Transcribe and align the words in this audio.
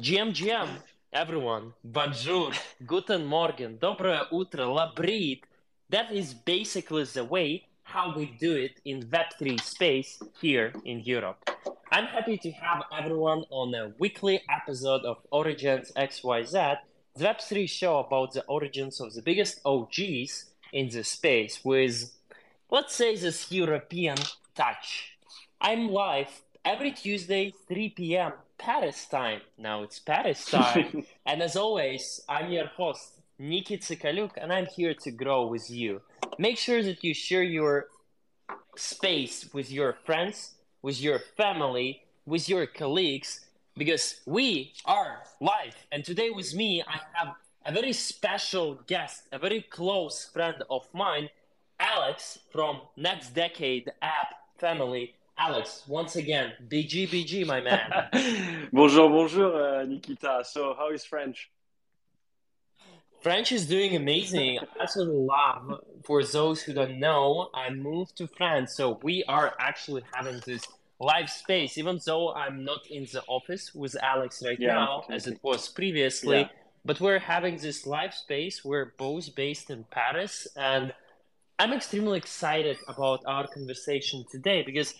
GM, 0.00 0.32
GM, 0.32 0.68
everyone, 1.12 1.74
bonjour, 1.82 2.52
guten 2.86 3.26
morgen, 3.26 3.76
доброе 3.80 4.28
утро, 4.30 4.62
labrīt. 4.66 5.42
That 5.90 6.12
is 6.12 6.34
basically 6.34 7.02
the 7.02 7.24
way 7.24 7.66
how 7.82 8.14
we 8.14 8.26
do 8.38 8.54
it 8.54 8.80
in 8.84 9.02
Web3 9.10 9.60
space 9.60 10.22
here 10.40 10.72
in 10.84 11.00
Europe. 11.00 11.50
I'm 11.90 12.04
happy 12.04 12.38
to 12.38 12.50
have 12.52 12.84
everyone 12.96 13.42
on 13.50 13.74
a 13.74 13.92
weekly 13.98 14.40
episode 14.48 15.04
of 15.04 15.16
OriGensXYZ, 15.32 16.76
the 17.16 17.24
Web3 17.24 17.68
show 17.68 17.98
about 17.98 18.34
the 18.34 18.44
origins 18.44 19.00
of 19.00 19.12
the 19.14 19.22
biggest 19.22 19.60
OGs 19.64 20.44
in 20.72 20.90
the 20.90 21.02
space 21.02 21.64
with, 21.64 22.12
let's 22.70 22.94
say, 22.94 23.16
this 23.16 23.50
European 23.50 24.18
touch. 24.54 25.18
I'm 25.60 25.88
live 25.88 26.42
every 26.64 26.92
Tuesday, 26.92 27.52
3 27.66 27.88
p.m. 27.88 28.32
Paris 28.58 29.06
time. 29.06 29.40
Now 29.56 29.82
it's 29.82 29.98
Paris 29.98 30.44
time. 30.50 31.04
and 31.24 31.42
as 31.42 31.56
always, 31.56 32.20
I'm 32.28 32.50
your 32.50 32.66
host, 32.66 33.20
Niki 33.40 33.78
Tsikaluk, 33.78 34.32
and 34.36 34.52
I'm 34.52 34.66
here 34.66 34.94
to 34.94 35.10
grow 35.10 35.46
with 35.46 35.70
you. 35.70 36.02
Make 36.38 36.58
sure 36.58 36.82
that 36.82 37.02
you 37.02 37.14
share 37.14 37.42
your 37.42 37.86
space 38.76 39.48
with 39.52 39.70
your 39.70 39.96
friends, 40.04 40.54
with 40.82 41.00
your 41.00 41.20
family, 41.36 42.02
with 42.26 42.48
your 42.48 42.66
colleagues, 42.66 43.40
because 43.76 44.20
we 44.26 44.72
are 44.84 45.22
live. 45.40 45.76
And 45.92 46.04
today 46.04 46.30
with 46.30 46.54
me, 46.54 46.82
I 46.82 47.00
have 47.14 47.34
a 47.64 47.72
very 47.72 47.92
special 47.92 48.80
guest, 48.86 49.24
a 49.32 49.38
very 49.38 49.62
close 49.62 50.28
friend 50.32 50.56
of 50.68 50.88
mine, 50.92 51.30
Alex 51.78 52.38
from 52.50 52.80
Next 52.96 53.34
Decade 53.34 53.92
app 54.02 54.34
family. 54.58 55.14
Alex, 55.38 55.84
once 55.86 56.16
again, 56.16 56.52
BG, 56.68 57.08
BG, 57.08 57.46
my 57.46 57.60
man. 57.60 58.68
bonjour, 58.72 59.08
bonjour, 59.08 59.54
uh, 59.54 59.84
Nikita. 59.84 60.42
So, 60.42 60.74
how 60.76 60.90
is 60.90 61.04
French? 61.04 61.48
French 63.20 63.52
is 63.52 63.66
doing 63.66 63.94
amazing. 63.94 64.58
I 64.58 64.82
absolutely 64.82 65.26
love. 65.26 65.80
For 66.04 66.24
those 66.24 66.62
who 66.62 66.72
don't 66.72 66.98
know, 66.98 67.50
I 67.54 67.70
moved 67.70 68.16
to 68.16 68.26
France, 68.26 68.74
so 68.74 68.98
we 69.02 69.22
are 69.28 69.54
actually 69.60 70.02
having 70.12 70.40
this 70.44 70.62
live 70.98 71.30
space. 71.30 71.78
Even 71.78 72.00
though 72.04 72.32
I'm 72.34 72.64
not 72.64 72.88
in 72.90 73.04
the 73.04 73.22
office 73.28 73.72
with 73.72 73.96
Alex 74.02 74.42
right 74.44 74.58
yeah, 74.58 74.74
now, 74.74 75.04
as 75.08 75.28
it 75.28 75.38
was 75.42 75.68
previously, 75.68 76.40
yeah. 76.40 76.48
but 76.84 77.00
we're 77.00 77.20
having 77.20 77.58
this 77.58 77.86
live 77.86 78.12
space. 78.12 78.64
We're 78.64 78.92
both 78.98 79.36
based 79.36 79.70
in 79.70 79.84
Paris, 79.84 80.48
and 80.56 80.92
I'm 81.60 81.72
extremely 81.72 82.18
excited 82.18 82.76
about 82.88 83.22
our 83.26 83.46
conversation 83.46 84.24
today 84.30 84.62
because 84.62 84.94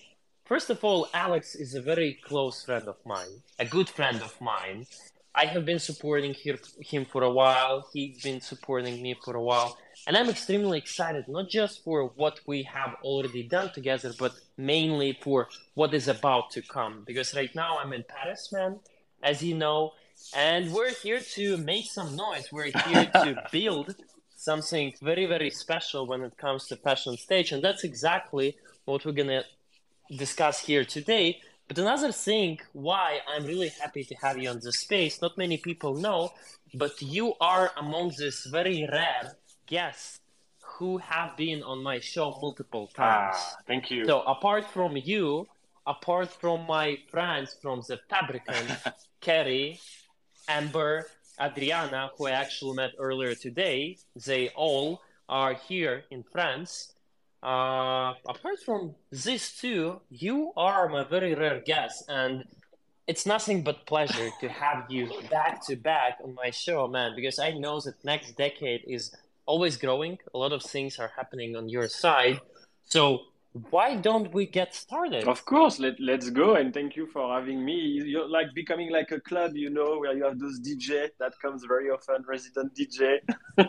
First 0.49 0.71
of 0.71 0.83
all, 0.83 1.11
Alex 1.13 1.55
is 1.55 1.75
a 1.75 1.83
very 1.83 2.15
close 2.25 2.65
friend 2.65 2.89
of 2.89 2.97
mine, 3.05 3.43
a 3.59 3.67
good 3.67 3.87
friend 3.87 4.23
of 4.23 4.35
mine. 4.41 4.87
I 5.35 5.45
have 5.45 5.67
been 5.67 5.79
supporting 5.79 6.35
him 6.81 7.05
for 7.05 7.23
a 7.23 7.31
while. 7.31 7.87
He's 7.93 8.23
been 8.23 8.41
supporting 8.41 9.03
me 9.03 9.15
for 9.23 9.37
a 9.37 9.43
while. 9.43 9.77
And 10.07 10.17
I'm 10.17 10.31
extremely 10.31 10.79
excited, 10.79 11.29
not 11.29 11.51
just 11.51 11.85
for 11.85 12.13
what 12.17 12.41
we 12.47 12.63
have 12.63 12.95
already 13.05 13.43
done 13.43 13.75
together, 13.75 14.15
but 14.19 14.33
mainly 14.57 15.19
for 15.21 15.51
what 15.75 15.93
is 15.93 16.09
about 16.09 16.51
to 16.53 16.63
come. 16.63 17.05
Because 17.07 17.35
right 17.35 17.55
now 17.55 17.77
I'm 17.77 17.93
in 17.93 18.05
Paris, 18.09 18.49
man, 18.51 18.81
as 19.23 19.43
you 19.43 19.55
know, 19.55 19.93
and 20.35 20.73
we're 20.73 20.95
here 20.95 21.21
to 21.21 21.59
make 21.59 21.91
some 21.91 22.17
noise. 22.17 22.51
We're 22.51 22.73
here 22.87 23.05
to 23.05 23.45
build 23.53 23.97
something 24.35 24.95
very, 25.03 25.27
very 25.27 25.51
special 25.51 26.07
when 26.07 26.23
it 26.23 26.39
comes 26.39 26.69
to 26.69 26.77
fashion 26.77 27.19
stage. 27.19 27.53
And 27.53 27.63
that's 27.63 27.85
exactly 27.85 28.57
what 28.87 29.05
we're 29.05 29.13
going 29.13 29.29
to 29.29 29.45
discuss 30.17 30.61
here 30.61 30.85
today. 30.85 31.41
But 31.67 31.79
another 31.79 32.13
thing 32.13 32.61
why 32.73 33.21
I'm 33.29 33.45
really 33.45 33.69
happy 33.69 34.05
to 34.05 34.15
have 34.17 34.39
you 34.39 34.49
on 34.49 34.61
the 34.61 34.73
space, 34.73 35.21
not 35.21 35.37
many 35.37 35.59
people 35.59 35.95
know, 35.95 36.33
but 36.75 37.01
you 37.03 37.35
are 37.41 37.71
among 37.77 38.13
this 38.19 38.47
very 38.47 38.89
rare 38.91 39.37
guests 39.67 40.21
who 40.79 40.99
have 40.99 41.37
been 41.37 41.63
on 41.63 41.83
my 41.83 42.01
show 42.01 42.39
multiple 42.41 42.87
times. 42.87 43.37
Ah, 43.39 43.57
thank 43.67 43.91
you. 43.91 44.07
So 44.07 44.23
apart 44.23 44.65
from 44.71 44.97
you, 44.97 45.47
apart 45.87 46.31
from 46.31 46.67
my 46.67 46.99
friends 47.11 47.57
from 47.61 47.83
the 47.89 47.99
Fabricant, 48.09 48.71
Kerry, 49.21 49.81
Amber, 50.49 51.07
Adriana, 51.41 52.11
who 52.17 52.27
I 52.27 52.33
actually 52.33 52.77
met 52.77 52.93
earlier 52.99 53.35
today, 53.35 53.99
they 54.27 54.49
all 54.51 55.01
are 55.29 55.55
here 55.55 56.05
in 56.11 56.23
France. 56.23 56.93
Uh, 57.43 58.15
apart 58.27 58.59
from 58.65 58.95
these 59.13 59.53
two, 59.53 60.01
you 60.11 60.53
are 60.57 60.89
my 60.89 61.05
very 61.05 61.35
rare 61.35 61.61
guest, 61.61 62.05
and 62.09 62.45
it's 63.07 63.27
nothing 63.27 63.63
but 63.63 63.87
pleasure 63.87 64.31
to 64.41 64.49
have 64.49 64.85
you 64.91 65.09
back 65.31 65.65
to 65.67 65.77
back 65.77 66.19
on 66.23 66.35
my 66.35 66.51
show, 66.51 66.89
man. 66.89 67.13
Because 67.15 67.39
I 67.39 67.53
know 67.53 67.81
that 67.81 68.05
next 68.05 68.37
decade 68.37 68.83
is 68.87 69.15
always 69.47 69.77
growing. 69.77 70.19
A 70.35 70.39
lot 70.39 70.53
of 70.53 70.63
things 70.63 70.99
are 70.99 71.13
happening 71.17 71.55
on 71.57 71.69
your 71.69 71.89
side, 71.89 72.41
so 72.85 73.21
why 73.71 73.97
don't 73.97 74.33
we 74.33 74.47
get 74.47 74.75
started? 74.75 75.25
Of 75.25 75.45
course, 75.45 75.79
let, 75.79 75.99
let's 76.01 76.31
go. 76.31 76.55
And 76.55 76.73
thank 76.73 76.97
you 76.97 77.07
for 77.07 77.33
having 77.33 77.65
me. 77.65 77.75
You're 77.75 78.29
like 78.29 78.55
becoming 78.55 78.91
like 78.91 79.11
a 79.13 79.21
club, 79.21 79.57
you 79.57 79.71
know, 79.71 79.99
where 79.99 80.15
you 80.17 80.25
have 80.25 80.39
those 80.39 80.61
DJ 80.61 81.09
that 81.19 81.33
comes 81.41 81.65
very 81.65 81.91
often, 81.91 82.25
resident 82.27 82.75
DJ. 82.75 83.19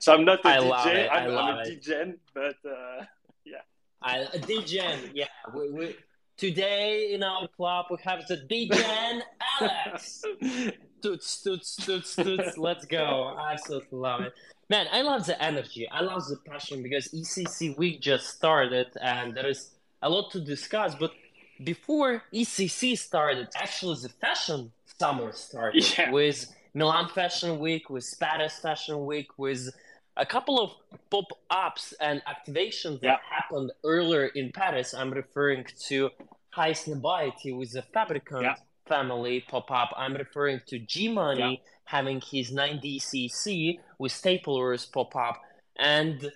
so 0.00 0.14
I'm 0.14 0.24
not 0.24 0.44
a 0.44 0.48
I 0.48 0.58
DJ, 0.58 1.08
I'm, 1.10 1.30
I'm, 1.36 1.58
a 1.58 1.62
DJ, 1.62 2.14
but 2.34 2.56
uh, 2.64 3.04
yeah. 3.44 3.56
I, 4.02 4.18
a 4.20 4.38
DJ, 4.38 5.10
yeah. 5.14 5.26
We, 5.54 5.70
we, 5.70 5.96
today 6.36 7.12
in 7.12 7.22
our 7.22 7.48
club, 7.48 7.86
we 7.90 7.96
have 8.04 8.26
the 8.26 8.36
DJ 8.36 9.22
Alex. 9.60 10.22
toots, 11.02 11.42
toots, 11.42 11.76
toots, 11.76 12.16
toots. 12.16 12.58
Let's 12.58 12.84
go. 12.84 13.34
I 13.38 13.52
absolutely 13.52 13.98
love 13.98 14.22
it. 14.22 14.32
Man, 14.68 14.86
I 14.92 15.02
love 15.02 15.26
the 15.26 15.40
energy. 15.40 15.88
I 15.88 16.00
love 16.00 16.26
the 16.26 16.36
passion 16.36 16.82
because 16.82 17.08
EthCC 17.08 17.76
week 17.78 18.00
just 18.00 18.30
started 18.30 18.88
and 19.00 19.36
there 19.36 19.46
is 19.46 19.70
a 20.02 20.10
lot 20.10 20.32
to 20.32 20.40
discuss. 20.40 20.94
But 20.96 21.12
before 21.62 22.24
EthCC 22.34 22.98
started, 22.98 23.48
actually 23.54 23.96
the 24.02 24.08
fashion 24.08 24.72
summer 24.98 25.32
started 25.32 25.84
yeah. 25.98 26.10
with 26.10 26.52
Milan 26.74 27.08
Fashion 27.08 27.60
Week, 27.60 27.88
with 27.88 28.12
Paris 28.18 28.58
Fashion 28.58 29.06
Week, 29.06 29.28
with 29.38 29.70
a 30.16 30.26
couple 30.26 30.60
of 30.60 30.72
pop 31.10 31.26
ups 31.50 31.94
and 32.00 32.20
activations 32.26 33.00
that 33.00 33.06
yeah. 33.06 33.16
happened 33.30 33.70
earlier 33.84 34.26
in 34.26 34.50
Paris. 34.52 34.94
I'm 34.94 35.12
referring 35.12 35.64
to 35.88 36.10
Highsnobiety 36.56 37.56
with 37.56 37.72
the 37.72 37.82
Fabricant 37.82 38.42
yeah. 38.42 38.54
family 38.86 39.44
pop 39.48 39.70
up. 39.70 39.92
I'm 39.96 40.14
referring 40.14 40.60
to 40.66 40.78
G 40.78 41.08
Money 41.08 41.62
having 41.86 42.20
his 42.20 42.50
9DCC 42.50 43.80
with 43.98 44.12
Stapleverse 44.12 44.92
pop 44.92 45.16
up. 45.16 45.40
And 45.76 46.30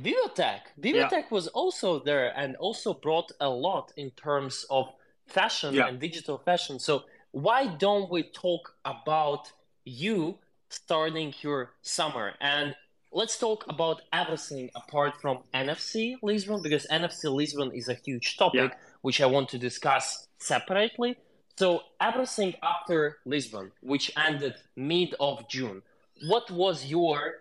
Vivatech, 0.00 0.60
Vivatech 0.80 1.10
yeah. 1.12 1.22
was 1.30 1.48
also 1.48 1.98
there 2.00 2.32
and 2.36 2.56
also 2.56 2.94
brought 2.94 3.32
a 3.40 3.48
lot 3.48 3.92
in 3.96 4.10
terms 4.12 4.64
of 4.70 4.92
fashion 5.26 5.74
yeah. 5.74 5.88
and 5.88 5.98
digital 5.98 6.38
fashion. 6.38 6.78
So 6.78 7.04
why 7.32 7.66
don't 7.66 8.10
we 8.10 8.22
talk 8.22 8.74
about 8.84 9.52
you 9.84 10.38
starting 10.68 11.34
your 11.42 11.70
summer 11.82 12.32
and 12.40 12.74
let's 13.12 13.38
talk 13.38 13.64
about 13.68 14.02
everything 14.12 14.70
apart 14.74 15.20
from 15.20 15.38
NFC 15.54 16.16
Lisbon 16.22 16.62
because 16.62 16.86
NFC 16.90 17.32
Lisbon 17.32 17.70
is 17.72 17.88
a 17.88 17.94
huge 17.94 18.36
topic 18.36 18.70
yeah. 18.72 18.78
which 19.02 19.20
I 19.20 19.26
want 19.26 19.50
to 19.50 19.58
discuss 19.58 20.26
separately. 20.38 21.16
So 21.56 21.82
everything 22.00 22.54
after 22.62 23.18
Lisbon, 23.24 23.72
which 23.82 24.10
ended 24.16 24.54
mid 24.76 25.14
of 25.20 25.48
June, 25.48 25.82
what 26.26 26.50
was 26.50 26.86
your 26.86 27.34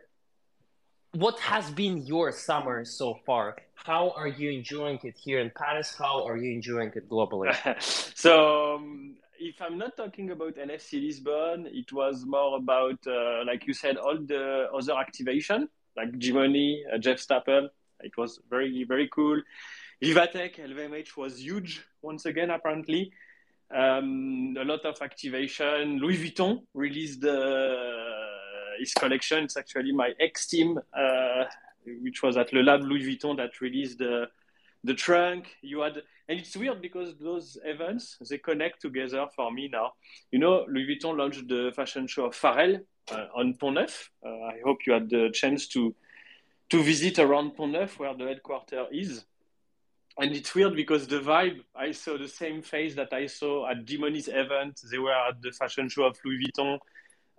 what 1.13 1.39
has 1.39 1.69
been 1.71 2.05
your 2.05 2.31
summer 2.31 2.85
so 2.85 3.19
far? 3.25 3.57
How 3.75 4.11
are 4.11 4.27
you 4.27 4.49
enjoying 4.49 4.99
it 5.03 5.17
here 5.17 5.39
in 5.39 5.51
Paris? 5.53 5.95
How 5.97 6.25
are 6.25 6.37
you 6.37 6.51
enjoying 6.51 6.91
it 6.95 7.09
globally? 7.09 7.51
so, 8.15 8.75
um, 8.75 9.15
if 9.39 9.61
I'm 9.61 9.77
not 9.77 9.97
talking 9.97 10.31
about 10.31 10.55
NFC 10.55 11.01
Lisbon, 11.01 11.67
it 11.69 11.91
was 11.91 12.25
more 12.25 12.57
about, 12.57 12.99
uh, 13.07 13.43
like 13.45 13.67
you 13.67 13.73
said, 13.73 13.97
all 13.97 14.17
the 14.17 14.69
other 14.73 14.93
activation, 14.93 15.67
like 15.97 16.17
G-Money, 16.17 16.83
uh, 16.93 16.97
Jeff 16.97 17.19
Staple. 17.19 17.69
It 18.01 18.15
was 18.17 18.39
very, 18.49 18.83
very 18.85 19.09
cool. 19.09 19.41
Vivatech, 20.01 20.55
LVMH 20.57 21.17
was 21.17 21.43
huge 21.43 21.83
once 22.01 22.25
again, 22.25 22.51
apparently. 22.51 23.11
Um, 23.73 24.55
a 24.59 24.65
lot 24.65 24.85
of 24.85 25.01
activation. 25.01 25.97
Louis 25.99 26.17
Vuitton 26.17 26.61
released 26.73 27.23
his 28.81 28.93
collection. 28.93 29.43
It's 29.45 29.57
actually 29.57 29.93
my 29.93 30.11
ex 30.19 30.47
team, 30.47 30.77
uh, 30.93 31.45
which 32.01 32.21
was 32.21 32.35
at 32.37 32.51
Le 32.51 32.61
Lab 32.61 32.81
Louis 32.81 33.03
Vuitton, 33.03 33.37
that 33.37 33.61
released 33.61 33.99
the 33.99 34.27
the 34.83 34.93
trunk. 34.93 35.55
You 35.61 35.81
had, 35.81 36.01
and 36.27 36.39
it's 36.39 36.55
weird 36.55 36.81
because 36.81 37.15
those 37.19 37.57
events 37.63 38.17
they 38.29 38.39
connect 38.39 38.81
together 38.81 39.27
for 39.35 39.51
me 39.51 39.69
now. 39.71 39.93
You 40.31 40.39
know, 40.39 40.65
Louis 40.67 40.87
Vuitton 40.87 41.17
launched 41.17 41.47
the 41.47 41.71
fashion 41.75 42.07
show 42.07 42.25
of 42.25 42.35
Pharrell 42.35 42.81
uh, 43.11 43.27
on 43.35 43.53
Pont 43.53 43.75
Neuf. 43.75 44.11
Uh, 44.25 44.29
I 44.29 44.59
hope 44.65 44.79
you 44.85 44.93
had 44.93 45.09
the 45.09 45.29
chance 45.33 45.67
to 45.69 45.95
to 46.69 46.83
visit 46.83 47.19
around 47.19 47.55
Pont 47.55 47.73
Neuf, 47.73 47.99
where 47.99 48.15
the 48.15 48.25
headquarters 48.25 48.87
is 48.91 49.25
and 50.21 50.35
it's 50.35 50.53
weird 50.53 50.75
because 50.75 51.07
the 51.07 51.19
vibe 51.19 51.61
I 51.75 51.91
saw 51.93 52.15
the 52.15 52.27
same 52.27 52.61
face 52.61 52.93
that 52.95 53.11
I 53.11 53.25
saw 53.25 53.67
at 53.67 53.85
G-Money's 53.85 54.27
event. 54.27 54.79
They 54.89 54.99
were 54.99 55.11
at 55.11 55.41
the 55.41 55.51
fashion 55.51 55.89
show 55.89 56.03
of 56.03 56.15
Louis 56.23 56.45
Vuitton. 56.45 56.77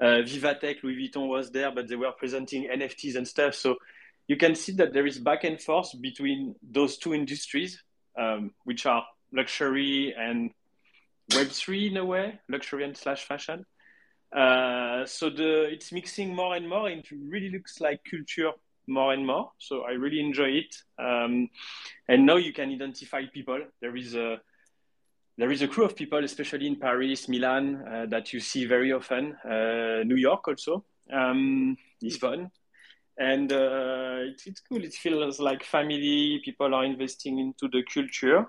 Uh, 0.00 0.26
Vivatech, 0.26 0.82
Louis 0.82 0.96
Vuitton 0.96 1.28
was 1.28 1.52
there, 1.52 1.70
but 1.70 1.86
they 1.86 1.94
were 1.94 2.10
presenting 2.10 2.68
NFTs 2.68 3.14
and 3.14 3.28
stuff. 3.28 3.54
So 3.54 3.76
you 4.26 4.36
can 4.36 4.56
see 4.56 4.72
that 4.72 4.92
there 4.92 5.06
is 5.06 5.20
back 5.20 5.44
and 5.44 5.60
forth 5.60 5.90
between 6.00 6.56
those 6.60 6.98
two 6.98 7.14
industries, 7.14 7.80
um, 8.18 8.50
which 8.64 8.84
are 8.84 9.04
luxury 9.32 10.12
and 10.18 10.50
Web3 11.30 11.92
in 11.92 11.96
a 11.98 12.04
way, 12.04 12.40
luxury 12.48 12.82
and 12.82 12.96
slash 12.96 13.24
fashion. 13.24 13.64
Uh, 14.36 15.06
so 15.06 15.30
the 15.30 15.68
it's 15.70 15.92
mixing 15.92 16.34
more 16.34 16.56
and 16.56 16.68
more. 16.68 16.90
It 16.90 17.06
really 17.12 17.50
looks 17.50 17.80
like 17.80 18.00
culture 18.10 18.50
more 18.86 19.12
and 19.12 19.26
more. 19.26 19.52
So 19.58 19.82
I 19.82 19.92
really 19.92 20.20
enjoy 20.20 20.50
it. 20.50 20.74
Um, 20.98 21.48
and 22.08 22.26
now 22.26 22.36
you 22.36 22.52
can 22.52 22.70
identify 22.70 23.22
people. 23.32 23.60
There 23.80 23.96
is 23.96 24.14
a 24.14 24.40
there 25.38 25.50
is 25.50 25.62
a 25.62 25.68
crew 25.68 25.84
of 25.84 25.96
people, 25.96 26.22
especially 26.24 26.66
in 26.66 26.76
Paris, 26.76 27.26
Milan, 27.26 27.82
uh, 27.86 28.06
that 28.10 28.34
you 28.34 28.40
see 28.40 28.66
very 28.66 28.92
often. 28.92 29.34
Uh, 29.44 30.02
New 30.04 30.16
York 30.16 30.46
also, 30.46 30.84
um, 31.10 31.76
Lisbon, 32.02 32.50
and 33.18 33.50
uh, 33.50 34.28
it's, 34.30 34.46
it's 34.46 34.60
cool. 34.60 34.84
It 34.84 34.92
feels 34.92 35.40
like 35.40 35.64
family. 35.64 36.40
People 36.44 36.74
are 36.74 36.84
investing 36.84 37.38
into 37.38 37.68
the 37.68 37.82
culture. 37.82 38.46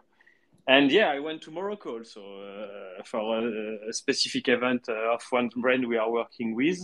And 0.68 0.92
yeah, 0.92 1.10
I 1.10 1.20
went 1.20 1.42
to 1.44 1.52
Morocco 1.52 1.98
also 1.98 2.22
uh, 2.22 3.04
for 3.04 3.40
a, 3.40 3.90
a, 3.90 3.94
specific 3.94 4.48
event 4.48 4.88
uh, 4.88 5.14
of 5.14 5.22
one 5.30 5.50
brand 5.58 5.86
we 5.88 5.98
are 5.98 6.10
working 6.10 6.56
with. 6.56 6.80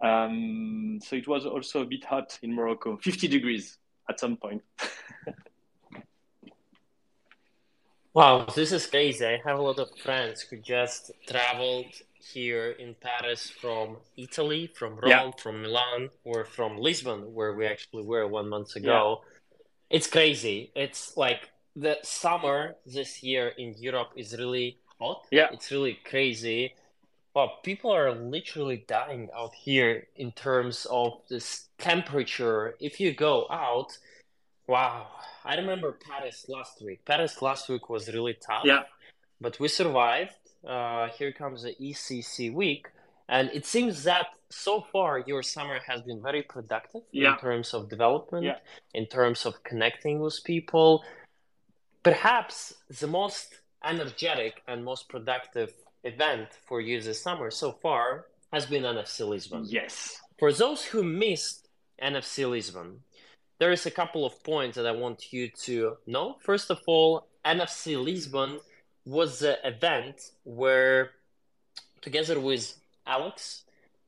Um, 0.00 0.98
so 1.02 1.16
it 1.16 1.26
was 1.26 1.46
also 1.46 1.82
a 1.82 1.86
bit 1.86 2.04
hot 2.04 2.38
in 2.42 2.54
Morocco, 2.54 2.96
50 2.96 3.28
degrees 3.28 3.78
at 4.08 4.20
some 4.20 4.36
point. 4.36 4.62
wow, 8.14 8.46
this 8.54 8.72
is 8.72 8.86
crazy. 8.86 9.26
I 9.26 9.40
have 9.44 9.58
a 9.58 9.62
lot 9.62 9.78
of 9.78 9.88
friends 9.98 10.42
who 10.42 10.58
just 10.58 11.12
traveled 11.28 11.92
here 12.32 12.72
in 12.72 12.94
Paris 13.00 13.50
from 13.50 13.96
Italy, 14.16 14.70
from 14.74 14.96
Rome, 14.96 15.10
yeah. 15.10 15.30
from 15.38 15.62
Milan, 15.62 16.10
or 16.24 16.44
from 16.44 16.76
Lisbon, 16.76 17.32
where 17.34 17.54
we 17.54 17.66
actually 17.66 18.04
were 18.04 18.26
one 18.26 18.48
month 18.48 18.76
ago. 18.76 19.22
Yeah. 19.22 19.96
It's 19.96 20.08
crazy. 20.08 20.72
It's 20.74 21.16
like 21.16 21.50
the 21.76 21.98
summer 22.02 22.74
this 22.84 23.22
year 23.22 23.52
in 23.56 23.74
Europe 23.78 24.10
is 24.16 24.36
really 24.36 24.78
hot. 24.98 25.26
Yeah. 25.30 25.48
It's 25.52 25.70
really 25.70 25.98
crazy. 26.04 26.74
But 27.36 27.62
people 27.62 27.90
are 27.92 28.14
literally 28.14 28.82
dying 28.88 29.28
out 29.36 29.52
here 29.54 30.06
in 30.16 30.32
terms 30.32 30.86
of 30.90 31.20
this 31.28 31.68
temperature. 31.76 32.76
If 32.80 32.98
you 32.98 33.12
go 33.12 33.46
out, 33.50 33.98
wow. 34.66 35.08
I 35.44 35.56
remember 35.56 35.92
Paris 35.92 36.46
last 36.48 36.80
week. 36.82 37.04
Paris 37.04 37.42
last 37.42 37.68
week 37.68 37.90
was 37.90 38.08
really 38.08 38.38
tough. 38.40 38.64
Yeah. 38.64 38.84
But 39.38 39.60
we 39.60 39.68
survived. 39.68 40.32
Uh, 40.66 41.08
here 41.18 41.30
comes 41.30 41.62
the 41.64 41.74
ECC 41.78 42.50
week. 42.54 42.88
And 43.28 43.50
it 43.52 43.66
seems 43.66 44.04
that 44.04 44.28
so 44.48 44.86
far 44.90 45.22
your 45.26 45.42
summer 45.42 45.78
has 45.86 46.00
been 46.00 46.22
very 46.22 46.40
productive 46.40 47.02
yeah. 47.12 47.34
in 47.34 47.38
terms 47.38 47.74
of 47.74 47.90
development, 47.90 48.46
yeah. 48.46 48.60
in 48.94 49.04
terms 49.04 49.44
of 49.44 49.62
connecting 49.62 50.20
with 50.20 50.42
people, 50.42 51.04
Perhaps 52.02 52.72
the 53.00 53.08
most 53.08 53.56
energetic 53.84 54.62
and 54.68 54.84
most 54.84 55.08
productive 55.08 55.72
event 56.06 56.48
for 56.66 56.80
you 56.80 57.00
this 57.00 57.22
summer 57.22 57.50
so 57.50 57.72
far 57.72 58.26
has 58.52 58.66
been 58.66 58.82
NFC 58.82 59.28
Lisbon. 59.28 59.64
Yes. 59.66 60.20
For 60.38 60.52
those 60.52 60.84
who 60.84 61.02
missed 61.02 61.68
NFC 62.02 62.48
Lisbon, 62.48 63.00
there 63.58 63.72
is 63.72 63.86
a 63.86 63.90
couple 63.90 64.24
of 64.24 64.42
points 64.44 64.76
that 64.76 64.86
I 64.86 64.92
want 64.92 65.32
you 65.32 65.48
to 65.64 65.96
know. 66.06 66.36
First 66.40 66.70
of 66.70 66.80
all, 66.86 67.26
NFC 67.44 68.02
Lisbon 68.02 68.60
was 69.04 69.38
the 69.38 69.58
event 69.66 70.30
where, 70.44 71.12
together 72.02 72.38
with 72.40 72.74
Alex, 73.06 73.64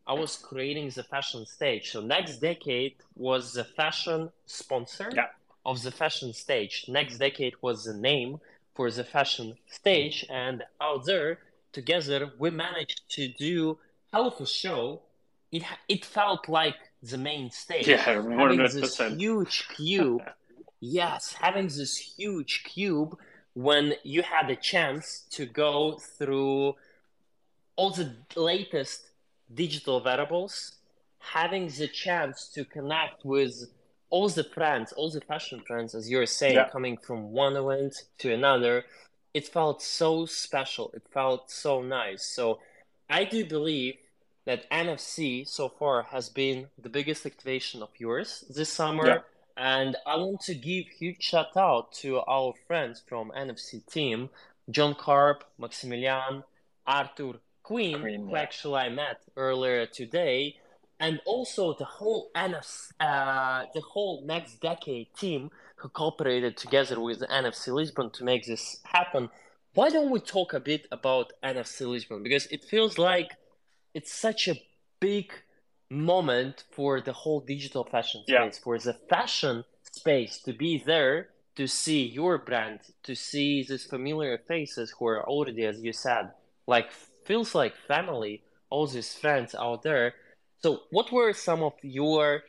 I 0.06 0.14
was 0.14 0.36
creating 0.36 0.90
the 0.90 1.02
fashion 1.02 1.46
stage. 1.46 1.90
So 1.92 2.00
next 2.00 2.38
decade 2.38 2.96
was 3.14 3.52
the 3.52 3.64
fashion 3.64 4.30
sponsor. 4.46 5.10
Yeah 5.14 5.28
of 5.68 5.82
the 5.82 5.90
fashion 5.90 6.32
stage. 6.32 6.86
Next 6.88 7.18
decade 7.18 7.54
was 7.60 7.84
the 7.84 7.92
name 7.92 8.40
for 8.74 8.90
the 8.90 9.04
fashion 9.04 9.58
stage, 9.66 10.24
and 10.30 10.62
out 10.80 11.04
there 11.04 11.40
together 11.72 12.32
we 12.38 12.50
managed 12.50 13.02
to 13.10 13.28
do 13.28 13.78
hell 14.12 14.28
of 14.28 14.40
a 14.40 14.46
show. 14.46 15.02
It 15.50 15.62
it 15.88 16.04
felt 16.04 16.48
like 16.48 16.76
the 17.02 17.18
main 17.18 17.50
stage. 17.50 17.88
Yeah, 17.88 17.96
having 18.02 18.58
this 18.58 18.98
huge 18.98 19.68
cube. 19.68 20.22
yes, 20.80 21.34
having 21.40 21.66
this 21.66 21.96
huge 21.96 22.64
cube 22.64 23.16
when 23.54 23.94
you 24.04 24.22
had 24.22 24.50
a 24.50 24.56
chance 24.56 25.24
to 25.30 25.44
go 25.44 25.98
through 26.16 26.74
all 27.76 27.90
the 27.90 28.14
latest 28.36 29.00
digital 29.52 30.00
variables, 30.00 30.76
having 31.18 31.68
the 31.68 31.88
chance 31.88 32.48
to 32.54 32.64
connect 32.64 33.24
with 33.24 33.54
all 34.10 34.28
the 34.28 34.44
trends, 34.44 34.92
all 34.92 35.10
the 35.10 35.20
fashion 35.20 35.62
trends, 35.66 35.94
as 35.94 36.08
you're 36.08 36.26
saying, 36.26 36.54
yeah. 36.54 36.68
coming 36.68 36.96
from 36.96 37.32
one 37.32 37.56
event 37.56 37.94
to 38.18 38.32
another, 38.32 38.84
it 39.34 39.46
felt 39.46 39.82
so 39.82 40.26
special. 40.26 40.90
It 40.94 41.02
felt 41.10 41.50
so 41.50 41.82
nice. 41.82 42.24
So 42.24 42.58
I 43.08 43.24
do 43.24 43.44
believe 43.44 43.96
that 44.44 44.70
NFC 44.70 45.46
so 45.46 45.68
far 45.68 46.04
has 46.04 46.28
been 46.28 46.68
the 46.78 46.88
biggest 46.88 47.26
activation 47.26 47.82
of 47.82 47.90
yours 47.98 48.44
this 48.48 48.72
summer. 48.72 49.06
Yeah. 49.06 49.18
And 49.56 49.96
I 50.06 50.16
want 50.16 50.40
to 50.42 50.54
give 50.54 50.86
huge 50.86 51.22
shout 51.22 51.56
out 51.56 51.92
to 52.02 52.20
our 52.20 52.54
friends 52.66 53.02
from 53.06 53.32
NFC 53.36 53.84
team, 53.86 54.30
John 54.70 54.94
Karp, 54.94 55.44
Maximilian, 55.58 56.44
Arthur 56.86 57.34
Queen, 57.62 58.00
Queen 58.00 58.26
who 58.26 58.32
yeah. 58.32 58.40
actually 58.40 58.76
I 58.76 58.88
met 58.88 59.20
earlier 59.36 59.84
today 59.84 60.56
and 61.00 61.20
also 61.26 61.74
the 61.74 61.84
whole 61.84 62.30
NFC, 62.34 62.92
uh, 63.00 63.64
the 63.74 63.80
whole 63.80 64.22
next 64.24 64.60
decade 64.60 65.14
team 65.14 65.50
who 65.78 65.88
cooperated 65.88 66.56
together 66.56 67.00
with 67.00 67.20
NFC 67.20 67.72
Lisbon 67.72 68.10
to 68.10 68.24
make 68.24 68.46
this 68.46 68.80
happen. 68.84 69.30
Why 69.74 69.90
don't 69.90 70.10
we 70.10 70.20
talk 70.20 70.52
a 70.52 70.60
bit 70.60 70.86
about 70.90 71.32
NFC 71.42 71.86
Lisbon? 71.86 72.22
Because 72.22 72.46
it 72.46 72.64
feels 72.64 72.98
like 72.98 73.30
it's 73.94 74.12
such 74.12 74.48
a 74.48 74.60
big 75.00 75.32
moment 75.90 76.64
for 76.72 77.00
the 77.00 77.12
whole 77.12 77.40
digital 77.40 77.84
fashion 77.84 78.22
space, 78.22 78.58
yeah. 78.58 78.62
for 78.62 78.78
the 78.78 78.94
fashion 79.08 79.64
space 79.92 80.40
to 80.40 80.52
be 80.52 80.82
there 80.84 81.28
to 81.56 81.66
see 81.66 82.04
your 82.04 82.38
brand, 82.38 82.80
to 83.02 83.14
see 83.14 83.64
these 83.64 83.84
familiar 83.84 84.38
faces 84.38 84.94
who 84.98 85.06
are 85.06 85.26
already, 85.28 85.64
as 85.64 85.80
you 85.80 85.92
said, 85.92 86.30
like 86.66 86.90
feels 87.24 87.54
like 87.54 87.74
family, 87.76 88.42
all 88.70 88.86
these 88.86 89.14
friends 89.14 89.54
out 89.54 89.82
there 89.82 90.14
so, 90.60 90.82
what 90.90 91.12
were 91.12 91.32
some 91.32 91.62
of 91.62 91.74
your 91.82 92.42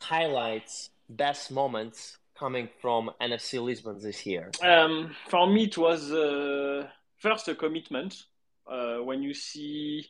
highlights, 0.00 0.90
best 1.08 1.52
moments 1.52 2.18
coming 2.38 2.68
from 2.80 3.10
NFC 3.20 3.62
Lisbon 3.62 3.98
this 4.00 4.26
year? 4.26 4.50
Um, 4.62 5.14
for 5.28 5.46
me, 5.46 5.64
it 5.64 5.78
was 5.78 6.12
uh, 6.12 6.86
first 7.18 7.48
a 7.48 7.54
commitment. 7.54 8.24
Uh, 8.66 8.98
when 8.98 9.22
you 9.22 9.34
see 9.34 10.06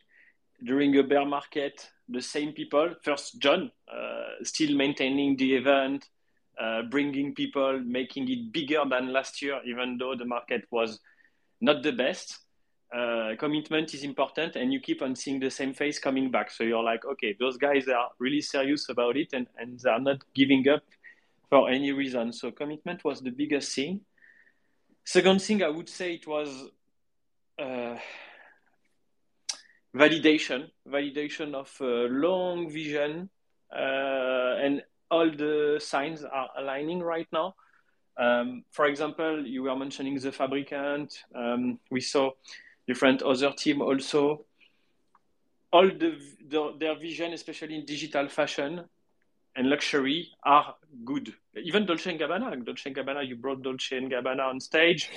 during 0.63 0.97
a 0.97 1.03
bear 1.03 1.25
market 1.25 1.89
the 2.07 2.21
same 2.21 2.53
people, 2.53 2.95
first 3.03 3.39
John, 3.39 3.71
uh, 3.91 4.43
still 4.43 4.75
maintaining 4.75 5.35
the 5.37 5.55
event, 5.55 6.09
uh, 6.59 6.83
bringing 6.83 7.35
people, 7.35 7.79
making 7.79 8.29
it 8.29 8.51
bigger 8.53 8.83
than 8.89 9.11
last 9.11 9.41
year, 9.41 9.59
even 9.65 9.97
though 9.97 10.15
the 10.15 10.25
market 10.25 10.63
was 10.71 10.99
not 11.61 11.83
the 11.83 11.91
best 11.91 12.39
uh, 12.93 13.35
commitment 13.37 13.93
is 13.93 14.03
important 14.03 14.55
and 14.55 14.71
you 14.71 14.79
keep 14.79 15.01
on 15.01 15.15
seeing 15.15 15.39
the 15.39 15.49
same 15.49 15.73
face 15.73 15.99
coming 15.99 16.29
back 16.29 16.51
so 16.51 16.63
you're 16.63 16.83
like 16.83 17.03
okay 17.05 17.35
those 17.39 17.57
guys 17.57 17.87
are 17.87 18.09
really 18.19 18.41
serious 18.41 18.89
about 18.89 19.17
it 19.17 19.33
and, 19.33 19.47
and 19.57 19.79
they're 19.79 19.99
not 19.99 20.23
giving 20.33 20.67
up 20.69 20.83
for 21.49 21.69
any 21.69 21.91
reason 21.91 22.31
so 22.33 22.51
commitment 22.51 23.03
was 23.03 23.21
the 23.21 23.31
biggest 23.31 23.75
thing 23.75 24.01
second 25.03 25.41
thing 25.41 25.63
i 25.63 25.69
would 25.69 25.89
say 25.89 26.13
it 26.13 26.27
was 26.27 26.49
uh, 27.59 27.95
validation 29.95 30.69
validation 30.87 31.53
of 31.53 31.69
long 32.11 32.69
vision 32.69 33.29
uh, 33.73 34.55
and 34.61 34.83
all 35.11 35.29
the 35.29 35.79
signs 35.79 36.23
are 36.23 36.49
aligning 36.57 37.01
right 37.01 37.27
now 37.31 37.53
um, 38.17 38.63
for 38.71 38.85
example, 38.85 39.45
you 39.45 39.63
were 39.63 39.75
mentioning 39.75 40.17
the 40.19 40.31
fabricant. 40.31 41.23
Um, 41.33 41.79
we 41.91 42.01
saw 42.01 42.31
different 42.87 43.21
other 43.21 43.51
team 43.51 43.81
also. 43.81 44.45
All 45.71 45.87
the, 45.87 46.17
the, 46.47 46.75
their 46.79 46.97
vision, 46.97 47.33
especially 47.33 47.75
in 47.75 47.85
digital 47.85 48.29
fashion 48.29 48.85
and 49.55 49.69
luxury, 49.69 50.29
are 50.43 50.75
good. 51.03 51.33
Even 51.55 51.85
Dolce 51.85 52.11
and 52.11 52.19
Gabbana, 52.19 52.65
Dolce 52.65 52.89
and 52.89 52.95
Gabbana, 52.95 53.27
you 53.27 53.35
brought 53.35 53.61
Dolce 53.61 53.97
and 53.97 54.11
Gabbana 54.11 54.49
on 54.49 54.59
stage. 54.59 55.09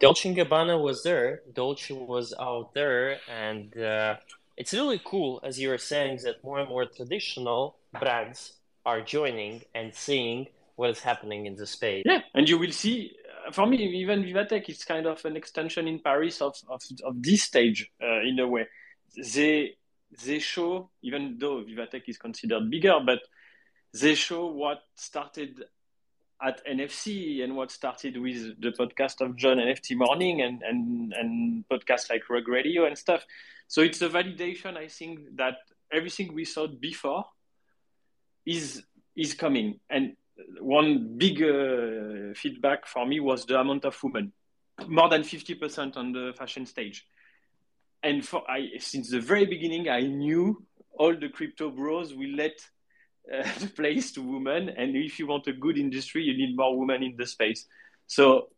Dolce 0.00 0.28
and 0.28 0.36
Gabbana 0.38 0.80
was 0.80 1.02
there. 1.02 1.42
Dolce 1.52 1.94
was 1.94 2.34
out 2.38 2.74
there, 2.74 3.18
and 3.30 3.76
uh, 3.78 4.16
it's 4.56 4.72
really 4.72 5.00
cool, 5.04 5.40
as 5.44 5.58
you 5.58 5.68
were 5.68 5.78
saying, 5.78 6.20
that 6.24 6.42
more 6.42 6.58
and 6.58 6.68
more 6.68 6.86
traditional 6.86 7.76
brands 7.98 8.54
are 8.84 9.00
joining 9.00 9.62
and 9.74 9.94
seeing 9.94 10.48
what 10.76 10.90
is 10.90 11.00
happening 11.00 11.46
in 11.46 11.54
the 11.54 11.66
space. 11.66 12.02
Yeah, 12.04 12.20
and 12.34 12.48
you 12.48 12.58
will 12.58 12.72
see 12.72 13.16
for 13.52 13.66
me, 13.66 13.76
even 13.76 14.22
Vivatech 14.22 14.68
is 14.68 14.84
kind 14.84 15.06
of 15.06 15.24
an 15.24 15.36
extension 15.36 15.86
in 15.86 15.98
Paris 15.98 16.40
of 16.40 16.56
of, 16.68 16.82
of 17.04 17.22
this 17.22 17.42
stage 17.42 17.90
uh, 18.02 18.20
in 18.20 18.38
a 18.38 18.48
way. 18.48 18.66
They 19.16 19.76
they 20.24 20.38
show, 20.38 20.90
even 21.02 21.36
though 21.38 21.62
Vivatech 21.62 22.08
is 22.08 22.18
considered 22.18 22.70
bigger, 22.70 22.98
but 23.04 23.20
they 24.00 24.14
show 24.14 24.46
what 24.46 24.80
started 24.96 25.64
at 26.42 26.66
NFC 26.66 27.42
and 27.44 27.56
what 27.56 27.70
started 27.70 28.20
with 28.20 28.60
the 28.60 28.70
podcast 28.70 29.20
of 29.20 29.36
John 29.36 29.58
NFT 29.58 29.96
Morning 29.96 30.42
and 30.42 30.62
and 30.62 31.12
and 31.12 31.64
podcasts 31.68 32.10
like 32.10 32.28
Rug 32.28 32.48
Radio 32.48 32.86
and 32.86 32.98
stuff. 32.98 33.24
So 33.68 33.82
it's 33.82 34.02
a 34.02 34.08
validation, 34.08 34.76
I 34.76 34.88
think, 34.88 35.36
that 35.36 35.56
everything 35.92 36.34
we 36.34 36.44
saw 36.44 36.66
before 36.66 37.24
is 38.44 38.82
is 39.16 39.34
coming. 39.34 39.78
And 39.88 40.16
one 40.60 41.16
big 41.16 41.40
uh, 41.40 42.34
feedback 42.34 42.86
for 42.86 43.06
me 43.06 43.20
was 43.20 43.46
the 43.46 43.60
amount 43.60 43.84
of 43.84 43.96
women, 44.02 44.32
more 44.88 45.08
than 45.08 45.22
fifty 45.22 45.54
percent 45.54 45.96
on 45.96 46.12
the 46.12 46.32
fashion 46.36 46.66
stage. 46.66 47.06
And 48.02 48.26
for 48.26 48.42
I, 48.50 48.70
since 48.80 49.10
the 49.10 49.20
very 49.20 49.46
beginning, 49.46 49.88
I 49.88 50.00
knew 50.00 50.66
all 50.98 51.16
the 51.16 51.28
crypto 51.28 51.70
bros 51.70 52.12
will 52.12 52.34
let 52.34 52.58
place 53.76 54.12
to 54.12 54.22
women. 54.22 54.68
And 54.68 54.96
if 54.96 55.18
you 55.18 55.26
want 55.26 55.46
a 55.46 55.52
good 55.52 55.78
industry, 55.78 56.22
you 56.22 56.36
need 56.36 56.56
more 56.56 56.78
women 56.78 57.02
in 57.02 57.16
the 57.16 57.26
space. 57.26 57.66
So 58.06 58.48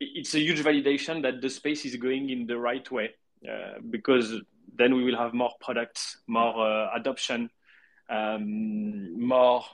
it's 0.00 0.34
a 0.34 0.40
huge 0.40 0.60
validation 0.60 1.22
that 1.22 1.40
the 1.40 1.50
space 1.50 1.84
is 1.84 1.96
going 1.96 2.30
in 2.30 2.46
the 2.46 2.58
right 2.58 2.88
way 2.90 3.10
uh, 3.48 3.80
because 3.90 4.34
then 4.76 4.94
we 4.94 5.04
will 5.04 5.16
have 5.16 5.34
more 5.34 5.52
products, 5.60 6.18
more 6.26 6.66
uh, 6.66 6.90
adoption, 6.94 7.50
um, 8.10 9.20
more 9.26 9.64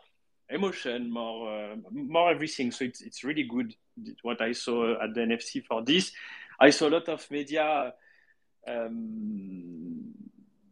emotion, 0.48 1.10
more 1.10 1.72
uh, 1.72 1.76
more 1.90 2.30
everything. 2.30 2.70
So 2.70 2.84
it's 2.84 3.00
it's 3.00 3.24
really 3.24 3.44
good 3.44 3.74
what 4.22 4.40
I 4.40 4.52
saw 4.52 5.02
at 5.02 5.14
the 5.14 5.20
NFC 5.20 5.64
for 5.64 5.82
this. 5.82 6.12
I 6.58 6.70
saw 6.70 6.88
a 6.88 6.90
lot 6.90 7.08
of 7.08 7.28
media. 7.30 7.94
Um, 8.66 10.12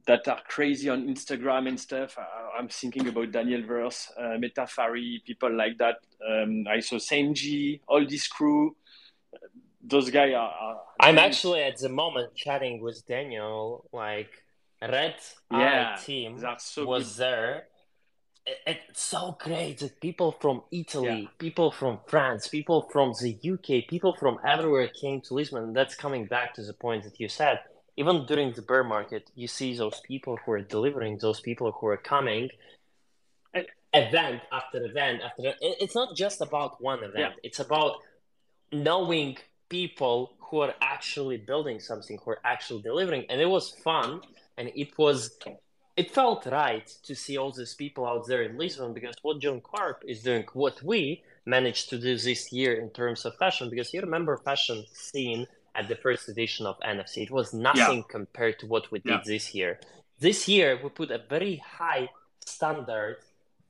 that 0.09 0.27
are 0.27 0.41
crazy 0.49 0.89
on 0.89 1.07
Instagram 1.07 1.69
and 1.69 1.79
stuff. 1.79 2.17
I, 2.19 2.59
am 2.59 2.69
thinking 2.69 3.07
about 3.09 3.31
Daniel 3.31 3.63
Verse, 3.63 4.11
uh, 4.19 4.39
Metafari, 4.43 5.23
people 5.23 5.55
like 5.55 5.77
that. 5.79 5.97
Um, 6.27 6.65
I 6.67 6.81
saw 6.81 6.97
Senji, 6.97 7.81
all 7.87 8.05
this 8.07 8.27
crew. 8.27 8.75
Those 9.83 10.11
guys 10.11 10.33
are. 10.33 10.49
are 10.49 10.81
I'm 10.99 11.19
actually 11.19 11.63
at 11.63 11.77
the 11.77 11.91
moment 11.91 12.35
chatting 12.35 12.81
with 12.81 13.07
Daniel. 13.07 13.85
Like 13.93 14.31
Red 14.81 15.17
yeah, 15.53 15.97
Eye 15.97 16.03
team 16.03 16.43
so 16.59 16.87
was 16.87 17.17
good. 17.17 17.23
there. 17.25 17.65
It, 18.47 18.79
it's 18.89 19.03
so 19.03 19.37
great 19.39 19.81
that 19.81 20.01
people 20.01 20.33
from 20.41 20.63
Italy, 20.73 21.21
yeah. 21.25 21.29
people 21.39 21.71
from 21.71 21.99
France, 22.07 22.49
people 22.49 22.89
from 22.91 23.13
the 23.21 23.39
UK, 23.53 23.87
people 23.87 24.17
from 24.19 24.39
everywhere 24.43 24.89
came 24.89 25.21
to 25.21 25.35
Lisbon. 25.35 25.75
That's 25.75 25.95
coming 25.95 26.25
back 26.25 26.55
to 26.55 26.63
the 26.63 26.73
point 26.73 27.05
that 27.05 27.21
you 27.21 27.29
said 27.29 27.61
even 27.99 28.25
during 28.27 28.53
the 28.53 28.63
bear 28.63 28.85
market, 28.85 29.29
you 29.35 29.49
see 29.49 29.75
those 29.75 30.01
people 30.11 30.39
who 30.41 30.53
are 30.53 30.61
delivering, 30.61 31.19
those 31.19 31.41
people 31.41 31.73
who 31.73 31.87
are 31.89 31.97
coming, 31.97 32.49
event 33.93 34.41
after 34.53 34.85
event 34.85 35.21
after. 35.27 35.55
It's 35.61 35.97
not 35.97 36.15
just 36.15 36.41
about 36.41 36.81
one 36.81 37.01
event. 37.01 37.35
Yeah. 37.35 37.47
It's 37.49 37.59
about 37.59 37.97
knowing 38.71 39.39
people 39.69 40.19
who 40.39 40.61
are 40.61 40.75
actually 40.81 41.39
building 41.39 41.81
something, 41.81 42.19
who 42.23 42.31
are 42.31 42.43
actually 42.45 42.83
delivering, 42.83 43.25
and 43.31 43.41
it 43.41 43.51
was 43.59 43.71
fun, 43.71 44.21
and 44.57 44.71
it 44.77 44.97
was. 44.97 45.37
It 45.97 46.13
felt 46.13 46.47
right 46.47 46.87
to 47.03 47.15
see 47.17 47.37
all 47.37 47.51
these 47.51 47.75
people 47.75 48.07
out 48.07 48.29
there 48.29 48.43
in 48.43 48.57
Lisbon 48.57 48.93
because 48.93 49.17
what 49.23 49.41
John 49.41 49.61
Karp 49.61 50.05
is 50.07 50.23
doing, 50.23 50.45
what 50.53 50.81
we 50.85 51.25
managed 51.45 51.91
to 51.91 51.99
do 51.99 52.17
this 52.17 52.53
year 52.53 52.75
in 52.75 52.91
terms 52.91 53.25
of 53.25 53.35
fashion, 53.37 53.69
because 53.69 53.93
you 53.93 54.01
remember 54.01 54.37
fashion 54.37 54.85
scene 54.93 55.49
at 55.79 55.89
the 55.89 55.97
first 55.97 56.29
edition 56.29 56.67
of 56.67 56.79
NFC. 56.81 57.23
It 57.23 57.31
was 57.31 57.55
nothing 57.55 57.99
yeah. 57.99 58.11
compared 58.17 58.59
to 58.61 58.67
what 58.67 58.91
we 58.91 58.99
did 58.99 59.11
yeah. 59.11 59.21
this 59.25 59.55
year. 59.55 59.81
This 60.19 60.49
year, 60.49 60.79
we 60.83 60.89
put 60.89 61.11
a 61.11 61.23
very 61.31 61.57
high 61.65 62.11
standard 62.45 63.19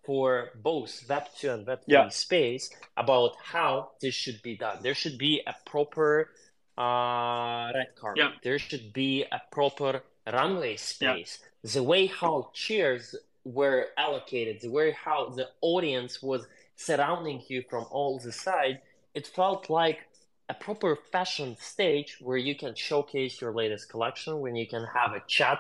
for 0.05 0.51
both 0.63 1.07
Web2 1.07 1.55
and 1.55 1.67
Web3 1.67 1.81
yeah. 1.87 2.09
space 2.09 2.71
about 2.97 3.33
how 3.43 3.91
this 4.01 4.15
should 4.15 4.41
be 4.43 4.57
done. 4.57 4.79
There 4.83 4.95
should 4.95 5.19
be 5.19 5.43
a 5.47 5.55
proper 5.67 6.31
uh, 6.79 7.71
red 7.75 7.95
carpet. 8.01 8.25
Yeah. 8.25 8.31
There 8.43 8.59
should 8.59 8.95
be 8.95 9.25
a 9.31 9.41
proper 9.51 10.03
runway 10.33 10.77
space. 10.77 11.39
Yeah. 11.63 11.73
The 11.75 11.83
way 11.83 12.07
how 12.07 12.51
chairs 12.55 13.15
were 13.45 13.89
allocated, 13.99 14.63
the 14.63 14.71
way 14.71 14.93
how 14.93 15.29
the 15.29 15.49
audience 15.61 16.23
was 16.23 16.47
surrounding 16.77 17.43
you 17.49 17.63
from 17.69 17.85
all 17.91 18.19
the 18.19 18.33
side, 18.33 18.81
it 19.13 19.27
felt 19.27 19.69
like 19.69 19.99
a 20.49 20.55
proper 20.55 20.97
fashion 21.13 21.57
stage 21.61 22.19
where 22.21 22.39
you 22.39 22.55
can 22.55 22.75
showcase 22.75 23.41
your 23.41 23.53
latest 23.53 23.91
collection, 23.91 24.41
when 24.41 24.57
you 24.57 24.67
can 24.67 24.85
have 24.95 25.13
a 25.13 25.23
chat. 25.27 25.59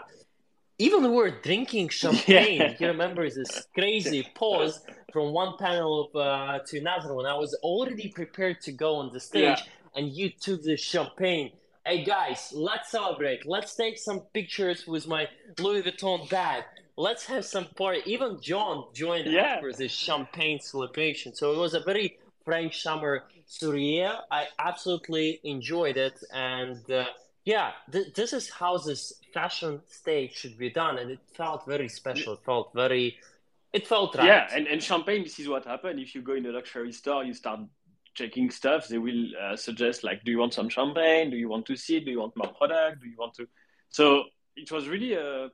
Even 0.78 1.02
we 1.02 1.09
were 1.11 1.30
drinking 1.30 1.88
champagne. 2.02 2.61
Yeah. 2.61 2.75
You 2.78 2.87
remember 2.88 3.28
this 3.28 3.66
crazy 3.75 4.26
pause 4.35 4.80
from 5.12 5.33
one 5.33 5.57
panel 5.59 6.09
of, 6.14 6.16
uh, 6.16 6.59
to 6.66 6.78
another 6.78 7.14
one. 7.14 7.26
I 7.26 7.35
was 7.35 7.54
already 7.62 8.09
prepared 8.09 8.61
to 8.62 8.73
go 8.73 8.97
on 8.97 9.12
the 9.12 9.21
stage, 9.21 9.59
yeah. 9.59 9.97
and 9.97 10.09
you 10.09 10.30
took 10.30 10.62
the 10.62 10.76
champagne. 10.76 11.52
Hey 11.85 12.04
guys, 12.04 12.52
let's 12.54 12.90
celebrate. 12.90 13.47
Let's 13.47 13.75
take 13.75 13.99
some 13.99 14.21
pictures 14.33 14.87
with 14.87 15.07
my 15.07 15.28
Louis 15.59 15.83
Vuitton 15.83 16.28
bag. 16.28 16.64
Let's 16.97 17.25
have 17.26 17.45
some 17.45 17.66
party. 17.76 18.02
Even 18.04 18.40
John 18.40 18.87
joined 18.92 19.30
yeah. 19.30 19.61
for 19.61 19.73
this 19.73 19.92
champagne 19.92 20.61
celebration. 20.61 21.35
So 21.35 21.52
it 21.52 21.59
was 21.59 21.75
a 21.75 21.80
very 21.80 22.18
french 22.45 22.83
Summer 22.83 23.25
Surya. 23.49 24.21
I 24.31 24.47
absolutely 24.59 25.40
enjoyed 25.43 25.97
it, 25.97 26.23
and 26.33 26.88
uh, 26.90 27.07
yeah, 27.45 27.73
th- 27.90 28.14
this 28.14 28.33
is 28.33 28.50
how 28.50 28.76
this 28.76 29.14
fashion 29.33 29.81
stage 29.88 30.35
should 30.35 30.57
be 30.59 30.71
done, 30.71 30.99
and 30.99 31.11
it 31.11 31.21
felt 31.35 31.67
very 31.67 31.88
special. 31.88 32.35
It 32.35 32.45
felt 32.45 32.73
very, 32.75 33.17
it 33.73 33.88
felt 33.88 34.14
right. 34.14 34.26
Yeah, 34.26 34.49
and, 34.55 34.67
and 34.67 34.83
champagne. 34.83 35.25
This 35.25 35.40
is 35.40 35.49
what 35.49 35.64
happened. 35.64 35.99
If 35.99 36.14
you 36.14 36.23
go 36.23 36.35
in 36.35 36.47
a 36.47 36.50
luxury 36.50 36.93
store, 36.93 37.25
you 37.25 37.33
start 37.33 37.61
checking 38.14 38.50
stuff. 38.50 38.87
They 38.87 38.99
will 38.99 39.25
uh, 39.43 39.57
suggest 39.57 40.05
like, 40.05 40.25
do 40.25 40.31
you 40.31 40.38
want 40.38 40.55
some 40.55 40.69
champagne? 40.69 41.31
Do 41.31 41.37
you 41.37 41.49
want 41.49 41.67
to 41.67 41.76
see? 41.76 42.00
Do 42.00 42.11
you 42.11 42.21
want 42.21 42.37
more 42.37 42.52
product? 42.52 43.00
Do 43.02 43.09
you 43.09 43.17
want 43.19 43.35
to? 43.35 43.49
So 43.88 44.25
it 44.55 44.71
was 44.71 44.87
really 44.88 45.14
a. 45.14 45.50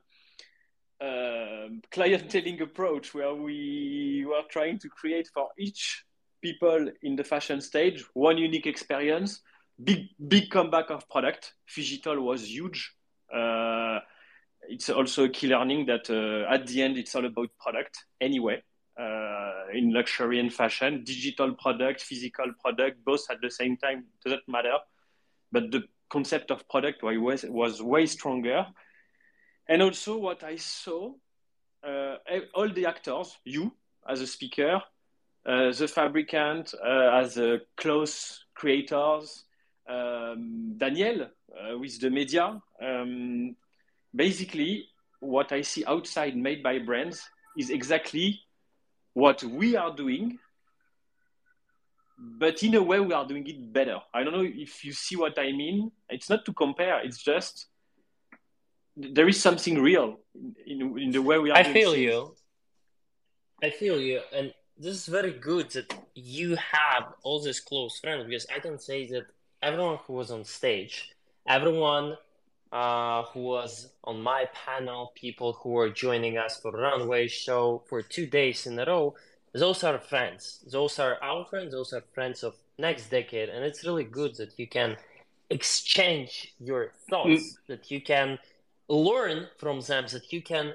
Uh, 1.01 1.67
clienteling 1.91 2.61
approach 2.61 3.13
where 3.13 3.35
we 3.35 4.25
were 4.25 4.43
trying 4.49 4.79
to 4.79 4.87
create 4.87 5.27
for 5.27 5.49
each 5.59 6.04
people 6.45 6.89
in 7.01 7.15
the 7.15 7.23
fashion 7.23 7.59
stage, 7.59 8.03
one 8.13 8.37
unique 8.37 8.67
experience, 8.67 9.41
big 9.83 10.01
big 10.33 10.45
comeback 10.55 10.91
of 10.91 11.09
product. 11.09 11.53
Phygital 11.75 12.17
was 12.29 12.41
huge. 12.55 12.79
Uh, 13.33 13.97
it's 14.73 14.89
also 14.89 15.23
a 15.25 15.29
key 15.29 15.47
learning 15.47 15.87
that 15.91 16.05
uh, 16.09 16.53
at 16.55 16.67
the 16.67 16.77
end 16.85 16.97
it's 16.97 17.15
all 17.15 17.25
about 17.25 17.49
product 17.59 17.93
anyway. 18.21 18.57
Uh, 18.97 19.63
in 19.73 19.91
luxury 19.91 20.39
and 20.39 20.53
fashion, 20.53 21.03
digital 21.03 21.53
product, 21.63 22.01
physical 22.01 22.49
product, 22.61 23.03
both 23.03 23.23
at 23.29 23.41
the 23.41 23.49
same 23.49 23.75
time 23.75 24.05
doesn't 24.23 24.47
matter. 24.47 24.77
But 25.51 25.71
the 25.71 25.83
concept 26.09 26.51
of 26.51 26.67
product 26.69 27.03
was 27.03 27.43
was 27.61 27.81
way 27.81 28.05
stronger. 28.05 28.67
And 29.67 29.81
also 29.81 30.11
what 30.27 30.43
I 30.43 30.57
saw, 30.57 31.13
uh, 31.83 32.15
all 32.53 32.69
the 32.69 32.85
actors, 32.85 33.35
you 33.43 33.73
as 34.07 34.21
a 34.21 34.27
speaker, 34.27 34.81
the 35.45 35.87
fabricant 35.87 36.73
uh, 36.83 37.21
as 37.21 37.37
a 37.37 37.61
close 37.77 38.45
creators, 38.55 39.45
um, 39.87 40.73
Daniel 40.77 41.21
uh, 41.23 41.77
with 41.77 41.99
the 41.99 42.09
media. 42.09 42.61
Um, 42.81 43.55
basically, 44.13 44.87
what 45.19 45.51
I 45.51 45.61
see 45.61 45.85
outside 45.85 46.35
made 46.35 46.63
by 46.63 46.79
brands 46.79 47.29
is 47.57 47.69
exactly 47.69 48.41
what 49.13 49.43
we 49.43 49.75
are 49.75 49.95
doing, 49.95 50.39
but 52.17 52.63
in 52.63 52.75
a 52.75 52.81
way 52.81 52.99
we 52.99 53.13
are 53.13 53.27
doing 53.27 53.47
it 53.47 53.71
better. 53.71 53.99
I 54.13 54.23
don't 54.23 54.33
know 54.33 54.43
if 54.43 54.83
you 54.83 54.93
see 54.93 55.15
what 55.15 55.37
I 55.37 55.51
mean. 55.51 55.91
It's 56.09 56.29
not 56.29 56.45
to 56.45 56.53
compare. 56.53 56.99
It's 57.03 57.21
just 57.21 57.67
there 58.97 59.27
is 59.27 59.39
something 59.39 59.81
real 59.81 60.19
in, 60.33 60.81
in, 60.81 60.99
in 60.99 61.11
the 61.11 61.21
way 61.21 61.37
we 61.37 61.51
are. 61.51 61.57
I 61.57 61.63
feel 61.63 61.91
things. 61.91 62.03
you. 62.03 62.35
I 63.63 63.69
feel 63.69 63.99
you, 63.99 64.21
and 64.33 64.53
this 64.77 64.95
is 64.95 65.07
very 65.07 65.31
good 65.31 65.69
that 65.71 65.93
you 66.15 66.55
have 66.55 67.13
all 67.23 67.41
these 67.41 67.59
close 67.59 67.99
friends 67.99 68.25
because 68.25 68.45
I 68.53 68.59
can 68.59 68.77
say 68.79 69.07
that 69.07 69.25
everyone 69.61 69.99
who 70.05 70.13
was 70.13 70.31
on 70.31 70.43
stage, 70.43 71.11
everyone 71.47 72.17
uh, 72.71 73.23
who 73.23 73.41
was 73.41 73.89
on 74.03 74.21
my 74.21 74.45
panel, 74.53 75.13
people 75.15 75.53
who 75.53 75.69
were 75.69 75.89
joining 75.89 76.37
us 76.37 76.59
for 76.59 76.71
runway 76.71 77.27
show 77.27 77.83
for 77.87 78.01
two 78.01 78.25
days 78.25 78.67
in 78.67 78.77
a 78.79 78.85
row, 78.85 79.15
those 79.53 79.83
are 79.83 79.97
friends. 79.97 80.63
Those 80.69 80.99
are 80.99 81.17
our 81.23 81.45
friends. 81.45 81.71
Those 81.71 81.93
are 81.93 82.03
friends 82.13 82.43
of 82.43 82.55
next 82.77 83.09
decade, 83.09 83.47
and 83.47 83.63
it's 83.63 83.85
really 83.85 84.03
good 84.03 84.35
that 84.35 84.59
you 84.59 84.67
can 84.67 84.97
exchange 85.49 86.53
your 86.59 86.91
thoughts, 87.09 87.29
mm. 87.29 87.67
that 87.67 87.89
you 87.89 88.01
can 88.01 88.37
learn 88.89 89.47
from 89.57 89.79
them, 89.79 90.05
that 90.11 90.33
you 90.33 90.41
can 90.41 90.73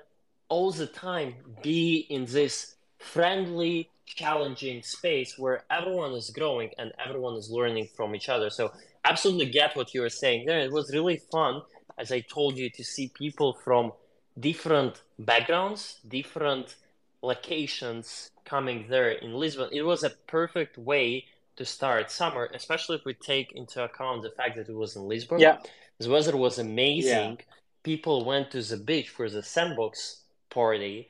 all 0.49 0.71
the 0.71 0.87
time 0.87 1.35
be 1.63 2.07
in 2.09 2.25
this 2.25 2.77
friendly, 3.01 3.89
challenging 4.07 4.83
space 4.83 5.39
where 5.39 5.65
everyone 5.71 6.13
is 6.13 6.31
growing 6.31 6.71
and 6.79 6.93
everyone 7.05 7.35
is 7.35 7.51
learning 7.51 7.89
from 7.97 8.15
each 8.15 8.29
other. 8.29 8.51
So 8.51 8.73
absolutely 9.05 9.47
get 9.47 9.77
what 9.77 9.95
you 9.95 10.03
were 10.03 10.11
saying 10.11 10.47
there. 10.47 10.61
It 10.61 10.73
was 10.73 10.93
really 10.93 11.21
fun, 11.33 11.63
as 11.99 12.13
I 12.13 12.21
told 12.21 12.57
you, 12.57 12.71
to 12.71 12.85
see 12.85 13.09
people 13.09 13.55
from 13.65 13.93
different 14.39 15.03
backgrounds, 15.19 15.99
different 16.07 16.77
locations 17.23 18.31
coming 18.45 18.87
there 18.89 19.11
in 19.11 19.35
Lisbon. 19.35 19.69
It 19.73 19.83
was 19.83 20.05
a 20.05 20.11
perfect 20.27 20.79
way 20.79 21.25
to 21.57 21.65
start 21.65 22.11
summer, 22.11 22.49
especially 22.55 22.97
if 22.97 23.05
we 23.05 23.15
take 23.15 23.53
into 23.53 23.83
account 23.85 24.23
the 24.23 24.31
fact 24.31 24.57
that 24.57 24.69
it 24.69 24.75
was 24.75 24.97
in 24.97 25.03
Lisbon. 25.09 25.41
Yeah. 25.41 25.59
The 25.99 26.11
weather 26.11 26.37
was 26.37 26.59
amazing. 26.59 27.37
Yeah. 27.39 27.45
People 27.83 28.25
went 28.25 28.51
to 28.53 28.63
the 28.63 28.77
beach 28.77 29.09
for 29.11 29.29
the 29.29 29.43
sandbox 29.43 30.23
party. 30.49 31.09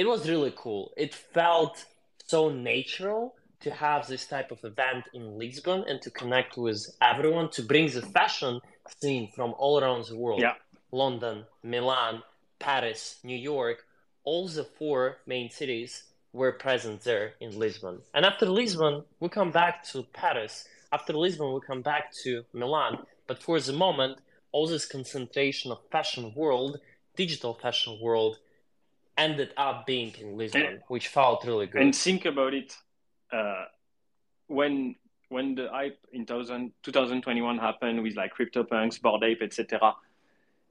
It 0.00 0.08
was 0.08 0.26
really 0.26 0.54
cool. 0.56 0.94
It 0.96 1.14
felt 1.14 1.84
so 2.26 2.48
natural 2.48 3.34
to 3.60 3.70
have 3.70 4.06
this 4.06 4.24
type 4.26 4.50
of 4.50 4.64
event 4.64 5.04
in 5.12 5.38
Lisbon 5.38 5.84
and 5.86 6.00
to 6.00 6.10
connect 6.10 6.56
with 6.56 6.80
everyone, 7.02 7.50
to 7.50 7.62
bring 7.62 7.90
the 7.90 8.00
fashion 8.00 8.62
scene 8.98 9.28
from 9.36 9.52
all 9.58 9.78
around 9.78 10.06
the 10.06 10.16
world. 10.16 10.40
Yeah. 10.40 10.54
London, 10.90 11.44
Milan, 11.62 12.22
Paris, 12.58 13.18
New 13.24 13.36
York, 13.36 13.84
all 14.24 14.48
the 14.48 14.64
four 14.64 15.18
main 15.26 15.50
cities 15.50 16.04
were 16.32 16.52
present 16.52 17.02
there 17.02 17.34
in 17.38 17.58
Lisbon. 17.58 18.00
And 18.14 18.24
after 18.24 18.46
Lisbon, 18.46 19.04
we 19.20 19.28
come 19.28 19.50
back 19.50 19.84
to 19.88 20.04
Paris. 20.14 20.66
After 20.90 21.12
Lisbon, 21.12 21.52
we 21.52 21.60
come 21.60 21.82
back 21.82 22.10
to 22.24 22.46
Milan. 22.54 23.00
But 23.26 23.42
for 23.42 23.60
the 23.60 23.74
moment, 23.74 24.16
all 24.50 24.66
this 24.66 24.86
concentration 24.86 25.70
of 25.70 25.80
fashion 25.92 26.32
world, 26.34 26.80
digital 27.16 27.52
fashion 27.52 27.98
world, 28.00 28.38
ended 29.20 29.52
up 29.56 29.86
being 29.86 30.14
in 30.20 30.36
Lisbon, 30.36 30.62
and, 30.62 30.80
which 30.88 31.08
felt 31.08 31.44
really 31.44 31.66
good. 31.66 31.82
And 31.82 31.94
think 31.94 32.24
about 32.24 32.54
it, 32.54 32.76
uh, 33.32 33.64
when 34.46 34.96
when 35.28 35.54
the 35.54 35.68
hype 35.70 35.98
in 36.12 36.26
2000, 36.26 36.72
2021 36.82 37.58
happened 37.58 38.02
with 38.02 38.16
like 38.16 38.34
CryptoPunks, 38.34 39.00
Bored 39.00 39.22
Ape, 39.22 39.42
etc., 39.42 39.94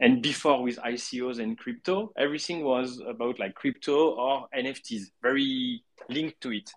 and 0.01 0.21
before 0.21 0.63
with 0.63 0.77
ICOs 0.77 1.39
and 1.39 1.57
crypto, 1.57 2.13
everything 2.17 2.63
was 2.63 3.01
about 3.05 3.37
like 3.37 3.55
crypto 3.55 4.11
or 4.11 4.47
NFTs, 4.57 5.11
very 5.21 5.83
linked 6.07 6.39
to 6.41 6.53
it. 6.53 6.71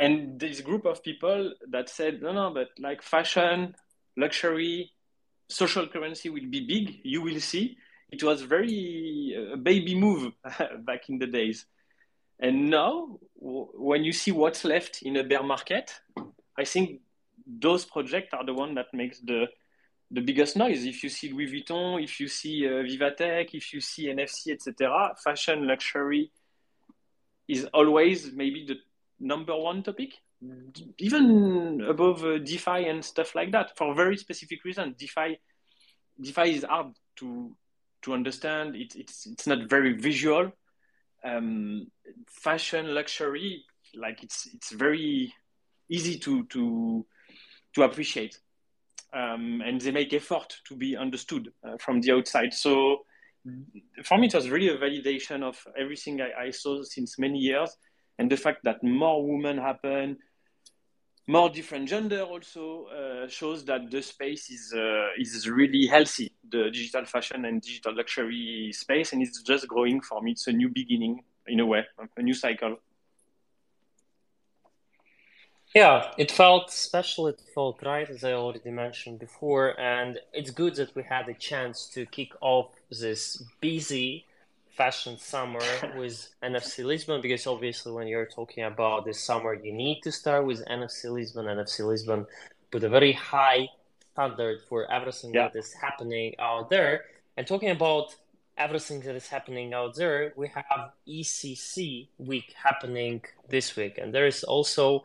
And 0.00 0.38
this 0.38 0.60
group 0.60 0.84
of 0.86 1.02
people 1.02 1.52
that 1.70 1.88
said, 1.88 2.22
no, 2.22 2.32
no, 2.32 2.52
but 2.52 2.70
like 2.78 3.00
fashion, 3.00 3.76
luxury, 4.16 4.90
social 5.48 5.86
currency 5.86 6.28
will 6.28 6.46
be 6.50 6.66
big. 6.66 7.00
You 7.04 7.22
will 7.22 7.40
see. 7.40 7.78
It 8.10 8.22
was 8.22 8.42
very 8.42 9.50
uh, 9.52 9.56
baby 9.56 9.94
move 9.94 10.32
back 10.80 11.08
in 11.08 11.18
the 11.18 11.26
days. 11.26 11.66
And 12.38 12.70
now, 12.70 13.18
when 13.34 14.04
you 14.04 14.12
see 14.12 14.30
what's 14.30 14.64
left 14.64 15.02
in 15.02 15.16
a 15.16 15.24
bear 15.24 15.42
market, 15.42 15.92
I 16.58 16.64
think 16.64 17.00
those 17.46 17.84
projects 17.84 18.34
are 18.34 18.44
the 18.44 18.54
one 18.54 18.74
that 18.74 18.92
makes 18.92 19.20
the 19.20 19.46
the 20.10 20.20
biggest 20.20 20.56
noise. 20.56 20.84
If 20.84 21.02
you 21.02 21.08
see 21.08 21.32
Louis 21.32 21.52
Vuitton, 21.52 22.02
if 22.02 22.20
you 22.20 22.28
see 22.28 22.66
uh, 22.66 22.82
Vivatech, 22.84 23.54
if 23.54 23.72
you 23.72 23.80
see 23.80 24.06
NFC, 24.06 24.52
etc., 24.52 25.14
fashion 25.22 25.66
luxury 25.66 26.30
is 27.48 27.64
always 27.74 28.32
maybe 28.32 28.64
the 28.66 28.76
number 29.18 29.56
one 29.56 29.82
topic, 29.82 30.14
even 30.98 31.80
above 31.88 32.24
uh, 32.24 32.38
DeFi 32.38 32.86
and 32.86 33.04
stuff 33.04 33.34
like 33.34 33.50
that 33.52 33.76
for 33.76 33.94
very 33.94 34.16
specific 34.16 34.64
reason. 34.64 34.94
DeFi, 34.96 35.38
DeFi 36.20 36.54
is 36.54 36.62
hard 36.64 36.92
to 37.16 37.56
to 38.06 38.14
understand. 38.14 38.74
It, 38.74 38.96
it's 38.96 39.26
it's 39.26 39.46
not 39.46 39.68
very 39.68 39.92
visual. 39.92 40.50
Um, 41.22 41.88
fashion 42.28 42.94
luxury, 42.94 43.64
like 43.94 44.22
it's 44.22 44.48
it's 44.54 44.70
very 44.70 45.34
easy 45.90 46.18
to 46.20 46.44
to 46.46 47.04
to 47.74 47.82
appreciate 47.82 48.40
um, 49.16 49.62
and 49.64 49.80
they 49.80 49.90
make 49.90 50.12
effort 50.12 50.60
to 50.64 50.76
be 50.76 50.96
understood 50.96 51.52
uh, 51.64 51.76
from 51.78 52.00
the 52.00 52.12
outside. 52.12 52.52
So 52.52 53.04
for 54.04 54.18
me, 54.18 54.26
it 54.26 54.34
was 54.34 54.50
really 54.50 54.68
a 54.68 54.76
validation 54.76 55.42
of 55.42 55.56
everything 55.78 56.20
I, 56.20 56.46
I, 56.46 56.50
saw 56.50 56.82
since 56.82 57.18
many 57.18 57.38
years, 57.38 57.76
and 58.18 58.30
the 58.30 58.36
fact 58.36 58.64
that 58.64 58.82
more 58.82 59.24
women 59.24 59.56
happen, 59.56 60.18
more 61.26 61.50
different 61.50 61.88
gender 61.88 62.22
also 62.22 62.86
uh, 62.86 63.28
shows 63.28 63.64
that 63.64 63.90
the 63.90 64.00
space 64.02 64.50
is 64.50 64.72
uh, 64.74 65.08
is 65.18 65.48
really 65.48 65.86
healthy. 65.86 66.32
The 66.48 66.70
digital 66.70 67.04
fashion 67.04 67.44
and 67.44 67.60
digital 67.60 67.96
luxury 67.96 68.70
space, 68.72 69.12
and 69.12 69.22
it's 69.22 69.42
just 69.42 69.66
growing 69.66 70.00
for 70.00 70.22
me. 70.22 70.32
It's 70.32 70.46
a 70.46 70.52
new 70.52 70.68
beginning 70.68 71.22
in 71.46 71.60
a 71.60 71.66
way, 71.66 71.84
a 72.16 72.22
new 72.22 72.34
cycle. 72.34 72.78
Yeah, 75.74 76.12
it 76.16 76.30
felt 76.30 76.70
special. 76.70 77.26
It 77.26 77.42
felt 77.54 77.82
right, 77.82 78.08
as 78.08 78.24
I 78.24 78.32
already 78.32 78.70
mentioned 78.70 79.18
before, 79.18 79.78
and 79.78 80.20
it's 80.32 80.50
good 80.50 80.76
that 80.76 80.94
we 80.94 81.02
had 81.02 81.28
a 81.28 81.34
chance 81.34 81.86
to 81.94 82.06
kick 82.06 82.32
off 82.40 82.70
this 82.88 83.42
busy 83.60 84.24
fashion 84.76 85.18
summer 85.18 85.60
with 85.96 86.28
NFC 86.42 86.84
Lisbon 86.84 87.20
because 87.20 87.46
obviously, 87.46 87.92
when 87.92 88.06
you're 88.06 88.26
talking 88.26 88.64
about 88.64 89.04
this 89.04 89.20
summer, 89.20 89.54
you 89.54 89.72
need 89.72 90.02
to 90.02 90.12
start 90.12 90.46
with 90.46 90.64
NFC 90.66 91.10
Lisbon. 91.10 91.46
NFC 91.46 91.86
Lisbon 91.86 92.26
put 92.70 92.84
a 92.84 92.88
very 92.88 93.12
high 93.12 93.68
standard 94.12 94.60
for 94.68 94.90
everything 94.90 95.34
yeah. 95.34 95.48
that 95.48 95.58
is 95.58 95.72
happening 95.72 96.34
out 96.38 96.70
there. 96.70 97.04
And 97.36 97.46
talking 97.46 97.70
about 97.70 98.14
everything 98.56 99.00
that 99.00 99.14
is 99.14 99.28
happening 99.28 99.74
out 99.74 99.94
there, 99.94 100.32
we 100.36 100.48
have 100.48 100.92
EthCC 101.08 102.08
week 102.18 102.54
happening 102.62 103.22
this 103.48 103.76
week, 103.76 103.98
and 103.98 104.14
there 104.14 104.26
is 104.26 104.44
also 104.44 105.04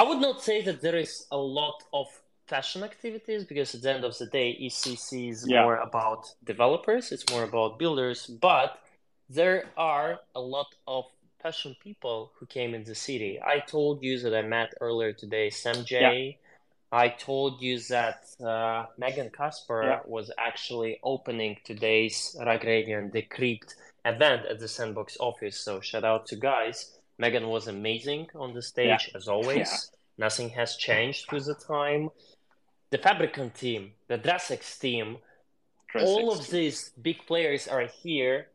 I 0.00 0.02
would 0.02 0.20
not 0.20 0.40
say 0.42 0.62
that 0.62 0.80
there 0.80 0.96
is 0.96 1.26
a 1.30 1.36
lot 1.36 1.82
of 1.92 2.06
fashion 2.50 2.82
activities 2.82 3.44
because 3.44 3.74
at 3.74 3.82
the 3.82 3.90
end 3.94 4.04
of 4.04 4.18
the 4.18 4.26
day, 4.26 4.48
EthCC 4.60 5.30
is 5.30 5.46
yeah. 5.48 5.62
more 5.62 5.76
about 5.76 6.22
developers, 6.44 7.12
it's 7.12 7.28
more 7.30 7.44
about 7.44 7.78
builders, 7.78 8.26
but 8.26 8.78
there 9.30 9.58
are 9.76 10.18
a 10.34 10.40
lot 10.40 10.70
of 10.88 11.04
fashion 11.40 11.76
people 11.82 12.32
who 12.36 12.46
came 12.46 12.74
in 12.74 12.82
the 12.84 12.94
city. 12.94 13.40
I 13.54 13.60
told 13.60 14.02
you 14.02 14.18
that 14.22 14.34
I 14.34 14.42
met 14.42 14.74
earlier 14.80 15.12
today 15.12 15.48
Sam 15.50 15.84
J. 15.84 15.96
Yeah. 16.00 16.46
I 16.92 17.08
told 17.08 17.62
you 17.62 17.78
that 17.94 18.20
uh, 18.44 18.86
Megan 18.98 19.30
Kaspar 19.30 19.82
yeah. 19.84 20.00
was 20.04 20.32
actually 20.36 20.98
opening 21.04 21.56
today's 21.64 22.36
Rug 22.44 22.64
Radio 22.64 22.98
and 22.98 23.12
Decrypt 23.12 23.74
event 24.04 24.42
at 24.50 24.58
the 24.58 24.66
Sandbox 24.66 25.16
office. 25.20 25.56
So 25.60 25.80
shout 25.80 26.04
out 26.04 26.26
to 26.26 26.36
guys. 26.36 26.98
Megan 27.16 27.46
was 27.48 27.68
amazing 27.68 28.26
on 28.34 28.54
the 28.54 28.62
stage 28.62 29.04
yeah. 29.08 29.16
as 29.16 29.28
always. 29.28 29.68
Yeah. 29.70 29.96
Nothing 30.26 30.50
has 30.50 30.76
changed 30.76 31.32
with 31.32 31.46
the 31.46 31.54
time. 31.54 32.10
The 32.90 32.98
Fabricant 32.98 33.54
team, 33.54 33.92
the 34.08 34.18
DRESSX 34.18 34.80
team, 34.80 35.18
all 35.94 36.32
of 36.32 36.50
these 36.50 36.90
big 37.00 37.24
players 37.26 37.68
are 37.68 37.86
here 37.86 38.48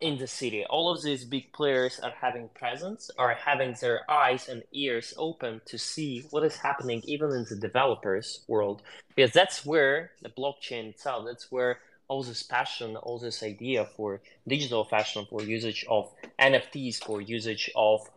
in 0.00 0.18
the 0.18 0.26
city. 0.26 0.64
All 0.64 0.90
of 0.90 1.02
these 1.02 1.24
big 1.24 1.52
players 1.52 1.98
are 2.00 2.12
having 2.20 2.48
presence, 2.50 3.10
are 3.18 3.34
having 3.34 3.74
their 3.80 4.08
eyes 4.10 4.48
and 4.48 4.62
ears 4.72 5.14
open 5.16 5.62
to 5.66 5.78
see 5.78 6.26
what 6.30 6.44
is 6.44 6.56
happening 6.56 7.02
even 7.06 7.30
in 7.32 7.44
the 7.48 7.56
developers 7.56 8.44
world. 8.46 8.82
Because 9.14 9.32
that's 9.32 9.66
where 9.66 10.12
the 10.22 10.28
blockchain 10.28 10.90
itself, 10.90 11.24
that's 11.26 11.50
where 11.50 11.80
all 12.08 12.22
this 12.22 12.44
passion, 12.44 12.96
all 12.96 13.18
this 13.18 13.42
idea 13.42 13.84
for 13.96 14.20
digital 14.46 14.84
fashion, 14.84 15.26
for 15.28 15.42
usage 15.42 15.84
of 15.88 16.12
NFTs, 16.40 17.02
for 17.02 17.20
usage 17.20 17.70
of 17.74 18.08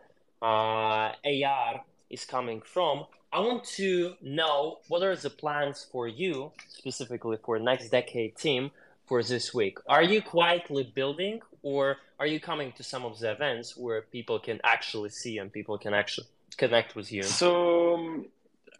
uh, 0.41 1.11
AR 1.25 1.83
is 2.09 2.25
coming 2.25 2.61
from. 2.61 3.05
I 3.31 3.39
want 3.41 3.63
to 3.75 4.15
know 4.21 4.79
what 4.87 5.03
are 5.03 5.15
the 5.15 5.29
plans 5.29 5.85
for 5.91 6.07
you, 6.07 6.51
specifically 6.67 7.37
for 7.43 7.59
next 7.59 7.89
decade 7.89 8.35
team, 8.35 8.71
for 9.05 9.21
this 9.21 9.53
week. 9.53 9.77
Are 9.87 10.03
you 10.03 10.21
quietly 10.21 10.91
building, 10.95 11.41
or 11.61 11.97
are 12.19 12.25
you 12.25 12.39
coming 12.39 12.71
to 12.73 12.83
some 12.83 13.05
of 13.05 13.19
the 13.19 13.31
events 13.31 13.77
where 13.77 14.01
people 14.01 14.39
can 14.39 14.59
actually 14.63 15.09
see 15.09 15.37
and 15.37 15.53
people 15.53 15.77
can 15.77 15.93
actually 15.93 16.27
connect 16.57 16.95
with 16.95 17.11
you? 17.11 17.23
So 17.23 17.95
um, 17.95 18.25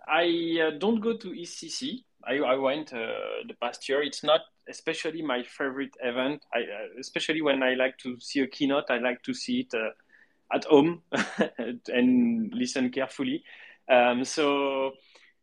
I 0.07 0.25
uh, 0.67 0.77
don't 0.79 0.99
go 0.99 1.15
to 1.15 1.27
EthCC. 1.29 2.03
I, 2.23 2.37
I 2.37 2.55
went 2.55 2.91
uh, 2.91 3.07
the 3.47 3.53
past 3.61 3.87
year. 3.87 4.01
It's 4.01 4.23
not 4.23 4.41
especially 4.67 5.21
my 5.21 5.43
favorite 5.43 5.95
event. 6.01 6.43
I, 6.53 6.59
uh, 6.59 6.99
especially 6.99 7.41
when 7.41 7.61
I 7.61 7.75
like 7.75 7.97
to 7.99 8.19
see 8.19 8.39
a 8.41 8.47
keynote, 8.47 8.85
I 8.89 8.97
like 8.97 9.21
to 9.23 9.33
see 9.33 9.61
it 9.61 9.73
uh, 9.73 10.55
at 10.55 10.65
home 10.65 11.01
and 11.87 12.53
listen 12.53 12.89
carefully. 12.89 13.43
Um, 13.89 14.23
so 14.23 14.91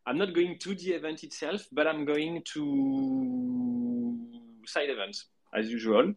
I'm 0.07 0.19
not 0.19 0.35
going 0.35 0.59
to 0.61 0.75
the 0.75 0.93
event 0.93 1.25
itself, 1.25 1.67
but 1.73 1.87
I'm 1.87 2.05
going 2.05 2.43
to 2.55 4.17
side 4.65 4.91
events 4.91 5.27
as 5.55 5.69
usual. 5.69 6.15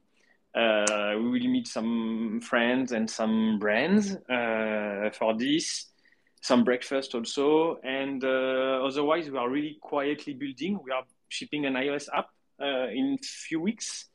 Uh, 0.55 1.13
we 1.17 1.29
will 1.29 1.47
meet 1.47 1.67
some 1.67 2.39
friends 2.41 2.91
and 2.91 3.09
some 3.09 3.59
brands 3.59 4.15
uh, 4.29 5.09
for 5.13 5.37
this, 5.37 5.87
some 6.41 6.63
breakfast 6.63 7.13
also, 7.13 7.79
and 7.83 8.23
uh, 8.23 8.81
otherwise 8.83 9.29
we 9.29 9.37
are 9.37 9.49
really 9.49 9.77
quietly 9.81 10.33
building. 10.33 10.79
We 10.83 10.91
are 10.91 11.03
shipping 11.27 11.65
an 11.65 11.73
iOS 11.73 12.09
app 12.13 12.29
uh, 12.61 12.87
in 12.89 13.17
few 13.21 13.61
weeks. 13.61 14.05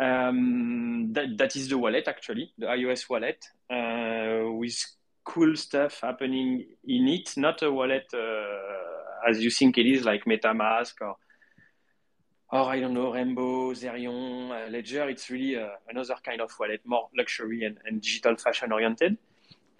Um, 0.00 1.12
that, 1.12 1.36
that 1.36 1.54
is 1.54 1.68
the 1.68 1.76
wallet 1.76 2.08
actually, 2.08 2.52
the 2.56 2.66
iOS 2.66 3.08
wallet 3.10 3.44
uh, 3.70 4.50
with 4.52 4.82
cool 5.24 5.56
stuff 5.56 6.00
happening 6.02 6.66
in 6.84 7.08
it. 7.08 7.34
Not 7.36 7.62
a 7.62 7.70
wallet 7.70 8.06
uh, 8.14 9.28
as 9.28 9.42
you 9.42 9.50
think 9.50 9.78
it 9.78 9.86
is, 9.86 10.04
like 10.04 10.24
MetaMask 10.24 10.94
or 11.00 11.16
or 12.50 12.68
I 12.68 12.80
don't 12.80 12.92
know, 12.92 13.14
Rainbow, 13.14 13.72
Zerion, 13.72 14.50
uh, 14.50 14.70
Ledger. 14.70 15.08
It's 15.08 15.30
really 15.30 15.56
uh, 15.56 15.70
another 15.88 16.16
kind 16.22 16.42
of 16.42 16.50
wallet, 16.60 16.82
more 16.84 17.08
luxury 17.16 17.64
and, 17.64 17.78
and 17.86 18.02
digital 18.02 18.36
fashion 18.36 18.72
oriented. 18.72 19.16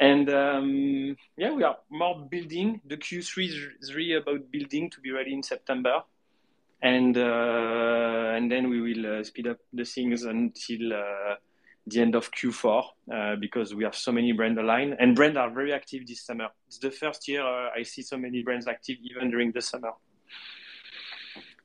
And 0.01 0.31
um, 0.31 1.17
yeah, 1.37 1.53
we 1.53 1.65
are 1.65 1.77
more 1.91 2.27
building. 2.31 2.81
The 2.87 2.97
Q3 2.97 3.79
is 3.79 3.95
really 3.95 4.15
about 4.15 4.51
building 4.51 4.89
to 4.89 5.01
be 5.01 5.11
ready 5.11 5.35
in 5.35 5.43
September 5.43 6.03
and 6.83 7.17
uh, 7.17 8.33
and 8.35 8.51
then 8.51 8.69
we 8.69 8.81
will 8.81 9.21
uh, 9.21 9.25
speed 9.25 9.47
up 9.47 9.59
the 9.73 9.85
things 9.85 10.25
until 10.25 10.93
uh, 10.93 11.35
the 11.87 12.01
end 12.01 12.15
of 12.15 12.31
Q4 12.31 12.85
uh, 13.13 13.37
because 13.37 13.75
we 13.75 13.85
have 13.85 13.97
so 13.97 14.13
many 14.13 14.33
brands 14.33 14.59
aligned 14.59 14.97
and 15.01 15.17
brands 15.17 15.37
are 15.37 15.51
very 15.51 15.73
active 15.73 16.07
this 16.07 16.23
summer. 16.23 16.49
It's 16.67 16.79
the 16.79 16.91
first 16.91 17.27
year 17.29 17.43
uh, 17.43 17.71
I 17.77 17.83
see 17.83 18.03
so 18.03 18.17
many 18.17 18.43
brands 18.43 18.67
active 18.69 18.99
even 19.03 19.31
during 19.31 19.53
the 19.53 19.61
summer 19.61 19.93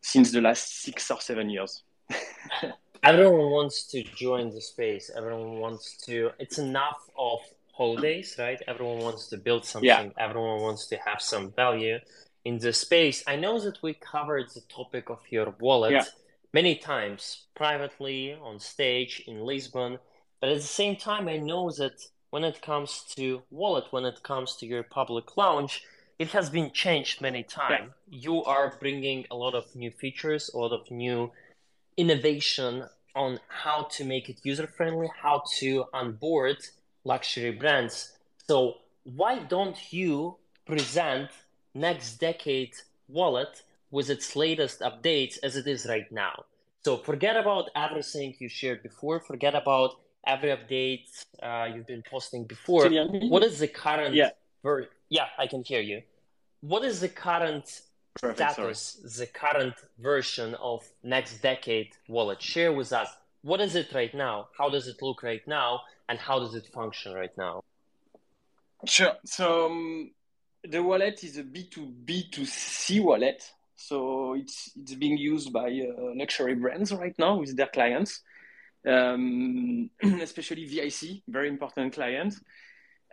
since 0.01 0.31
the 0.31 0.41
last 0.41 0.81
six 0.81 1.11
or 1.11 1.21
seven 1.21 1.49
years. 1.49 1.83
Everyone 3.03 3.51
wants 3.51 3.85
to 3.87 4.03
join 4.03 4.49
the 4.49 4.61
space. 4.61 5.11
Everyone 5.15 5.59
wants 5.59 5.97
to. 6.05 6.31
It's 6.39 6.57
enough 6.57 7.09
of 7.17 7.39
holidays, 7.73 8.35
right? 8.39 8.59
Everyone 8.67 8.99
wants 8.99 9.27
to 9.27 9.37
build 9.37 9.65
something. 9.65 9.87
Yeah. 9.87 10.09
Everyone 10.17 10.61
wants 10.61 10.87
to 10.87 10.97
have 10.97 11.21
some 11.21 11.51
value 11.51 11.99
in 12.45 12.57
the 12.57 12.73
space. 12.73 13.23
I 13.27 13.35
know 13.35 13.59
that 13.59 13.77
we 13.83 13.93
covered 13.93 14.49
the 14.49 14.61
topic 14.61 15.09
of 15.09 15.19
your 15.29 15.53
wallet 15.59 15.91
yeah. 15.91 16.05
many 16.53 16.75
times, 16.75 17.45
privately, 17.55 18.33
on 18.33 18.59
stage, 18.59 19.23
in 19.27 19.41
Lisbon. 19.41 19.99
But 20.39 20.49
at 20.49 20.57
the 20.57 20.63
same 20.63 20.95
time, 20.95 21.27
I 21.27 21.37
know 21.37 21.71
that 21.71 22.01
when 22.29 22.43
it 22.43 22.61
comes 22.61 23.03
to 23.15 23.41
wallet, 23.49 23.85
when 23.91 24.05
it 24.05 24.21
comes 24.23 24.55
to 24.57 24.65
your 24.65 24.83
public 24.83 25.37
launch, 25.37 25.83
it 26.19 26.29
has 26.31 26.49
been 26.49 26.71
changed 26.71 27.21
many 27.21 27.43
times. 27.43 27.91
Yeah. 28.09 28.19
You 28.19 28.43
are 28.43 28.75
bringing 28.79 29.25
a 29.31 29.35
lot 29.35 29.55
of 29.55 29.75
new 29.75 29.91
features, 29.91 30.49
a 30.53 30.57
lot 30.57 30.73
of 30.73 30.89
new 30.91 31.31
innovation 31.95 32.85
on 33.15 33.39
how 33.47 33.83
to 33.91 34.03
make 34.03 34.29
it 34.29 34.39
user 34.43 34.67
friendly, 34.67 35.09
how 35.21 35.43
to 35.57 35.85
onboard 35.93 36.57
luxury 37.03 37.51
brands. 37.51 38.13
So 38.47 38.77
why 39.03 39.39
don't 39.39 39.77
you 39.91 40.37
present 40.65 41.29
next 41.73 42.17
decade 42.17 42.73
wallet 43.07 43.63
with 43.89 44.09
its 44.09 44.35
latest 44.35 44.81
updates 44.81 45.37
as 45.41 45.55
it 45.55 45.65
is 45.65 45.85
right 45.87 46.11
now. 46.11 46.45
So 46.83 46.97
forget 46.97 47.35
about 47.37 47.69
everything 47.75 48.35
you 48.39 48.49
shared 48.49 48.83
before. 48.83 49.19
Forget 49.19 49.55
about 49.55 49.95
every 50.27 50.49
update 50.49 51.07
uh, 51.41 51.73
you've 51.73 51.87
been 51.87 52.03
posting 52.09 52.43
before. 52.43 52.89
What 52.89 53.43
is 53.43 53.59
the 53.59 53.67
current? 53.67 54.13
Yeah. 54.13 54.29
Ver- 54.61 54.89
yeah, 55.09 55.27
I 55.39 55.47
can 55.47 55.63
hear 55.63 55.81
you. 55.81 56.01
What 56.61 56.83
is 56.83 56.99
the 56.99 57.09
current 57.09 57.81
Perfect, 58.21 58.51
status? 58.51 58.99
Sorry. 59.01 59.25
The 59.25 59.31
current 59.31 59.75
version 59.99 60.55
of 60.55 60.83
next 61.03 61.41
decade 61.41 61.91
wallet? 62.07 62.41
Share 62.41 62.73
with 62.73 62.91
us. 62.91 63.09
What 63.41 63.61
is 63.61 63.75
it 63.75 63.93
right 63.93 64.13
now? 64.13 64.49
How 64.57 64.69
does 64.69 64.87
it 64.87 64.97
look 65.01 65.23
right 65.23 65.47
now? 65.47 65.81
And 66.09 66.19
how 66.19 66.39
does 66.39 66.55
it 66.55 66.67
function 66.67 67.13
right 67.13 67.35
now? 67.37 67.63
Sure. 68.85 69.13
So 69.25 69.67
um, 69.67 70.11
the 70.63 70.83
wallet 70.83 71.23
is 71.23 71.37
a 71.37 71.43
B2B2C 71.43 73.01
wallet. 73.01 73.43
So 73.75 74.33
it's, 74.33 74.71
it's 74.75 74.95
being 74.95 75.17
used 75.17 75.53
by 75.53 75.67
uh, 75.67 76.11
luxury 76.15 76.55
brands 76.55 76.91
right 76.91 77.17
now 77.19 77.37
with 77.37 77.55
their 77.55 77.67
clients, 77.67 78.21
um, 78.87 79.89
especially 80.21 80.65
VIC, 80.65 81.23
very 81.27 81.49
important 81.49 81.93
client, 81.93 82.35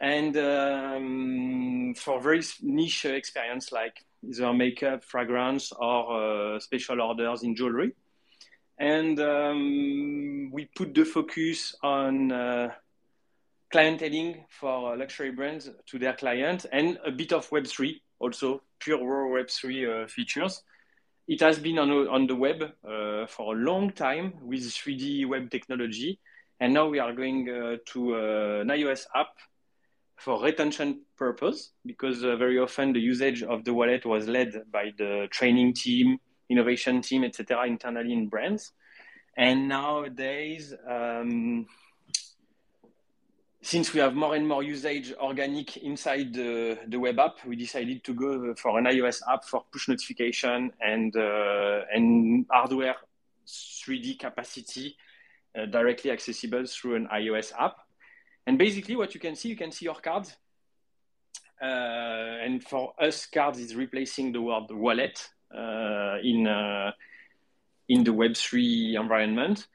And 0.01 0.37
um, 0.37 1.95
for 1.97 2.21
very 2.21 2.43
niche 2.63 3.05
experience 3.05 3.73
like 3.73 4.05
either 4.23 4.53
makeup, 4.53 5.05
fragrance, 5.05 5.73
or 5.73 6.57
uh, 6.57 6.61
special 6.61 7.01
orders 7.01 7.43
in 7.43 7.55
jewelry. 7.55 7.93
And 8.79 9.21
um, 9.21 10.51
we 10.53 10.69
put 10.75 10.95
the 10.95 11.05
focus 11.05 11.77
on 11.83 12.33
uh, 12.33 12.71
clienteling 13.73 14.45
for 14.49 14.97
luxury 14.97 15.31
brands 15.31 15.71
to 15.87 15.99
their 15.99 16.15
clients 16.15 16.65
and 16.73 16.99
a 17.05 17.11
bit 17.11 17.33
of 17.33 17.49
Web3 17.51 18.01
also, 18.19 18.63
pure 18.79 18.99
raw 18.99 19.39
Web3 19.39 20.05
uh, 20.05 20.07
features. 20.07 20.63
It 21.27 21.41
has 21.41 21.59
been 21.59 21.79
on, 21.79 21.91
on 21.91 22.27
the 22.27 22.37
web 22.37 22.63
uh, 22.63 23.27
for 23.27 23.55
a 23.55 23.59
long 23.59 23.91
time 23.93 24.35
with 24.43 24.63
3D 24.63 25.27
web 25.27 25.51
technology. 25.51 26.21
And 26.61 26.75
now 26.75 26.89
we 26.89 26.99
are 26.99 27.13
going 27.13 27.49
uh, 27.49 27.77
to 27.93 28.15
uh, 28.15 28.61
an 28.61 28.69
iOS 28.69 29.07
app 29.15 29.29
for 30.17 30.43
retention 30.43 31.03
purpose 31.17 31.73
because 31.85 32.23
uh, 32.25 32.37
very 32.37 32.59
often 32.59 32.93
the 32.93 33.01
usage 33.01 33.43
of 33.43 33.65
the 33.65 33.73
wallet 33.73 34.05
was 34.05 34.29
led 34.29 34.71
by 34.71 34.93
the 34.97 35.27
training 35.31 35.75
team, 35.75 36.19
innovation 36.51 37.03
team, 37.03 37.25
etc., 37.25 37.67
internally 37.67 38.13
in 38.13 38.29
brands. 38.29 38.73
And 39.37 39.69
nowadays, 39.69 40.73
um, 40.89 41.67
since 43.65 43.95
we 43.95 44.01
have 44.01 44.15
more 44.15 44.35
and 44.35 44.47
more 44.47 44.63
usage 44.63 45.15
organic 45.15 45.79
inside 45.79 46.35
the, 46.35 46.79
the 46.87 46.99
web 46.99 47.19
app, 47.19 47.43
we 47.47 47.57
decided 47.57 48.05
to 48.05 48.13
go 48.13 48.55
for 48.57 48.79
an 48.79 48.85
iOS 48.85 49.23
app 49.27 49.43
for 49.43 49.65
push 49.73 49.89
notification 49.89 50.71
and 50.83 51.17
uh, 51.17 51.81
and 51.91 52.45
hardware 52.51 52.97
3D 53.47 54.19
capacity 54.19 54.95
uh, 55.59 55.65
directly 55.65 56.11
accessible 56.11 56.67
through 56.67 56.97
an 56.97 57.09
iOS 57.15 57.53
app. 57.59 57.77
And 58.47 58.59
basically, 58.59 58.97
what 58.97 59.15
you 59.15 59.21
can 59.21 59.35
see, 59.35 59.49
you 59.49 59.57
can 59.57 59.73
see 59.73 59.87
your 59.87 59.95
cards. 59.95 60.37
Uh, 61.63 61.65
and 62.45 62.63
for 62.63 62.93
us, 63.01 63.25
cards 63.25 63.59
is 63.59 63.75
replacing 63.75 64.33
the 64.33 64.43
word 64.43 64.71
wallet 64.73 65.27
uh, 65.57 66.19
in 66.23 66.47
uh, 66.47 66.93
in 67.89 68.05
the 68.05 68.13
Web3 68.13 69.01
environment. 69.01 69.69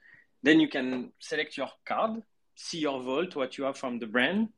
Then 0.43 0.59
you 0.59 0.67
can 0.67 1.11
select 1.19 1.57
your 1.57 1.69
card 1.85 2.21
see 2.59 2.79
your 2.79 3.01
vault, 3.01 3.35
what 3.35 3.57
you 3.57 3.63
have 3.63 3.77
from 3.77 3.99
the 3.99 4.05
brand. 4.05 4.49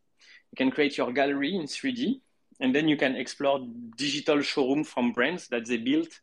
You 0.51 0.55
can 0.57 0.71
create 0.71 0.97
your 0.97 1.13
gallery 1.13 1.55
in 1.55 1.63
3D, 1.63 2.19
and 2.59 2.75
then 2.75 2.87
you 2.87 2.97
can 2.97 3.15
explore 3.15 3.65
digital 3.95 4.41
showroom 4.41 4.83
from 4.83 5.13
brands 5.13 5.47
that 5.49 5.65
they 5.67 5.77
built 5.77 6.19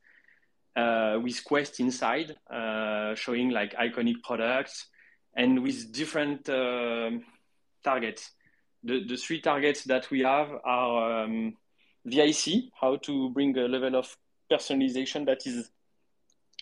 uh, 0.77 1.19
with 1.23 1.43
Quest 1.45 1.81
inside, 1.81 2.37
uh, 2.51 3.15
showing 3.15 3.51
like 3.51 3.75
iconic 3.75 4.23
products 4.23 4.87
and 5.35 5.63
with 5.63 5.93
different 5.93 6.49
uh, 6.49 7.11
targets. 7.85 8.33
The, 8.83 9.05
the 9.07 9.17
three 9.17 9.41
targets 9.41 9.85
that 9.85 10.11
we 10.11 10.21
have 10.21 10.51
are 10.65 11.25
um, 11.25 11.57
VIC, 12.05 12.71
how 12.81 12.97
to 12.97 13.31
bring 13.31 13.57
a 13.57 13.69
level 13.69 13.97
of 13.97 14.17
personalization 14.51 15.27
that 15.27 15.47
is 15.47 15.71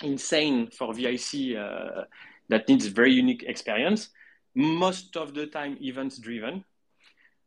insane 0.03 0.69
for 0.71 0.93
VIC 0.93 1.57
uh, 1.57 2.03
that 2.49 2.69
needs 2.69 2.87
very 2.87 3.13
unique 3.13 3.45
experience 3.45 4.11
most 4.57 5.16
of 5.16 5.35
the 5.35 5.47
time 5.47 5.77
events 5.81 6.19
driven. 6.19 6.64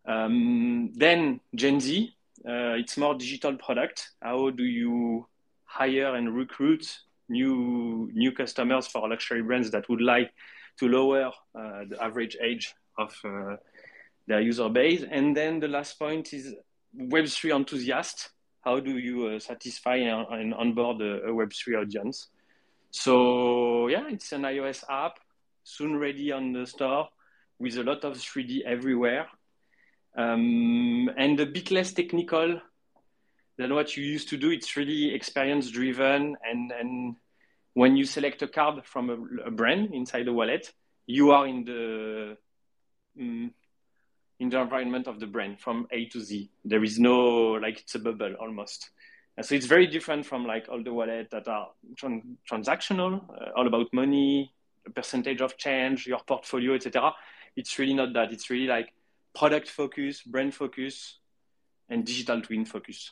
Um, 0.06 0.94
then 0.96 1.42
Gen 1.56 1.80
Z, 1.80 2.16
uh, 2.48 2.78
it's 2.78 2.98
more 2.98 3.16
digital 3.16 3.56
product. 3.58 4.12
How 4.22 4.52
do 4.52 4.64
you 4.64 5.28
hire 5.66 6.16
and 6.16 6.36
recruit 6.36 7.00
new 7.28 8.10
new 8.14 8.32
customers 8.32 8.88
for 8.88 9.08
luxury 9.10 9.42
brands 9.42 9.72
that 9.72 9.90
would 9.90 10.02
like 10.02 10.32
to 10.80 10.88
lower 10.88 11.32
uh, 11.54 11.84
the 11.90 11.98
average 12.02 12.38
age 12.42 12.74
of 12.98 13.14
uh, 13.26 13.58
their 14.28 14.40
user 14.40 14.70
base? 14.70 15.04
And 15.10 15.36
then 15.36 15.60
the 15.60 15.68
last 15.68 15.98
point 15.98 16.32
is 16.34 16.54
Web3 16.96 17.56
enthusiast. 17.56 18.30
How 18.62 18.80
do 18.80 18.98
you 18.98 19.28
uh, 19.28 19.40
satisfy 19.40 19.96
and, 19.96 20.28
and 20.30 20.54
onboard 20.54 21.02
a, 21.02 21.24
a 21.24 21.32
Web3 21.32 21.82
audience? 21.82 22.28
So 22.92 23.88
yeah, 23.88 24.08
it's 24.10 24.32
an 24.32 24.44
iOS 24.44 24.84
app 24.90 25.20
soon 25.70 25.98
ready 25.98 26.32
on 26.32 26.54
the 26.54 26.66
store 26.66 27.10
with 27.60 27.78
a 27.78 27.84
lot 27.84 28.04
of 28.04 28.18
3D 28.18 28.62
everywhere. 28.66 29.28
Um, 30.18 31.10
and 31.18 31.40
a 31.40 31.46
bit 31.46 31.72
less 31.72 31.94
technical 31.94 32.60
than 33.58 33.74
what 33.74 33.96
you 33.96 34.04
used 34.04 34.30
to 34.30 34.38
do. 34.38 34.50
It's 34.50 34.76
really 34.76 35.14
experience 35.14 35.70
driven. 35.70 36.36
And, 36.44 36.72
and 36.72 37.16
when 37.74 37.96
you 37.96 38.06
select 38.06 38.42
a 38.42 38.48
card 38.48 38.86
from 38.86 39.10
a, 39.10 39.48
a 39.48 39.52
brand 39.52 39.94
inside 39.94 40.26
the 40.26 40.34
wallet, 40.34 40.72
you 41.06 41.32
are 41.32 41.48
in 41.48 41.66
the 41.66 42.38
um, 43.20 43.52
in 44.40 44.50
the 44.50 44.60
environment 44.60 45.08
of 45.08 45.20
the 45.20 45.28
brand 45.28 45.60
from 45.60 45.88
A 45.92 46.06
to 46.06 46.22
Z. 46.22 46.50
There 46.64 46.84
is 46.84 46.98
no 46.98 47.52
like 47.54 47.82
it's 47.82 47.96
a 47.96 48.00
bubble 48.00 48.36
almost. 48.40 48.90
And 49.36 49.46
so 49.46 49.56
it's 49.56 49.66
very 49.66 49.88
different 49.88 50.26
from 50.26 50.46
like 50.46 50.68
all 50.70 50.84
the 50.84 50.94
wallets 50.94 51.30
that 51.32 51.48
are 51.48 51.70
tran- 51.96 52.36
transactional, 52.50 53.22
uh, 53.30 53.52
all 53.56 53.68
about 53.68 53.88
money, 53.94 54.52
percentage 54.94 55.42
of 55.42 55.58
change, 55.58 56.08
your 56.08 56.20
portfolio, 56.20 56.76
etc. 56.76 57.14
It's 57.56 57.78
really 57.80 57.94
not 57.94 58.14
that. 58.14 58.32
It's 58.32 58.50
really 58.50 58.68
like 58.68 58.94
product 59.36 59.70
focus, 59.70 60.22
brand 60.22 60.54
focus, 60.54 61.18
and 61.90 62.06
digital 62.06 62.42
twin 62.42 62.66
focus. 62.66 63.12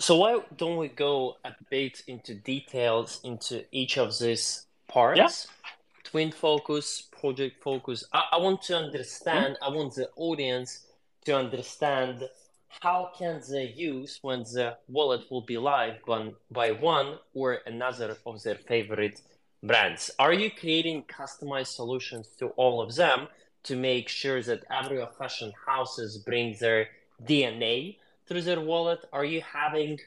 So 0.00 0.16
why 0.16 0.40
don't 0.56 0.76
we 0.76 0.88
go 0.88 1.36
a 1.44 1.52
bit 1.70 2.02
into 2.08 2.34
details 2.34 3.20
into 3.24 3.64
each 3.70 3.96
of 3.96 4.18
these 4.18 4.66
parts? 4.88 5.18
Yeah. 5.18 5.28
Twin 6.02 6.32
focus, 6.32 7.00
project 7.00 7.62
focus. 7.62 8.04
I, 8.12 8.24
I 8.32 8.36
want 8.38 8.62
to 8.62 8.76
understand. 8.76 9.56
Mm-hmm. 9.56 9.72
I 9.72 9.76
want 9.76 9.94
the 9.94 10.10
audience 10.16 10.86
to 11.24 11.36
understand 11.36 12.28
how 12.80 13.10
can 13.16 13.40
they 13.50 13.72
use 13.76 14.18
when 14.22 14.40
the 14.42 14.76
wallet 14.88 15.30
will 15.30 15.42
be 15.42 15.58
live 15.58 15.96
by, 16.50 16.72
one 16.72 17.18
or 17.34 17.58
another 17.66 18.16
of 18.26 18.42
their 18.42 18.56
favorite 18.56 19.20
brands. 19.62 20.10
Are 20.18 20.32
you 20.32 20.50
creating 20.50 21.04
customized 21.04 21.74
solutions 21.74 22.28
to 22.38 22.48
all 22.48 22.80
of 22.82 22.94
them 22.94 23.28
to 23.64 23.76
make 23.76 24.08
sure 24.08 24.42
that 24.42 24.64
every 24.70 25.04
fashion 25.18 25.52
houses 25.66 26.18
bring 26.18 26.56
their 26.60 26.88
DNA 27.22 27.96
through 28.26 28.42
their 28.42 28.60
wallet? 28.60 29.00
Are 29.12 29.24
you 29.24 29.40
having 29.40 29.98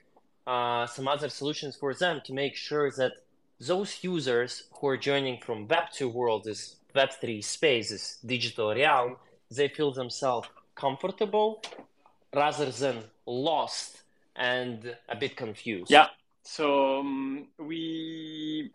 uh, 0.45 0.85
some 0.85 1.07
other 1.07 1.29
solutions 1.29 1.75
for 1.75 1.93
them 1.93 2.21
to 2.25 2.33
make 2.33 2.55
sure 2.55 2.91
that 2.91 3.13
those 3.59 3.97
users 4.03 4.63
who 4.73 4.87
are 4.87 4.97
joining 4.97 5.41
from 5.41 5.67
Web2 5.67 6.13
world, 6.13 6.43
this 6.43 6.75
Web3 6.95 7.43
space, 7.43 7.89
this 7.89 8.17
digital 8.23 8.73
realm, 8.73 9.17
they 9.49 9.67
feel 9.67 9.91
themselves 9.91 10.47
comfortable 10.75 11.61
rather 12.35 12.71
than 12.71 13.03
lost 13.25 14.03
and 14.35 14.95
a 15.09 15.15
bit 15.15 15.35
confused? 15.35 15.91
Yeah. 15.91 16.07
So 16.43 16.99
um, 16.99 17.47
we 17.59 18.71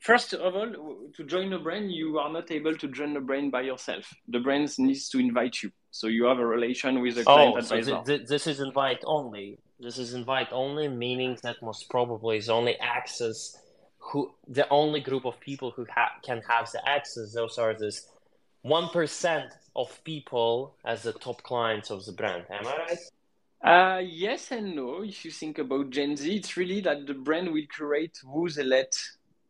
first 0.00 0.34
of 0.34 0.54
all, 0.54 0.72
to 1.16 1.24
join 1.24 1.52
a 1.52 1.58
brain, 1.58 1.90
you 1.90 2.18
are 2.18 2.32
not 2.32 2.50
able 2.50 2.76
to 2.76 2.88
join 2.88 3.16
a 3.16 3.20
brain 3.20 3.50
by 3.50 3.62
yourself. 3.62 4.12
The 4.28 4.40
brain 4.40 4.68
needs 4.78 5.08
to 5.10 5.18
invite 5.18 5.62
you. 5.62 5.70
So 5.90 6.06
you 6.06 6.24
have 6.24 6.38
a 6.38 6.46
relation 6.46 7.00
with 7.00 7.18
a 7.18 7.24
client 7.24 7.54
oh, 7.54 7.58
advisor. 7.58 7.90
So 7.90 8.02
th- 8.02 8.06
th- 8.06 8.28
this 8.28 8.46
is 8.46 8.60
invite 8.60 9.02
only. 9.04 9.58
This 9.78 9.98
is 9.98 10.14
invite 10.14 10.48
only, 10.52 10.88
meaning 10.88 11.38
that 11.42 11.56
most 11.62 11.88
probably 11.90 12.36
is 12.36 12.48
only 12.50 12.76
access 12.78 13.56
who 13.98 14.30
the 14.48 14.68
only 14.70 15.00
group 15.00 15.24
of 15.24 15.38
people 15.40 15.70
who 15.70 15.86
ha- 15.94 16.12
can 16.22 16.42
have 16.48 16.70
the 16.72 16.86
access. 16.88 17.32
Those 17.32 17.58
are 17.58 17.74
these 17.78 18.06
1% 18.64 19.50
of 19.76 20.04
people 20.04 20.74
as 20.84 21.02
the 21.02 21.12
top 21.12 21.42
clients 21.42 21.90
of 21.90 22.04
the 22.04 22.12
brand. 22.12 22.44
Am 22.50 22.66
I 22.66 22.76
right? 22.76 22.98
Uh, 23.62 23.98
yes 23.98 24.52
and 24.52 24.74
no. 24.74 25.02
If 25.02 25.24
you 25.24 25.30
think 25.30 25.58
about 25.58 25.90
Gen 25.90 26.16
Z, 26.16 26.34
it's 26.34 26.56
really 26.56 26.80
that 26.82 27.06
the 27.06 27.14
brand 27.14 27.52
will 27.52 27.66
create 27.68 28.18
who 28.24 28.48
they 28.48 28.64
let 28.64 28.96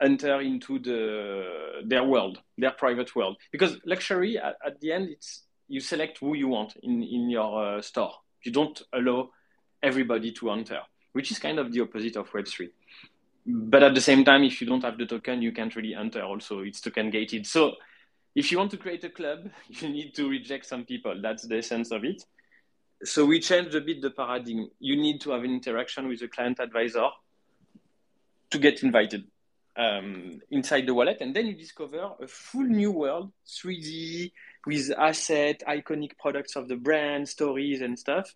enter 0.02 0.40
into 0.40 0.78
the 0.78 1.82
their 1.84 2.04
world, 2.04 2.38
their 2.58 2.72
private 2.72 3.14
world. 3.14 3.36
Because 3.52 3.78
luxury, 3.84 4.38
at, 4.38 4.56
at 4.64 4.80
the 4.80 4.92
end, 4.92 5.10
it's 5.10 5.42
you 5.68 5.80
select 5.80 6.18
who 6.18 6.34
you 6.34 6.48
want 6.48 6.74
in 6.82 7.02
in 7.02 7.30
your 7.30 7.78
uh, 7.78 7.82
store. 7.82 8.12
You 8.42 8.52
don't 8.52 8.80
allow 8.92 9.30
everybody 9.82 10.32
to 10.32 10.50
enter, 10.50 10.80
which 11.12 11.30
is 11.30 11.38
kind 11.38 11.58
of 11.58 11.72
the 11.72 11.80
opposite 11.80 12.16
of 12.16 12.32
Web 12.34 12.48
three. 12.48 12.70
But 13.46 13.82
at 13.82 13.94
the 13.94 14.00
same 14.00 14.24
time, 14.24 14.42
if 14.44 14.60
you 14.60 14.66
don't 14.66 14.82
have 14.82 14.98
the 14.98 15.06
token, 15.06 15.40
you 15.40 15.52
can't 15.52 15.74
really 15.74 15.94
enter. 15.94 16.22
Also, 16.22 16.60
it's 16.60 16.80
token 16.80 17.10
gated. 17.10 17.46
So 17.46 17.74
if 18.34 18.52
you 18.52 18.58
want 18.58 18.70
to 18.72 18.76
create 18.76 19.04
a 19.04 19.10
club, 19.10 19.50
you 19.68 19.88
need 19.88 20.14
to 20.14 20.28
reject 20.28 20.66
some 20.66 20.84
people. 20.84 21.20
That's 21.20 21.46
the 21.46 21.58
essence 21.58 21.90
of 21.90 22.04
it. 22.04 22.24
So 23.02 23.24
we 23.24 23.40
changed 23.40 23.74
a 23.74 23.80
bit 23.80 24.02
the 24.02 24.10
paradigm. 24.10 24.68
You 24.78 24.96
need 24.96 25.20
to 25.22 25.30
have 25.30 25.42
an 25.42 25.50
interaction 25.50 26.08
with 26.08 26.20
a 26.22 26.28
client 26.28 26.60
advisor 26.60 27.08
to 28.50 28.58
get 28.58 28.82
invited 28.82 29.24
um, 29.76 30.40
inside 30.50 30.86
the 30.86 30.94
wallet, 30.94 31.18
and 31.20 31.34
then 31.34 31.46
you 31.46 31.54
discover 31.54 32.10
a 32.20 32.26
full 32.26 32.64
new 32.64 32.90
world, 32.90 33.32
3D 33.46 34.32
with 34.66 34.90
asset, 34.98 35.62
iconic 35.66 36.18
products 36.18 36.56
of 36.56 36.68
the 36.68 36.76
brand, 36.76 37.28
stories 37.28 37.80
and 37.80 37.98
stuff. 37.98 38.34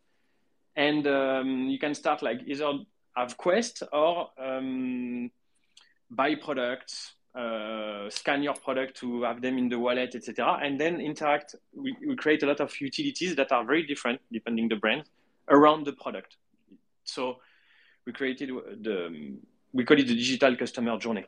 And 0.77 1.07
um, 1.07 1.69
you 1.69 1.79
can 1.79 1.95
start 1.95 2.23
like 2.23 2.41
either 2.47 2.73
have 3.17 3.37
quest 3.37 3.83
or 3.93 4.31
um, 4.39 5.31
buy 6.11 6.35
products, 6.37 7.15
uh, 7.35 8.09
scan 8.11 8.43
your 8.43 8.55
product 8.55 8.97
to 8.99 9.23
have 9.23 9.43
them 9.43 9.59
in 9.59 9.69
the 9.69 9.79
wallet, 9.79 10.15
etc. 10.15 10.61
And 10.63 10.81
then 10.81 11.01
interact. 11.01 11.57
We, 11.75 11.97
we 12.07 12.17
create 12.17 12.43
a 12.43 12.47
lot 12.47 12.61
of 12.61 12.73
utilities 12.81 13.35
that 13.37 13.51
are 13.51 13.65
very 13.65 13.85
different 13.87 14.21
depending 14.33 14.69
the 14.69 14.77
brand 14.77 15.05
around 15.49 15.85
the 15.85 15.93
product. 15.93 16.37
So 17.05 17.39
we 18.07 18.13
created 18.13 18.51
the 18.83 19.37
we 19.73 19.85
call 19.85 19.99
it 19.99 20.07
the 20.07 20.15
digital 20.15 20.57
customer 20.57 20.97
journey. 20.99 21.25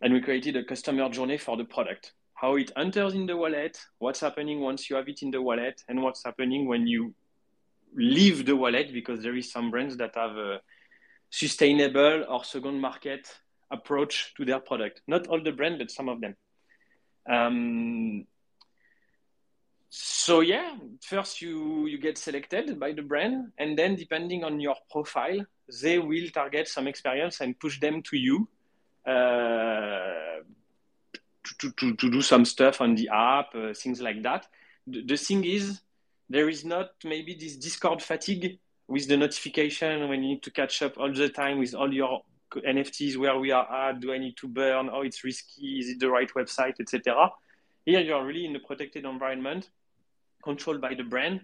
And 0.00 0.12
we 0.12 0.20
created 0.20 0.56
a 0.56 0.64
customer 0.64 1.08
journey 1.08 1.38
for 1.38 1.56
the 1.56 1.64
product. 1.64 2.12
How 2.34 2.56
it 2.56 2.70
enters 2.76 3.14
in 3.14 3.26
the 3.26 3.36
wallet, 3.36 3.80
what's 3.98 4.20
happening 4.20 4.60
once 4.60 4.88
you 4.88 4.96
have 4.96 5.08
it 5.08 5.22
in 5.22 5.30
the 5.30 5.42
wallet, 5.42 5.82
and 5.88 6.02
what's 6.02 6.24
happening 6.24 6.66
when 6.66 6.86
you 6.86 7.14
leave 7.94 8.46
the 8.46 8.56
wallet, 8.56 8.92
because 8.92 9.22
there 9.22 9.36
is 9.36 9.50
some 9.50 9.70
brands 9.70 9.96
that 9.96 10.14
have 10.14 10.36
a 10.36 10.60
sustainable 11.30 12.24
or 12.28 12.44
second 12.44 12.80
market 12.80 13.28
approach 13.72 14.34
to 14.36 14.44
their 14.44 14.60
product. 14.60 15.02
Not 15.06 15.26
all 15.26 15.42
the 15.42 15.52
brands, 15.52 15.78
but 15.78 15.90
some 15.90 16.08
of 16.08 16.20
them. 16.20 16.36
Um, 17.28 18.26
so 19.88 20.40
yeah, 20.40 20.76
first 21.02 21.42
you 21.42 21.86
you 21.86 21.98
get 21.98 22.16
selected 22.16 22.78
by 22.78 22.92
the 22.92 23.02
brand, 23.02 23.52
and 23.58 23.78
then 23.78 23.94
depending 23.94 24.44
on 24.44 24.60
your 24.60 24.76
profile, 24.90 25.44
they 25.82 25.98
will 25.98 26.28
target 26.30 26.68
some 26.68 26.86
experience 26.88 27.40
and 27.40 27.58
push 27.58 27.78
them 27.80 28.02
to 28.02 28.16
you 28.16 28.48
uh, 29.06 30.40
to, 31.58 31.70
to, 31.76 31.94
to 31.96 32.10
do 32.10 32.22
some 32.22 32.44
stuff 32.44 32.80
on 32.80 32.94
the 32.94 33.08
app, 33.12 33.54
uh, 33.54 33.74
things 33.74 34.00
like 34.00 34.22
that. 34.22 34.46
The, 34.86 35.02
the 35.04 35.16
thing 35.16 35.44
is, 35.44 35.80
there 36.28 36.48
is 36.48 36.64
not 36.64 36.90
maybe 37.04 37.34
this 37.34 37.56
Discord 37.56 38.00
fatigue 38.02 38.58
with 38.88 39.08
the 39.08 39.16
notification 39.16 40.08
when 40.08 40.22
you 40.22 40.30
need 40.30 40.42
to 40.42 40.50
catch 40.50 40.82
up 40.82 40.98
all 40.98 41.12
the 41.12 41.28
time 41.28 41.58
with 41.58 41.74
all 41.74 41.92
your 41.92 42.22
NFTs, 42.60 43.16
where 43.16 43.38
we 43.38 43.50
are 43.50 43.88
at, 43.88 44.00
do 44.00 44.12
I 44.12 44.18
need 44.18 44.36
to 44.38 44.48
burn? 44.48 44.90
Oh, 44.92 45.02
it's 45.02 45.24
risky. 45.24 45.78
Is 45.78 45.88
it 45.88 46.00
the 46.00 46.10
right 46.10 46.30
website, 46.34 46.80
etc. 46.80 47.30
Here 47.84 48.00
you 48.00 48.14
are 48.14 48.24
really 48.24 48.44
in 48.44 48.54
a 48.54 48.60
protected 48.60 49.04
environment, 49.04 49.70
controlled 50.42 50.80
by 50.80 50.94
the 50.94 51.02
brand, 51.02 51.40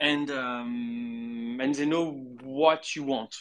and 0.00 0.30
um, 0.30 1.58
and 1.60 1.74
they 1.74 1.86
know 1.86 2.10
what 2.42 2.96
you 2.96 3.02
want 3.02 3.34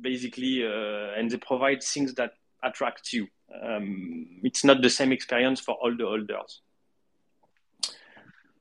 basically, 0.00 0.64
uh, 0.66 1.18
and 1.18 1.30
they 1.30 1.36
provide 1.38 1.82
things 1.82 2.14
that 2.14 2.32
attract 2.62 3.12
you. 3.12 3.26
Um, 3.62 4.40
it's 4.42 4.64
not 4.64 4.82
the 4.82 4.90
same 4.90 5.12
experience 5.12 5.60
for 5.60 5.74
all 5.74 5.96
the 5.96 6.04
holders. 6.04 6.60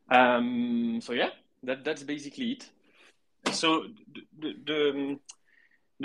Um, 0.09 0.99
so 1.01 1.13
yeah, 1.13 1.29
that 1.63 1.83
that's 1.83 2.03
basically 2.03 2.51
it. 2.51 2.69
So 3.53 3.85
the, 4.13 4.21
the 4.39 4.53
the 4.65 5.19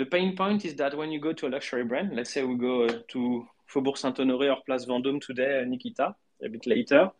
pain 0.05 0.35
point 0.35 0.65
is 0.65 0.75
that 0.75 0.95
when 0.95 1.11
you 1.11 1.19
go 1.19 1.33
to 1.33 1.47
a 1.47 1.49
luxury 1.49 1.83
brand, 1.83 2.15
let's 2.15 2.31
say 2.31 2.43
we 2.43 2.55
go 2.55 2.87
to 2.87 3.47
Faubourg 3.67 3.97
Saint-Honoré 3.97 4.55
or 4.55 4.61
Place 4.65 4.85
Vendôme 4.85 5.19
today, 5.19 5.63
Nikita, 5.65 6.15
a 6.43 6.49
bit 6.49 6.65
later, 6.67 7.11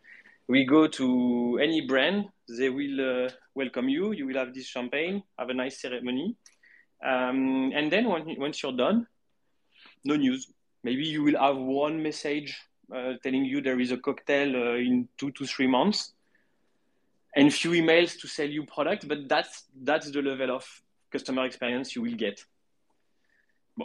we 0.47 0.63
go 0.63 0.87
to 0.87 1.59
any 1.61 1.81
brand, 1.81 2.25
they 2.47 2.69
will 2.69 3.25
uh, 3.25 3.29
welcome 3.55 3.89
you. 3.89 4.13
You 4.13 4.27
will 4.27 4.37
have 4.37 4.53
this 4.53 4.65
champagne, 4.65 5.23
have 5.37 5.49
a 5.49 5.53
nice 5.53 5.81
ceremony, 5.81 6.35
um, 7.05 7.71
and 7.73 7.91
then 7.91 8.07
when, 8.07 8.39
once 8.39 8.63
you're 8.63 8.71
done, 8.71 9.07
no 10.03 10.15
news. 10.15 10.47
Maybe 10.83 11.05
you 11.05 11.23
will 11.23 11.37
have 11.37 11.57
one 11.57 12.01
message 12.01 12.55
uh, 12.95 13.13
telling 13.23 13.43
you 13.43 13.59
there 13.59 13.79
is 13.79 13.91
a 13.91 13.97
cocktail 13.97 14.55
uh, 14.55 14.75
in 14.75 15.09
two 15.17 15.31
to 15.31 15.45
three 15.45 15.67
months, 15.67 16.13
and 17.35 17.53
few 17.53 17.71
emails 17.71 18.19
to 18.21 18.27
sell 18.27 18.47
you 18.47 18.65
product, 18.65 19.07
But 19.07 19.27
that's 19.27 19.63
that's 19.83 20.11
the 20.11 20.21
level 20.21 20.55
of 20.55 20.65
customer 21.11 21.45
experience 21.45 21.95
you 21.95 22.03
will 22.03 22.15
get. 22.15 22.45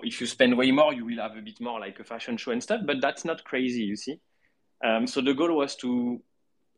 If 0.02 0.20
you 0.20 0.26
spend 0.26 0.57
way 0.57 0.70
more, 0.70 0.92
you 0.92 1.05
will 1.05 1.18
have 1.18 1.37
a 1.37 1.42
bit 1.42 1.61
more 1.61 1.78
like 1.78 2.00
a 2.00 2.05
fashion 2.05 2.37
show 2.37 2.52
and 2.52 2.62
stuff. 2.62 2.81
But 2.87 3.00
that's 3.00 3.24
not 3.24 3.44
crazy, 3.44 3.83
you 3.83 3.96
see. 3.96 4.20
Um, 4.83 5.07
so 5.07 5.20
the 5.20 5.35
goal 5.35 5.57
was 5.57 5.76
to 5.76 6.20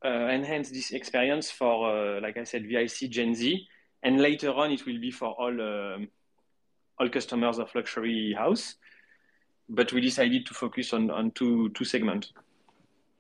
uh, 0.05 0.09
enhance 0.09 0.71
this 0.71 0.91
experience 0.91 1.51
for, 1.51 2.17
uh, 2.17 2.21
like 2.21 2.37
I 2.37 2.45
said, 2.45 2.67
VIC 2.67 3.11
Gen 3.11 3.35
Z, 3.35 3.67
and 4.03 4.21
later 4.21 4.53
on 4.53 4.71
it 4.73 4.85
will 4.85 5.01
be 5.01 5.11
for 5.11 5.29
all 5.29 5.61
um, 5.61 6.09
all 6.99 7.09
customers 7.09 7.59
of 7.59 7.75
luxury 7.75 8.35
house. 8.37 8.75
But 9.69 9.93
we 9.93 10.01
decided 10.01 10.45
to 10.47 10.55
focus 10.55 10.93
on 10.93 11.11
on 11.11 11.31
two 11.31 11.71
two 11.71 11.85
segments. 11.85 12.33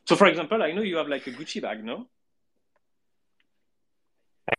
So, 0.06 0.16
for 0.16 0.26
example, 0.26 0.62
I 0.62 0.72
know 0.72 0.82
you 0.82 0.96
have 0.96 1.08
like 1.08 1.26
a 1.26 1.32
Gucci 1.32 1.62
bag, 1.62 1.82
no? 1.82 2.08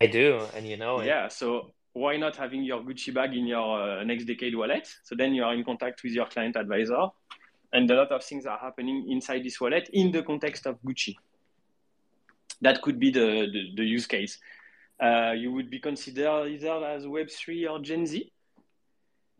I 0.01 0.07
do, 0.07 0.41
and 0.55 0.67
you 0.67 0.77
know 0.77 0.99
it. 0.99 1.05
Yeah. 1.05 1.27
So 1.27 1.73
why 1.95 2.17
not 2.17 2.35
having 2.35 2.63
your 2.63 2.81
Gucci 2.81 3.13
bag 3.13 3.33
in 3.35 3.47
your 3.47 3.81
uh, 3.81 4.03
next 4.03 4.25
decade 4.25 4.55
wallet? 4.55 4.87
So 5.03 5.15
then 5.15 5.33
you 5.33 5.43
are 5.43 5.53
in 5.53 5.63
contact 5.63 6.03
with 6.03 6.13
your 6.13 6.27
client 6.27 6.55
advisor, 6.55 7.07
and 7.73 7.89
a 7.89 7.95
lot 7.95 8.11
of 8.11 8.23
things 8.23 8.45
are 8.45 8.59
happening 8.59 9.09
inside 9.09 9.43
this 9.43 9.59
wallet 9.59 9.89
in 9.93 10.11
the 10.11 10.21
context 10.21 10.65
of 10.65 10.81
Gucci 10.83 11.15
that 12.61 12.81
could 12.81 12.99
be 12.99 13.11
the, 13.11 13.47
the, 13.51 13.71
the 13.75 13.83
use 13.83 14.07
case. 14.07 14.39
Uh, 15.01 15.33
you 15.35 15.51
would 15.51 15.69
be 15.69 15.79
considered 15.79 16.47
either 16.47 16.85
as 16.85 17.05
Web3 17.05 17.69
or 17.69 17.79
Gen 17.79 18.05
Z. 18.05 18.31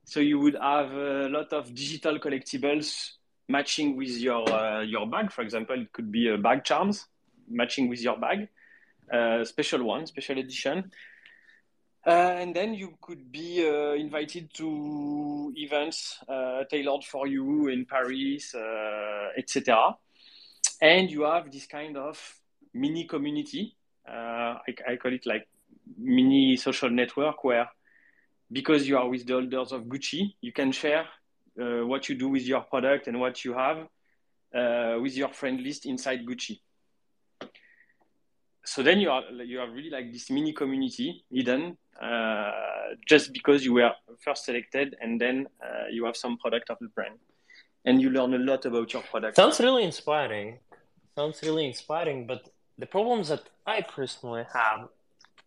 So 0.04 0.20
you 0.20 0.39
would 0.39 0.56
have 0.56 0.91
a 0.91 1.30
lot 1.30 1.52
of 1.54 1.74
digital 1.74 2.20
collectibles 2.20 3.12
matching 3.48 3.96
with 3.96 4.18
your, 4.18 4.48
uh, 4.52 4.82
your 4.82 5.08
bag. 5.08 5.32
For 5.32 5.41
example, 5.41 5.82
it 5.82 5.91
could 5.94 6.12
be 6.12 6.30
a 6.30 6.38
bag 6.38 6.63
charms 6.63 7.08
matching 7.50 7.89
with 7.89 8.02
your 8.02 8.18
bag, 8.18 8.50
uh, 9.12 9.44
special 9.46 9.84
one, 9.84 10.06
special 10.06 10.38
edition. 10.38 10.91
Uh, 12.06 12.38
and 12.38 12.56
then 12.56 12.76
you 12.76 12.94
could 13.02 13.32
be 13.32 13.68
uh, 13.68 13.94
invited 13.94 14.54
to 14.54 15.52
events 15.56 16.20
uh, 16.30 16.63
tailored 16.70 17.04
for 17.04 17.26
you 17.26 17.68
in 17.68 17.84
Paris, 17.86 18.54
uh, 18.54 19.30
etc. 19.36 19.96
And 20.80 21.10
you 21.10 21.24
have 21.24 21.52
this 21.52 21.65
kind 21.65 21.98
of 21.98 22.22
mini 22.76 23.06
community. 23.06 23.76
Uh, 24.08 24.60
I, 24.68 24.76
I, 24.88 24.96
call 24.98 25.13
it 25.13 25.26
like 25.26 25.48
mini 25.98 26.58
social 26.58 26.91
network 26.91 27.44
where, 27.44 27.68
because 28.52 28.88
you 28.88 29.00
are 29.00 29.10
with 29.10 29.26
the 29.26 29.34
holders 29.34 29.72
of 29.72 29.86
Gucci, 29.86 30.36
you 30.41 30.54
can 30.54 30.72
share 30.72 31.08
uh, 31.60 31.88
what 31.88 32.08
you 32.08 32.13
do 32.13 32.30
with 32.30 32.44
your 32.44 32.62
product 32.62 33.08
and 33.08 33.20
what 33.20 33.44
you 33.44 33.54
have 33.54 33.88
with 35.02 35.18
your 35.18 35.34
friend 35.34 35.60
list 35.60 35.86
inside 35.86 36.26
Gucci 36.26 36.60
so 38.65 38.82
then 38.82 39.00
you 39.00 39.10
are 39.10 39.24
you 39.46 39.60
are 39.60 39.70
really 39.70 39.89
like 39.89 40.12
this 40.12 40.30
mini 40.32 40.52
community 40.52 41.24
hidden 41.32 41.78
just 43.08 43.34
because 43.34 43.63
you 43.65 43.73
were 43.73 43.91
first 44.19 44.45
selected 44.45 44.95
and 45.01 45.19
then 45.19 45.47
uh, 45.63 45.88
you 45.91 46.05
have 46.05 46.15
some 46.15 46.38
product 46.38 46.69
of 46.69 46.77
the 46.81 46.88
brand. 46.89 47.15
And 47.88 48.01
you 48.01 48.10
learn 48.10 48.34
a 48.34 48.39
lot 48.39 48.65
about 48.65 48.91
your 48.93 49.03
product. 49.03 49.36
Sounds 49.36 49.60
really 49.60 49.84
inspiring. 49.84 50.58
Sounds 51.15 51.39
really 51.43 51.65
inspiring 51.65 52.25
but 52.25 52.49
the 52.77 52.86
problems 52.86 53.29
that 53.29 53.43
i 53.65 53.79
personally 53.81 54.43
have 54.51 54.89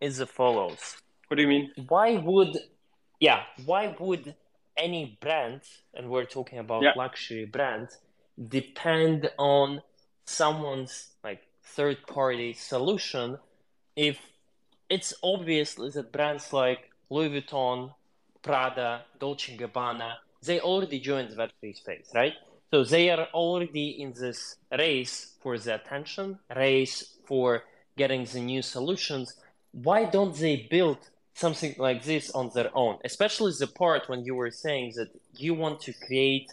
is 0.00 0.16
the 0.16 0.26
follows 0.26 0.96
what 1.28 1.36
do 1.36 1.42
you 1.42 1.48
mean? 1.48 1.70
Why 1.88 2.16
would 2.16 2.56
yeah 3.20 3.42
why 3.64 3.94
would 3.98 4.34
any 4.76 5.18
brand 5.20 5.60
and 5.94 6.08
we're 6.08 6.24
talking 6.24 6.58
about 6.58 6.82
yeah. 6.82 6.92
luxury 6.96 7.44
brands 7.44 7.98
depend 8.48 9.30
on 9.38 9.82
someone's 10.24 11.10
like 11.22 11.42
third 11.62 12.06
party 12.06 12.52
solution 12.52 13.38
if 13.96 14.18
it's 14.88 15.14
obvious 15.22 15.74
that 15.74 16.12
brands 16.12 16.52
like 16.52 16.90
Louis 17.10 17.30
Vuitton, 17.30 17.92
Prada, 18.42 19.02
Dolce 19.18 19.56
& 19.56 19.58
Gabbana, 19.58 20.14
they 20.42 20.60
already 20.60 21.00
joined 21.00 21.30
the 21.30 21.36
Web3 21.36 21.76
space, 21.76 22.10
right? 22.14 22.34
So 22.70 22.84
they 22.84 23.10
are 23.10 23.28
already 23.32 24.00
in 24.02 24.12
this 24.12 24.56
race 24.76 25.34
for 25.40 25.58
the 25.58 25.74
attention, 25.74 26.38
race 26.54 27.14
for 27.26 27.64
getting 27.96 28.24
the 28.24 28.40
new 28.40 28.62
solutions. 28.62 29.34
Why 29.72 30.04
don't 30.04 30.36
they 30.36 30.68
build 30.70 30.98
something 31.34 31.74
like 31.78 32.04
this 32.04 32.30
on 32.30 32.50
their 32.54 32.70
own? 32.76 32.98
Especially 33.04 33.52
the 33.58 33.66
part 33.66 34.08
when 34.08 34.24
you 34.24 34.34
were 34.34 34.50
saying 34.50 34.92
that 34.96 35.08
you 35.34 35.54
want 35.54 35.80
to 35.80 35.92
create 35.92 36.52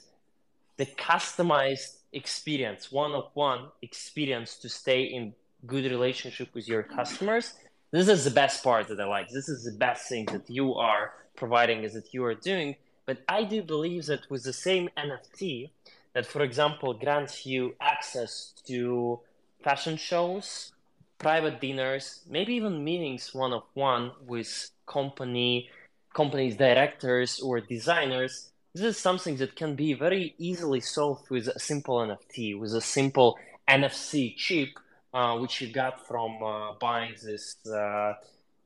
the 0.78 0.86
customized 0.86 1.98
experience, 2.12 2.91
one 2.91 3.12
of 3.12 3.30
one 3.34 3.67
experience 3.82 4.56
to 4.58 4.69
stay 4.69 5.04
in 5.04 5.34
good 5.65 5.86
relationship 5.86 6.54
with 6.54 6.67
your 6.67 6.84
customers. 6.84 7.54
This 7.95 8.10
is 8.10 8.25
the 8.25 8.31
best 8.43 8.62
part 8.62 8.89
that 8.89 8.99
I 8.99 9.05
like. 9.05 9.29
This 9.29 9.47
is 9.47 9.63
the 9.63 9.71
best 9.71 10.10
thing 10.10 10.25
that 10.34 10.49
you 10.49 10.73
are 10.75 11.13
providing 11.38 11.84
is 11.84 11.93
that 11.93 12.13
you 12.13 12.25
are 12.25 12.36
doing. 12.36 12.75
But 13.05 13.19
I 13.29 13.45
do 13.45 13.63
believe 13.63 14.08
that 14.08 14.29
with 14.29 14.43
the 14.43 14.51
same 14.51 14.89
NFT 14.97 15.69
that, 16.12 16.25
for 16.25 16.41
example, 16.41 16.93
grants 16.93 17.45
you 17.45 17.73
access 17.79 18.51
to 18.67 19.21
fashion 19.63 19.95
shows, 19.95 20.73
private 21.19 21.62
dinners, 21.62 22.19
maybe 22.27 22.55
even 22.55 22.84
meetings 22.84 23.34
one 23.34 23.53
of 23.53 23.63
one 23.75 24.12
with 24.27 24.71
company 24.86 25.69
companies 26.13 26.58
directors 26.58 27.39
or 27.39 27.62
designers 27.62 28.51
this 28.75 28.84
is 28.84 28.97
something 28.97 29.38
that 29.38 29.55
can 29.55 29.73
be 29.73 29.93
very 29.93 30.36
easily 30.38 30.81
solved 30.81 31.29
with 31.29 31.47
a 31.47 31.58
simple 31.58 31.99
NFT, 31.99 32.60
with 32.60 32.73
a 32.73 32.81
simple 32.81 33.39
NFC 33.69 34.36
chip, 34.36 34.67
uh, 35.15 35.34
which 35.41 35.54
you 35.62 35.67
got 35.84 35.95
from 36.08 36.32
uh, 36.43 36.73
buying 36.88 37.13
this 37.23 37.58
uh, 37.67 38.13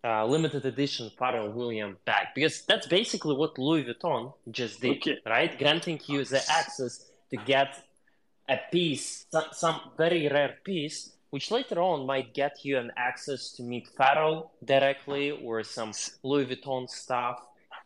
uh 0.04 0.26
limited 0.26 0.64
edition 0.74 1.06
Pharrell 1.20 1.54
Williams 1.60 1.98
bag. 2.06 2.26
Because 2.36 2.56
that's 2.70 2.88
basically 2.88 3.36
what 3.42 3.52
Louis 3.58 3.84
Vuitton 3.88 4.34
just 4.60 4.82
did, 4.82 4.98
okay. 4.98 5.18
right? 5.26 5.52
Granting 5.64 6.00
you 6.08 6.20
the 6.26 6.42
access 6.60 6.94
to 7.32 7.38
get 7.38 7.70
a 8.50 8.58
piece, 8.72 9.26
some 9.52 9.80
very 9.98 10.28
rare 10.28 10.56
piece, 10.64 10.98
which 11.30 11.52
later 11.52 11.80
on 11.80 12.08
might 12.08 12.34
get 12.34 12.54
you 12.66 12.78
an 12.78 12.92
access 12.98 13.42
to 13.56 13.64
meet 13.64 13.86
Pharrell 13.98 14.50
directly 14.74 15.26
or 15.32 15.64
some 15.64 15.92
Louis 16.24 16.48
Vuitton 16.48 16.90
stuff 16.90 17.40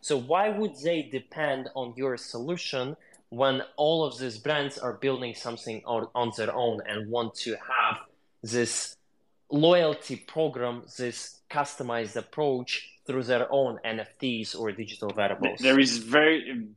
so 0.03 0.17
why 0.17 0.49
would 0.49 0.75
they 0.83 1.03
depend 1.03 1.69
on 1.75 1.93
your 1.95 2.17
solution 2.17 2.97
when 3.29 3.61
all 3.77 4.03
of 4.03 4.19
these 4.19 4.37
brands 4.37 4.77
are 4.77 4.91
building 4.91 5.33
something 5.33 5.81
on, 5.85 6.09
on 6.13 6.33
their 6.35 6.53
own 6.53 6.81
and 6.85 7.09
want 7.09 7.35
to 7.35 7.51
have 7.51 7.99
this 8.43 8.95
loyalty 9.49 10.17
program, 10.17 10.83
this 10.97 11.41
customized 11.49 12.15
approach 12.15 12.89
through 13.05 13.23
their 13.23 13.51
own 13.51 13.79
NFTs 13.85 14.59
or 14.59 14.71
digital 14.71 15.11
wearables? 15.15 15.59
There 15.59 15.79
is 15.79 15.97
very 15.97 16.67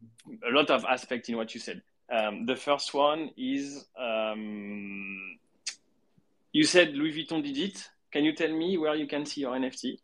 a 0.47 0.51
lot 0.51 0.71
of 0.71 0.85
aspect 0.85 1.29
in 1.29 1.37
what 1.37 1.55
you 1.55 1.61
said. 1.61 1.83
Um, 2.13 2.47
the 2.47 2.57
first 2.57 2.95
one 2.95 3.31
is 3.37 3.85
um, 3.99 5.39
you 6.53 6.65
said 6.65 6.95
Louis 6.95 7.13
Vuitton 7.13 7.43
did 7.43 7.59
it. 7.59 7.89
Can 8.13 8.25
you 8.25 8.35
tell 8.35 8.53
me 8.53 8.79
where 8.79 8.95
you 8.95 9.07
can 9.07 9.27
see 9.27 9.43
your 9.43 9.53
NFT 9.53 9.99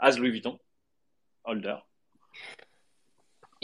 as 0.00 0.18
Louis 0.18 0.40
Vuitton 0.40 0.58
holder? 1.42 1.80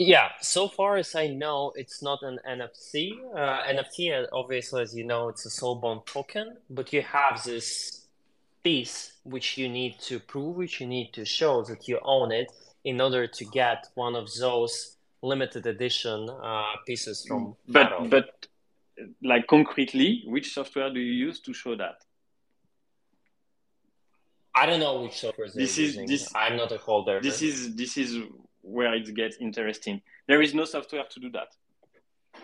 Yeah, 0.03 0.29
so 0.41 0.67
far 0.67 0.97
as 0.97 1.13
I 1.13 1.27
know, 1.27 1.73
it's 1.75 2.01
not 2.01 2.23
an 2.23 2.39
NFC. 2.49 3.11
Uh, 3.35 3.61
NFT, 3.71 4.25
obviously, 4.33 4.81
as 4.81 4.95
you 4.95 5.03
know, 5.03 5.29
it's 5.29 5.45
a 5.45 5.51
soul-bound 5.51 6.07
token, 6.07 6.57
but 6.71 6.91
you 6.91 7.03
have 7.03 7.43
this 7.43 8.07
piece 8.63 9.13
which 9.23 9.59
you 9.59 9.69
need 9.69 9.99
to 9.99 10.19
prove, 10.19 10.55
which 10.55 10.81
you 10.81 10.87
need 10.87 11.13
to 11.13 11.23
show 11.23 11.61
that 11.65 11.87
you 11.87 11.99
own 12.01 12.31
it 12.31 12.51
in 12.83 12.99
order 12.99 13.27
to 13.27 13.45
get 13.45 13.89
one 13.93 14.15
of 14.15 14.27
those 14.39 14.97
limited 15.21 15.67
edition 15.67 16.27
uh, 16.29 16.63
pieces 16.87 17.23
from. 17.27 17.55
But 17.67 18.09
but 18.09 18.47
like 19.21 19.45
concretely, 19.45 20.23
which 20.25 20.51
software 20.55 20.91
do 20.91 20.99
you 20.99 21.27
use 21.27 21.39
to 21.41 21.53
show 21.53 21.75
that? 21.75 21.97
I 24.55 24.65
don't 24.65 24.79
know 24.79 25.03
which 25.03 25.19
software 25.19 25.47
this 25.47 25.77
is. 25.77 25.77
Using. 25.77 26.07
This, 26.07 26.27
I'm 26.33 26.57
not 26.57 26.71
a 26.71 26.77
holder. 26.77 27.19
This 27.21 27.43
is 27.43 27.75
this 27.75 27.97
is 27.97 28.17
where 28.61 28.93
it 28.93 29.13
gets 29.15 29.37
interesting. 29.37 30.01
There 30.27 30.41
is 30.41 30.53
no 30.53 30.65
software 30.65 31.03
to 31.09 31.19
do 31.19 31.29
that. 31.31 31.49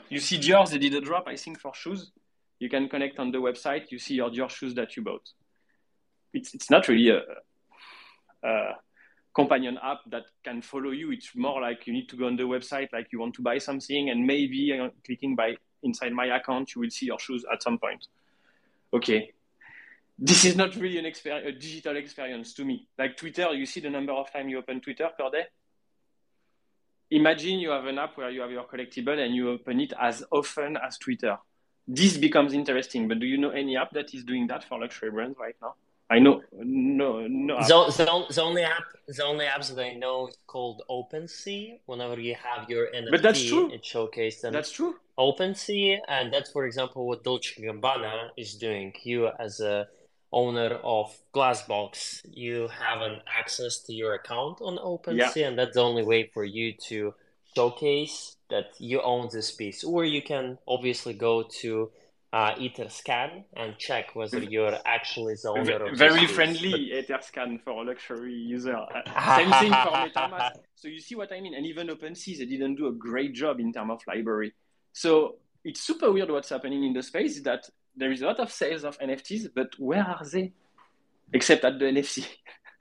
You 0.09 0.19
see 0.19 0.37
Dior, 0.37 0.69
they 0.69 0.77
did 0.77 0.93
a 0.95 1.01
drop, 1.01 1.27
I 1.27 1.35
think, 1.35 1.59
for 1.59 1.73
shoes. 1.73 2.11
You 2.59 2.69
can 2.69 2.89
connect 2.89 3.19
on 3.19 3.31
the 3.31 3.37
website. 3.37 3.91
You 3.91 3.99
see 3.99 4.15
your 4.15 4.29
Dior 4.29 4.49
shoes 4.49 4.73
that 4.75 4.95
you 4.95 5.03
bought. 5.03 5.29
It's, 6.33 6.53
it's 6.53 6.69
not 6.69 6.87
really 6.87 7.09
a, 7.09 7.21
a 8.43 8.75
companion 9.33 9.77
app 9.81 9.99
that 10.07 10.23
can 10.43 10.61
follow 10.61 10.91
you. 10.91 11.11
It's 11.11 11.35
more 11.35 11.61
like 11.61 11.87
you 11.87 11.93
need 11.93 12.09
to 12.09 12.17
go 12.17 12.27
on 12.27 12.35
the 12.35 12.43
website, 12.43 12.89
like 12.91 13.07
you 13.11 13.19
want 13.19 13.35
to 13.35 13.41
buy 13.41 13.59
something, 13.59 14.09
and 14.09 14.25
maybe 14.25 14.77
uh, 14.77 14.89
clicking 15.05 15.35
by 15.35 15.55
inside 15.83 16.11
my 16.11 16.35
account, 16.35 16.75
you 16.75 16.81
will 16.81 16.89
see 16.89 17.05
your 17.05 17.19
shoes 17.19 17.45
at 17.51 17.61
some 17.61 17.77
point. 17.77 18.07
Okay, 18.93 19.31
this 20.17 20.45
is 20.45 20.55
not 20.55 20.75
really 20.75 20.97
an 20.97 21.05
experience, 21.05 21.45
a 21.47 21.51
digital 21.51 21.97
experience 21.97 22.53
to 22.55 22.65
me. 22.65 22.87
Like 22.97 23.15
Twitter, 23.17 23.53
you 23.53 23.65
see 23.65 23.79
the 23.79 23.89
number 23.89 24.13
of 24.13 24.31
time 24.31 24.49
you 24.49 24.57
open 24.57 24.81
Twitter 24.81 25.09
per 25.17 25.29
day 25.29 25.45
imagine 27.11 27.59
you 27.59 27.69
have 27.69 27.85
an 27.85 27.97
app 27.97 28.17
where 28.17 28.29
you 28.29 28.41
have 28.41 28.51
your 28.51 28.65
collectible 28.65 29.17
and 29.17 29.35
you 29.35 29.49
open 29.49 29.79
it 29.79 29.93
as 29.99 30.23
often 30.31 30.77
as 30.77 30.97
Twitter. 30.97 31.37
This 31.87 32.17
becomes 32.17 32.53
interesting, 32.53 33.07
but 33.07 33.19
do 33.19 33.25
you 33.25 33.37
know 33.37 33.51
any 33.51 33.77
app 33.77 33.91
that 33.91 34.13
is 34.13 34.23
doing 34.23 34.47
that 34.47 34.63
for 34.63 34.79
luxury 34.79 35.09
brands 35.09 35.37
right 35.39 35.55
now? 35.61 35.75
I 36.09 36.19
know, 36.19 36.41
no, 36.53 37.27
no. 37.27 37.57
The, 37.57 37.93
the, 37.97 38.33
the, 38.33 38.41
only 38.41 38.63
app, 38.63 38.83
the 39.07 39.23
only 39.25 39.45
apps 39.45 39.75
that 39.75 39.83
I 39.83 39.93
know 39.93 40.27
is 40.27 40.37
called 40.47 40.81
OpenSea. 40.89 41.79
Whenever 41.85 42.17
you 42.19 42.35
have 42.35 42.69
your 42.69 42.87
NFT, 42.87 43.11
but 43.11 43.21
that's 43.21 43.43
true. 43.43 43.69
it 43.73 43.85
showcases 43.85 44.41
them. 44.41 44.53
That's 44.53 44.71
true. 44.71 44.95
OpenSea, 45.17 45.99
and 46.07 46.31
that's 46.31 46.49
for 46.51 46.65
example 46.65 47.07
what 47.07 47.25
Dolce 47.25 47.61
Gabbana 47.61 48.29
is 48.37 48.55
doing. 48.55 48.93
You 49.03 49.29
as 49.37 49.59
a 49.59 49.87
owner 50.31 50.79
of 50.83 51.15
Glassbox, 51.33 52.21
you 52.29 52.67
have 52.67 53.01
an 53.01 53.21
access 53.27 53.79
to 53.83 53.93
your 53.93 54.13
account 54.13 54.61
on 54.61 54.77
OpenSea, 54.77 55.35
yeah. 55.35 55.47
and 55.47 55.57
that's 55.57 55.75
the 55.75 55.81
only 55.81 56.03
way 56.03 56.29
for 56.33 56.43
you 56.43 56.73
to 56.87 57.13
showcase 57.55 58.35
that 58.49 58.67
you 58.79 59.01
own 59.01 59.29
this 59.31 59.51
piece. 59.51 59.83
Or 59.83 60.05
you 60.05 60.21
can 60.21 60.57
obviously 60.67 61.13
go 61.13 61.43
to 61.61 61.91
uh, 62.33 62.53
Etherscan 62.55 63.45
and 63.55 63.77
check 63.77 64.15
whether 64.15 64.39
you're 64.39 64.77
actually 64.85 65.35
the 65.41 65.49
owner 65.49 65.85
of 65.85 65.97
Very 65.97 66.27
friendly 66.27 66.91
but... 66.93 67.07
Etherscan 67.07 67.61
for 67.63 67.71
a 67.71 67.83
luxury 67.83 68.33
user. 68.33 68.75
Uh, 68.75 69.35
same 69.37 69.51
thing 69.51 69.71
for 69.71 69.91
MetaMask. 69.91 70.51
So 70.75 70.87
you 70.87 70.99
see 70.99 71.15
what 71.15 71.31
I 71.31 71.41
mean? 71.41 71.53
And 71.55 71.65
even 71.65 71.87
OpenSea, 71.87 72.37
they 72.37 72.45
didn't 72.45 72.75
do 72.75 72.87
a 72.87 72.91
great 72.91 73.33
job 73.33 73.59
in 73.59 73.71
terms 73.71 73.91
of 73.91 74.01
library. 74.07 74.53
So 74.93 75.37
it's 75.63 75.81
super 75.81 76.11
weird 76.11 76.29
what's 76.29 76.49
happening 76.49 76.83
in 76.83 76.93
the 76.93 77.03
space 77.03 77.41
that 77.41 77.69
there 77.97 78.11
is 78.11 78.21
a 78.21 78.25
lot 78.25 78.39
of 78.39 78.51
sales 78.51 78.83
of 78.83 78.97
NFTs, 78.99 79.49
but 79.53 79.77
where 79.79 80.03
are 80.03 80.25
they? 80.25 80.53
Except 81.33 81.65
at 81.65 81.79
the 81.79 81.85
NFC 81.85 82.25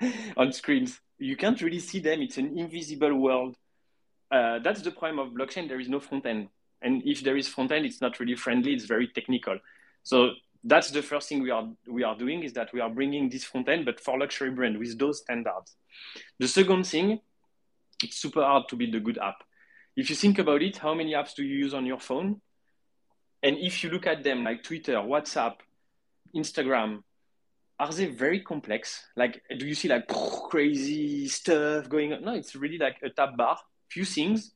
on 0.37 0.53
screens. 0.53 1.01
You 1.19 1.37
can't 1.37 1.61
really 1.61 1.81
see 1.81 1.99
them. 1.99 2.21
It's 2.23 2.39
an 2.39 2.57
invisible 2.59 3.15
world. 3.15 3.57
Uh, 4.31 4.59
that's 4.59 4.83
the 4.83 4.91
problem 4.91 5.19
of 5.19 5.33
blockchain. 5.33 5.69
There 5.69 5.81
is 5.81 5.89
no 5.89 6.01
front 6.01 6.27
end. 6.27 6.49
And 6.83 7.03
if 7.05 7.23
there 7.23 7.37
is 7.37 7.49
front 7.49 7.73
end, 7.73 7.87
it's 7.87 8.01
not 8.01 8.21
really 8.21 8.37
friendly. 8.37 8.75
It's 8.75 8.85
very 8.85 9.09
technical. 9.09 9.59
So 10.03 10.33
that's 10.63 10.91
the 10.91 11.03
first 11.03 11.29
thing 11.29 11.43
we 11.43 11.51
are 11.51 11.69
we 11.87 12.05
are 12.05 12.17
doing 12.17 12.43
is 12.43 12.53
that 12.55 12.73
we 12.73 12.81
are 12.81 12.91
bringing 12.91 13.31
this 13.31 13.45
front 13.45 13.69
end, 13.69 13.85
but 13.85 14.01
for 14.01 14.19
luxury 14.19 14.51
brand 14.51 14.79
with 14.79 14.99
those 14.99 15.21
standards. 15.21 15.77
The 16.39 16.49
second 16.49 16.87
thing, 16.87 17.21
it's 18.03 18.17
super 18.19 18.43
hard 18.43 18.69
to 18.69 18.77
build 18.77 18.95
a 18.95 19.01
good 19.01 19.19
app. 19.19 19.43
If 19.97 20.11
you 20.11 20.17
think 20.17 20.39
about 20.39 20.63
it, 20.63 20.77
how 20.77 20.93
many 20.95 21.13
apps 21.13 21.35
do 21.35 21.43
you 21.43 21.57
use 21.57 21.73
on 21.73 21.87
your 21.87 21.99
phone? 21.99 22.41
And 23.43 23.57
if 23.59 23.85
you 23.85 23.91
look 23.91 24.07
at 24.07 24.25
them 24.25 24.45
like 24.45 24.63
Twitter, 24.63 24.95
WhatsApp, 24.95 25.57
Instagram, 26.35 27.03
are 27.79 27.93
they 27.93 28.07
very 28.07 28.41
complex? 28.41 29.05
Like, 29.17 29.43
do 29.59 29.67
you 29.67 29.75
see 29.75 29.89
like 29.89 30.09
crazy 30.51 31.29
stuff 31.29 31.89
going 31.89 32.13
on? 32.13 32.25
No, 32.25 32.35
it's 32.35 32.57
really 32.57 32.79
like 32.79 32.97
a 33.03 33.11
tab 33.11 33.37
bar, 33.37 33.59
few 33.89 34.05
things, 34.05 34.53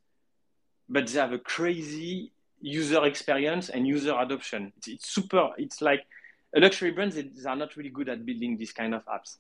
but 0.88 1.06
they 1.06 1.18
have 1.18 1.32
a 1.32 1.38
crazy 1.38 2.32
user 2.60 3.04
experience 3.04 3.68
and 3.68 3.86
user 3.86 4.14
adoption. 4.18 4.72
It's, 4.78 4.88
it's 4.88 5.08
super. 5.08 5.50
It's 5.58 5.80
like 5.80 6.06
a 6.54 6.60
luxury 6.60 6.90
brands. 6.90 7.14
They, 7.14 7.22
they 7.22 7.48
are 7.48 7.56
not 7.56 7.76
really 7.76 7.90
good 7.90 8.08
at 8.08 8.24
building 8.24 8.56
this 8.56 8.72
kind 8.72 8.94
of 8.94 9.04
apps. 9.06 9.36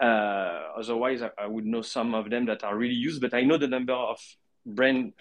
Uh, 0.00 0.78
otherwise, 0.78 1.22
I, 1.22 1.30
I, 1.38 1.46
would 1.46 1.64
know 1.64 1.80
some 1.80 2.14
of 2.14 2.28
them 2.28 2.44
that 2.46 2.62
are 2.64 2.76
really 2.76 2.94
used, 2.94 3.22
but 3.22 3.32
I 3.32 3.42
know 3.42 3.56
the 3.56 3.66
number 3.66 3.94
of 3.94 4.18
brand, 4.66 5.14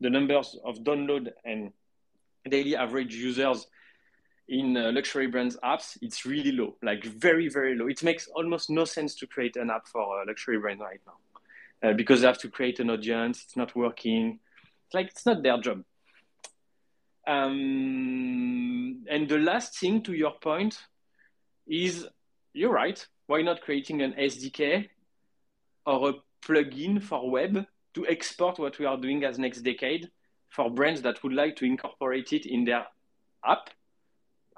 the 0.00 0.10
numbers 0.10 0.56
of 0.64 0.78
download 0.78 1.32
and 1.44 1.72
daily 2.48 2.76
average 2.76 3.14
users 3.14 3.66
in 4.48 4.76
uh, 4.76 4.92
luxury 4.92 5.26
brands 5.26 5.56
apps, 5.64 5.96
it's 6.02 6.26
really 6.26 6.52
low, 6.52 6.76
like 6.82 7.04
very, 7.04 7.48
very 7.48 7.76
low. 7.76 7.86
It 7.86 8.02
makes 8.02 8.28
almost 8.28 8.70
no 8.70 8.84
sense 8.84 9.14
to 9.16 9.26
create 9.26 9.56
an 9.56 9.70
app 9.70 9.86
for 9.86 10.22
a 10.22 10.26
luxury 10.26 10.58
brand 10.58 10.80
right 10.80 11.00
now 11.06 11.88
uh, 11.88 11.92
because 11.94 12.20
they 12.20 12.26
have 12.26 12.38
to 12.38 12.48
create 12.48 12.80
an 12.80 12.90
audience. 12.90 13.44
It's 13.44 13.56
not 13.56 13.74
working. 13.74 14.40
It's 14.86 14.94
like 14.94 15.06
it's 15.08 15.26
not 15.26 15.42
their 15.42 15.58
job. 15.58 15.84
Um, 17.26 19.04
and 19.08 19.28
the 19.28 19.38
last 19.38 19.78
thing 19.78 20.02
to 20.02 20.12
your 20.12 20.32
point 20.32 20.78
is 21.66 22.06
you're 22.52 22.72
right. 22.72 23.04
Why 23.26 23.42
not 23.42 23.62
creating 23.62 24.02
an 24.02 24.14
SDK 24.18 24.88
or 25.86 26.10
a 26.10 26.12
plugin 26.44 27.02
for 27.02 27.30
web 27.30 27.64
to 27.94 28.06
export 28.06 28.58
what 28.58 28.78
we 28.78 28.86
are 28.86 28.96
doing 28.96 29.24
as 29.24 29.38
next 29.38 29.62
decade 29.62 30.10
for 30.52 30.70
brands 30.70 31.02
that 31.02 31.22
would 31.22 31.32
like 31.32 31.56
to 31.56 31.64
incorporate 31.64 32.32
it 32.32 32.46
in 32.46 32.64
their 32.64 32.86
app? 33.44 33.70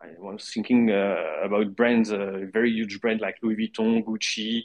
I 0.02 0.08
was 0.18 0.50
thinking 0.52 0.90
uh, 0.90 1.16
about 1.44 1.76
brands, 1.76 2.10
a 2.10 2.20
uh, 2.20 2.46
very 2.52 2.70
huge 2.70 3.00
brand 3.00 3.20
like 3.20 3.36
Louis 3.42 3.56
Vuitton, 3.56 4.04
Gucci, 4.04 4.64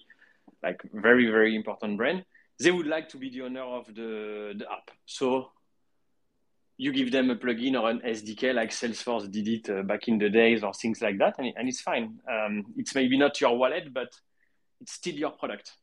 like 0.64 0.82
very, 0.92 1.30
very 1.30 1.56
important 1.56 1.98
brand. 1.98 2.26
They 2.60 2.72
would 2.72 2.88
like 2.88 3.08
to 3.10 3.18
be 3.18 3.30
the 3.30 3.44
owner 3.44 3.62
of 3.62 3.88
the, 3.88 4.54
the 4.58 4.66
app. 4.70 4.92
So 5.06 5.52
you 6.78 6.92
give 6.92 7.12
them 7.12 7.30
a 7.30 7.36
plugin 7.36 7.80
or 7.80 7.90
an 7.90 8.02
SDK 8.02 8.54
like 8.54 8.72
Salesforce 8.72 9.32
did 9.32 9.48
it 9.48 9.70
uh, 9.70 9.84
back 9.84 10.08
in 10.08 10.18
the 10.18 10.30
days 10.30 10.64
or 10.64 10.74
things 10.74 11.02
like 11.02 11.20
that, 11.20 11.36
and, 11.38 11.54
and 11.56 11.70
it's 11.70 11.82
fine. 11.82 12.20
Um, 12.30 12.66
it's 12.76 12.96
maybe 12.96 13.18
not 13.18 13.40
your 13.40 13.58
wallet, 13.58 13.94
but 13.94 14.10
it's 14.82 14.94
still 14.94 15.16
your 15.16 15.32
product. 15.32 15.74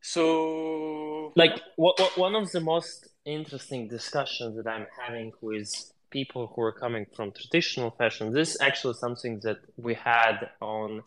So, 0.00 1.32
like, 1.34 1.60
what, 1.76 1.98
what, 1.98 2.16
one 2.16 2.34
of 2.34 2.50
the 2.52 2.60
most 2.60 3.07
interesting 3.34 3.88
discussions 3.88 4.56
that 4.56 4.66
I'm 4.66 4.86
having 4.98 5.32
with 5.40 5.70
people 6.10 6.52
who 6.54 6.62
are 6.62 6.72
coming 6.72 7.06
from 7.14 7.32
traditional 7.32 7.90
fashion, 7.90 8.32
this 8.32 8.54
is 8.54 8.60
actually 8.60 8.94
something 8.94 9.40
that 9.42 9.58
we 9.76 9.94
had 9.94 10.50
on 10.60 11.02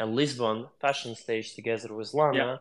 a 0.00 0.06
Lisbon 0.06 0.66
fashion 0.80 1.14
stage 1.14 1.54
together 1.54 1.94
with 1.94 2.14
Lana. 2.14 2.36
Yeah 2.36 2.56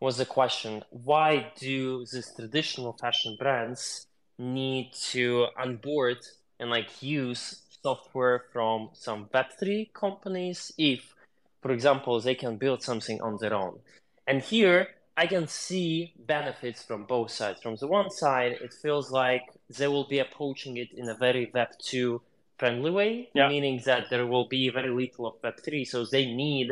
was 0.00 0.16
the 0.16 0.24
question 0.24 0.82
why 0.90 1.50
do 1.58 2.04
these 2.12 2.32
traditional 2.36 2.92
fashion 2.92 3.36
brands 3.38 4.06
need 4.38 4.92
to 4.92 5.46
onboard 5.58 6.18
and 6.60 6.70
like 6.70 7.02
use 7.02 7.62
software 7.82 8.44
from 8.52 8.90
some 8.92 9.26
web3 9.34 9.92
companies 9.92 10.72
if 10.78 11.14
for 11.62 11.72
example 11.72 12.20
they 12.20 12.34
can 12.34 12.56
build 12.56 12.82
something 12.82 13.20
on 13.20 13.36
their 13.40 13.54
own 13.54 13.78
and 14.26 14.42
here 14.42 14.88
i 15.22 15.26
can 15.26 15.46
see 15.46 16.12
benefits 16.36 16.80
from 16.88 17.00
both 17.04 17.30
sides 17.30 17.60
from 17.64 17.76
the 17.76 17.86
one 17.86 18.10
side 18.10 18.52
it 18.66 18.72
feels 18.84 19.06
like 19.22 19.44
they 19.78 19.88
will 19.94 20.08
be 20.14 20.20
approaching 20.26 20.76
it 20.76 20.90
in 21.00 21.06
a 21.08 21.16
very 21.26 21.44
web2 21.54 22.20
friendly 22.58 22.92
way 22.98 23.28
yeah. 23.34 23.48
meaning 23.48 23.76
that 23.84 24.04
there 24.10 24.26
will 24.32 24.48
be 24.48 24.62
very 24.78 24.92
little 25.02 25.24
of 25.26 25.34
web3 25.42 25.86
so 25.86 26.04
they 26.04 26.26
need 26.44 26.68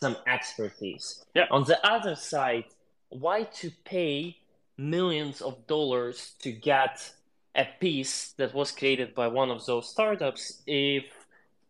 some 0.00 0.16
expertise. 0.26 1.24
Yeah. 1.34 1.46
On 1.50 1.64
the 1.64 1.84
other 1.86 2.14
side, 2.14 2.64
why 3.08 3.44
to 3.60 3.70
pay 3.84 4.36
millions 4.76 5.40
of 5.40 5.66
dollars 5.66 6.34
to 6.42 6.52
get 6.52 7.12
a 7.54 7.66
piece 7.80 8.32
that 8.36 8.54
was 8.54 8.70
created 8.70 9.14
by 9.14 9.26
one 9.26 9.50
of 9.50 9.64
those 9.66 9.88
startups 9.88 10.62
if, 10.66 11.04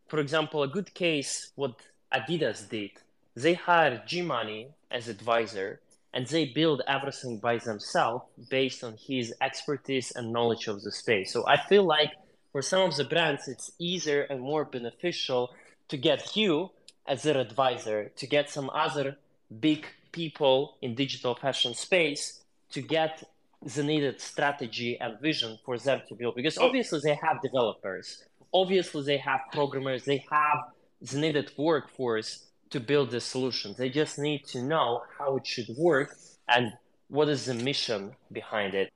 for 0.08 0.18
example, 0.18 0.62
a 0.62 0.68
good 0.68 0.92
case 0.92 1.52
what 1.54 1.80
Adidas 2.12 2.68
did, 2.68 2.90
they 3.34 3.54
hired 3.54 4.06
G-Money 4.06 4.68
as 4.90 5.08
advisor 5.08 5.80
and 6.14 6.26
they 6.26 6.46
build 6.46 6.82
everything 6.86 7.38
by 7.38 7.58
themselves 7.58 8.24
based 8.50 8.82
on 8.82 8.96
his 8.98 9.34
expertise 9.40 10.10
and 10.12 10.32
knowledge 10.32 10.66
of 10.66 10.82
the 10.82 10.92
space. 10.92 11.32
So 11.32 11.46
I 11.46 11.58
feel 11.68 11.84
like 11.84 12.12
for 12.52 12.62
some 12.62 12.82
of 12.82 12.96
the 12.96 13.04
brands, 13.04 13.46
it's 13.46 13.72
easier 13.78 14.22
and 14.22 14.40
more 14.40 14.64
beneficial 14.64 15.50
to 15.88 15.96
get 15.96 16.36
you 16.36 16.70
as 17.06 17.22
their 17.22 17.38
advisor, 17.38 18.10
to 18.16 18.26
get 18.26 18.50
some 18.50 18.70
other 18.70 19.16
big 19.60 19.86
people 20.12 20.76
in 20.82 20.94
digital 20.94 21.34
fashion 21.34 21.74
space 21.74 22.42
to 22.70 22.80
get 22.80 23.22
the 23.62 23.82
needed 23.82 24.20
strategy 24.20 24.98
and 25.00 25.20
vision 25.20 25.58
for 25.64 25.78
them 25.78 26.00
to 26.08 26.14
build. 26.14 26.34
Because 26.34 26.58
obviously 26.58 27.00
they 27.02 27.14
have 27.14 27.40
developers. 27.42 28.24
Obviously 28.52 29.02
they 29.04 29.18
have 29.18 29.40
programmers. 29.52 30.04
They 30.04 30.24
have 30.30 30.58
the 31.00 31.18
needed 31.18 31.52
workforce 31.56 32.44
to 32.70 32.80
build 32.80 33.10
the 33.10 33.20
solution 33.20 33.74
they 33.78 33.88
just 33.88 34.18
need 34.18 34.44
to 34.44 34.62
know 34.62 35.02
how 35.18 35.36
it 35.36 35.46
should 35.46 35.68
work 35.76 36.16
and 36.48 36.72
what 37.08 37.28
is 37.28 37.44
the 37.46 37.54
mission 37.54 38.12
behind 38.32 38.74
it 38.74 38.92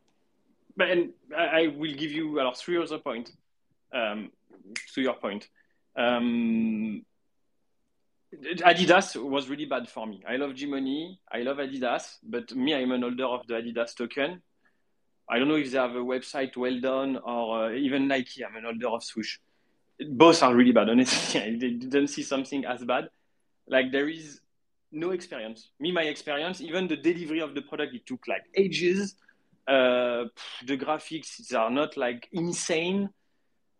but 0.77 0.91
and 0.91 1.11
i 1.37 1.67
will 1.77 1.95
give 1.95 2.13
you 2.13 2.39
uh, 2.41 2.53
three 2.55 2.81
other 2.83 2.99
points 2.99 3.33
um, 3.93 4.31
to 4.95 5.03
your 5.03 5.15
point 5.15 5.49
um, 5.97 7.05
Adidas 8.35 9.17
was 9.23 9.49
really 9.49 9.67
bad 9.67 9.89
for 9.89 10.07
me. 10.07 10.23
I 10.27 10.37
love 10.37 10.55
G-Money, 10.55 11.21
I 11.31 11.43
love 11.43 11.59
Adidas, 11.59 12.17
but 12.23 12.55
me, 12.55 12.75
I'm 12.75 12.91
an 12.93 13.03
holder 13.03 13.27
of 13.27 13.47
the 13.47 13.55
Adidas 13.55 13.95
token. 13.95 14.41
I 15.29 15.39
don't 15.39 15.49
know 15.49 15.57
if 15.57 15.71
they 15.71 15.79
have 15.79 15.93
a 15.93 16.05
website 16.05 16.57
well 16.57 16.79
done 16.81 17.19
or 17.19 17.67
uh, 17.67 17.73
even 17.73 18.09
Nike. 18.09 18.45
I'm 18.45 18.57
an 18.57 18.65
holder 18.65 18.89
of 18.89 19.05
Swoosh. 19.05 19.39
Both 20.11 20.43
are 20.43 20.55
really 20.55 20.73
bad, 20.73 20.89
honestly. 20.89 21.41
I 21.43 21.51
didn't 21.51 22.09
see 22.09 22.23
something 22.23 22.65
as 22.65 22.85
bad. 22.85 23.09
Like 23.69 23.93
there 23.93 24.09
is 24.09 24.41
no 24.91 25.11
experience. 25.11 25.71
Me, 25.81 25.93
my 25.93 26.03
experience, 26.03 26.61
even 26.61 26.89
the 26.89 26.97
delivery 26.97 27.41
of 27.41 27.55
the 27.55 27.63
product, 27.63 27.95
it 27.95 28.07
took 28.07 28.27
like 28.29 28.43
ages. 28.55 29.15
Uh, 29.67 30.25
the 30.67 30.77
graphics 30.77 31.55
are 31.55 31.71
not 31.71 31.97
like 31.97 32.29
insane. 32.33 33.09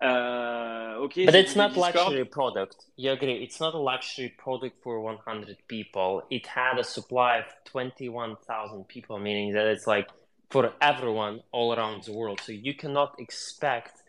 Uh, 0.03 0.97
okay, 0.99 1.27
but 1.27 1.35
it's 1.35 1.55
not 1.55 1.77
luxury 1.77 2.25
product. 2.25 2.87
You 2.97 3.13
agree? 3.13 3.43
It's 3.43 3.61
not 3.61 3.75
a 3.75 3.79
luxury 3.79 4.35
product 4.37 4.83
for 4.83 5.01
100 5.01 5.59
people. 5.69 6.23
It 6.31 6.47
had 6.47 6.79
a 6.79 6.85
supply 6.85 7.39
of 7.39 7.45
21,000 7.67 8.89
people, 8.89 9.19
meaning 9.19 9.53
that 9.53 9.67
it's 9.67 9.87
like 9.87 10.09
for 10.51 10.73
everyone 10.81 11.41
all 11.53 11.73
around 11.73 12.05
the 12.05 12.13
world. 12.13 12.41
So 12.45 12.53
you 12.53 12.75
cannot 12.75 13.15
expect 13.21 14.02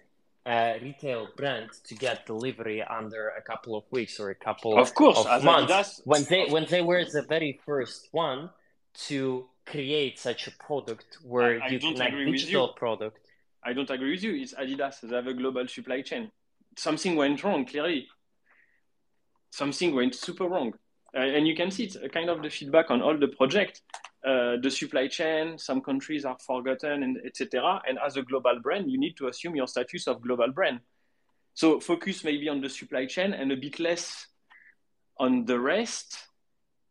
a 0.46 0.80
retail 0.82 1.30
brand 1.38 1.70
to 1.86 1.96
get 1.96 2.26
delivery 2.26 2.84
under 2.84 3.30
a 3.30 3.42
couple 3.42 3.76
of 3.76 3.84
weeks 3.92 4.20
or 4.20 4.30
a 4.30 4.36
couple 4.36 4.78
of 4.78 4.94
course 4.94 5.26
of 5.26 5.44
months. 5.44 6.02
When 6.04 6.24
they 6.26 6.46
when 6.46 6.66
they 6.70 6.82
were 6.82 7.06
the 7.06 7.22
very 7.22 7.60
first 7.66 8.10
one 8.12 8.50
to 9.08 9.46
create 9.66 10.20
such 10.20 10.48
a 10.48 10.52
product 10.52 11.18
where 11.24 11.62
I, 11.62 11.68
I 11.68 11.70
you 11.70 11.80
connect 11.80 12.16
digital 12.16 12.70
product 12.70 13.20
I 13.66 13.74
don't 13.74 13.90
agree 13.90 14.12
with 14.12 14.24
you. 14.24 14.36
It's 14.36 14.54
Adidas. 14.54 15.02
They 15.02 15.16
have 15.16 15.28
a 15.28 15.34
global 15.34 15.68
supply 15.68 16.02
chain. 16.02 16.32
Something 16.78 17.16
went 17.16 17.44
wrong, 17.44 17.66
clearly. 17.66 18.08
Something 19.52 19.96
went 19.96 20.16
super 20.16 20.48
wrong. 20.48 20.74
Uh, 21.16 21.20
and 21.20 21.48
you 21.48 21.56
can 21.56 21.72
see 21.72 21.86
it's 21.86 21.98
kind 22.12 22.30
of 22.30 22.42
the 22.42 22.50
feedback 22.50 22.90
on 22.90 23.02
all 23.02 23.18
the 23.18 23.28
project. 23.28 23.82
Uh, 24.26 24.56
the 24.62 24.72
supply 24.72 25.08
chain, 25.08 25.58
some 25.58 25.82
countries 25.82 26.24
are 26.24 26.38
forgotten, 26.40 27.04
and 27.04 27.18
etc. 27.26 27.82
And 27.88 28.00
as 28.06 28.16
a 28.16 28.22
global 28.22 28.60
brand, 28.62 28.90
you 28.90 28.98
need 28.98 29.18
to 29.18 29.28
assume 29.28 29.56
your 29.56 29.68
status 29.68 30.08
of 30.08 30.22
global 30.22 30.52
brand. 30.52 30.80
So 31.54 31.80
focus 31.80 32.24
maybe 32.24 32.48
on 32.50 32.62
the 32.62 32.70
supply 32.70 33.06
chain 33.06 33.34
and 33.34 33.52
a 33.52 33.58
bit 33.58 33.80
less 33.80 34.28
on 35.20 35.46
the 35.46 35.60
rest. 35.60 36.18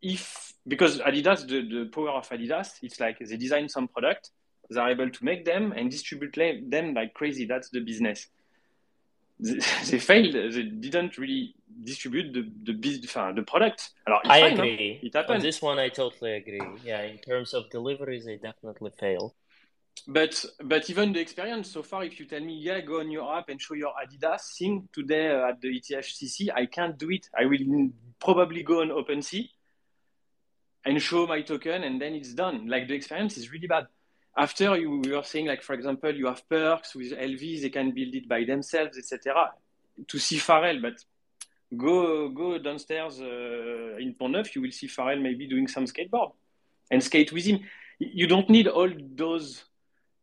If 0.02 0.52
because 0.68 0.98
Adidas, 0.98 1.46
the, 1.48 1.62
the 1.62 1.90
power 1.92 2.10
of 2.10 2.28
Adidas, 2.28 2.74
it's 2.82 3.00
like 3.00 3.18
they 3.18 3.36
design 3.36 3.68
some 3.68 3.88
product, 3.88 4.30
they're 4.70 4.88
able 4.88 5.10
to 5.10 5.24
make 5.24 5.44
them 5.44 5.72
and 5.72 5.90
distribute 5.90 6.34
them 6.70 6.94
like 6.94 7.14
crazy. 7.14 7.46
That's 7.46 7.70
the 7.70 7.80
business. 7.80 8.28
They, 9.90 9.98
failed. 9.98 10.34
They 10.34 10.62
didn't 10.62 11.18
really 11.18 11.54
distribute 11.82 12.32
the 12.32 12.42
the, 12.64 13.32
the 13.34 13.42
product. 13.42 13.90
I 14.06 14.40
fine, 14.40 14.52
agree. 14.52 15.00
It 15.02 15.14
happened. 15.14 15.36
On 15.36 15.42
this 15.42 15.60
one, 15.60 15.78
I 15.78 15.88
totally 15.88 16.34
agree. 16.34 16.62
Yeah, 16.84 17.02
in 17.02 17.18
terms 17.18 17.52
of 17.54 17.68
deliveries, 17.70 18.24
they 18.24 18.36
definitely 18.36 18.92
fail. 18.98 19.34
but 20.06 20.44
but 20.62 20.88
even 20.90 21.12
the 21.12 21.20
experience 21.20 21.70
so 21.70 21.82
far, 21.82 22.04
if 22.04 22.18
you 22.20 22.26
tell 22.26 22.40
me, 22.40 22.54
yeah, 22.54 22.80
go 22.80 23.00
on 23.00 23.10
your 23.10 23.36
app 23.36 23.48
and 23.48 23.60
show 23.60 23.74
your 23.74 23.92
Adidas 24.02 24.56
thing 24.56 24.88
today 24.92 25.30
uh, 25.30 25.48
at 25.48 25.60
the 25.60 25.68
ETHCC, 25.68 26.48
I 26.54 26.66
can't 26.66 26.96
do 26.96 27.10
it. 27.10 27.28
I 27.36 27.46
will 27.46 27.90
probably 28.20 28.62
go 28.62 28.80
on 28.82 28.88
OpenSea 28.88 29.48
and 30.84 31.00
show 31.02 31.26
my 31.26 31.42
token, 31.42 31.82
and 31.84 32.00
then 32.00 32.14
it's 32.14 32.32
done. 32.32 32.66
Like 32.68 32.88
the 32.88 32.94
experience 32.94 33.36
is 33.36 33.50
really 33.52 33.66
bad. 33.66 33.86
After 34.36 34.76
you, 34.78 35.02
you 35.04 35.16
were 35.16 35.22
saying, 35.22 35.46
like 35.46 35.62
for 35.62 35.74
example, 35.74 36.14
you 36.14 36.26
have 36.26 36.48
perks 36.48 36.94
with 36.94 37.12
LVs, 37.12 37.62
they 37.62 37.70
can 37.70 37.92
build 37.92 38.14
it 38.14 38.28
by 38.28 38.44
themselves, 38.44 38.96
etc. 38.96 39.52
To 40.06 40.18
see 40.18 40.36
Pharrell, 40.36 40.80
but 40.80 40.94
go 41.76 42.28
go 42.30 42.58
downstairs 42.58 43.20
uh, 43.20 43.96
in 43.98 44.14
Pont 44.18 44.32
Neuf, 44.32 44.54
you 44.56 44.62
will 44.62 44.72
see 44.72 44.88
Pharrell 44.88 45.20
maybe 45.20 45.46
doing 45.46 45.68
some 45.68 45.84
skateboard 45.84 46.32
and 46.90 47.02
skate 47.02 47.32
with 47.32 47.44
him. 47.44 47.60
You 47.98 48.26
don't 48.26 48.48
need 48.48 48.68
all 48.68 48.90
those 49.14 49.64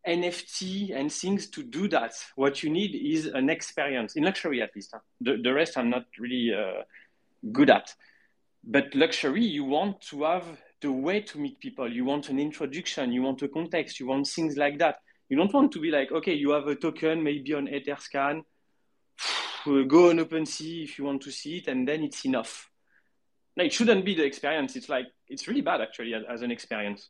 NFT 0.08 0.96
and 0.96 1.12
things 1.12 1.48
to 1.52 1.64
do 1.64 1.88
that. 1.90 2.14
What 2.36 2.64
you 2.64 2.70
need 2.70 2.96
is 2.96 3.28
an 3.28 3.50
experience 3.50 4.16
in 4.16 4.24
luxury, 4.24 4.62
at 4.62 4.76
least. 4.76 4.92
Huh? 4.94 5.00
The, 5.22 5.38
the 5.42 5.54
rest 5.54 5.78
I'm 5.78 5.90
not 5.90 6.06
really 6.18 6.52
uh, 6.54 6.84
good 7.52 7.70
at. 7.70 7.94
But 8.64 8.96
luxury, 8.96 9.44
you 9.44 9.64
want 9.64 10.02
to 10.10 10.24
have 10.24 10.46
the 10.82 10.92
way 10.92 11.22
to 11.22 11.40
meet 11.40 11.60
people. 11.60 11.92
You 11.92 12.06
want 12.06 12.30
an 12.30 12.40
introduction. 12.40 13.12
You 13.12 13.22
want 13.22 13.42
a 13.42 13.48
context. 13.48 14.00
You 14.00 14.08
want 14.08 14.28
things 14.28 14.58
like 14.58 14.80
that. 14.80 15.00
You 15.28 15.38
don't 15.38 15.54
want 15.54 15.72
to 15.74 15.80
be 15.80 15.92
like, 15.92 16.12
okay, 16.12 16.34
you 16.34 16.52
have 16.52 16.68
a 16.68 16.76
token, 16.76 17.24
maybe 17.24 17.54
on 17.54 17.68
Etherscan. 17.68 18.44
Go 19.66 20.10
on 20.10 20.18
OpenSea 20.18 20.84
if 20.84 20.98
you 20.98 21.06
want 21.06 21.22
to 21.24 21.32
see 21.32 21.58
it, 21.58 21.68
and 21.68 21.88
then 21.88 22.04
it's 22.04 22.26
enough. 22.26 22.70
No, 23.56 23.64
it 23.66 23.74
shouldn't 23.74 24.06
be 24.06 24.16
the 24.16 24.24
experience. 24.24 24.76
It's 24.76 24.90
like 24.90 25.08
it's 25.28 25.48
really 25.48 25.62
bad 25.62 25.82
actually 25.82 26.14
as, 26.14 26.24
as 26.28 26.42
an 26.42 26.50
experience. 26.50 27.10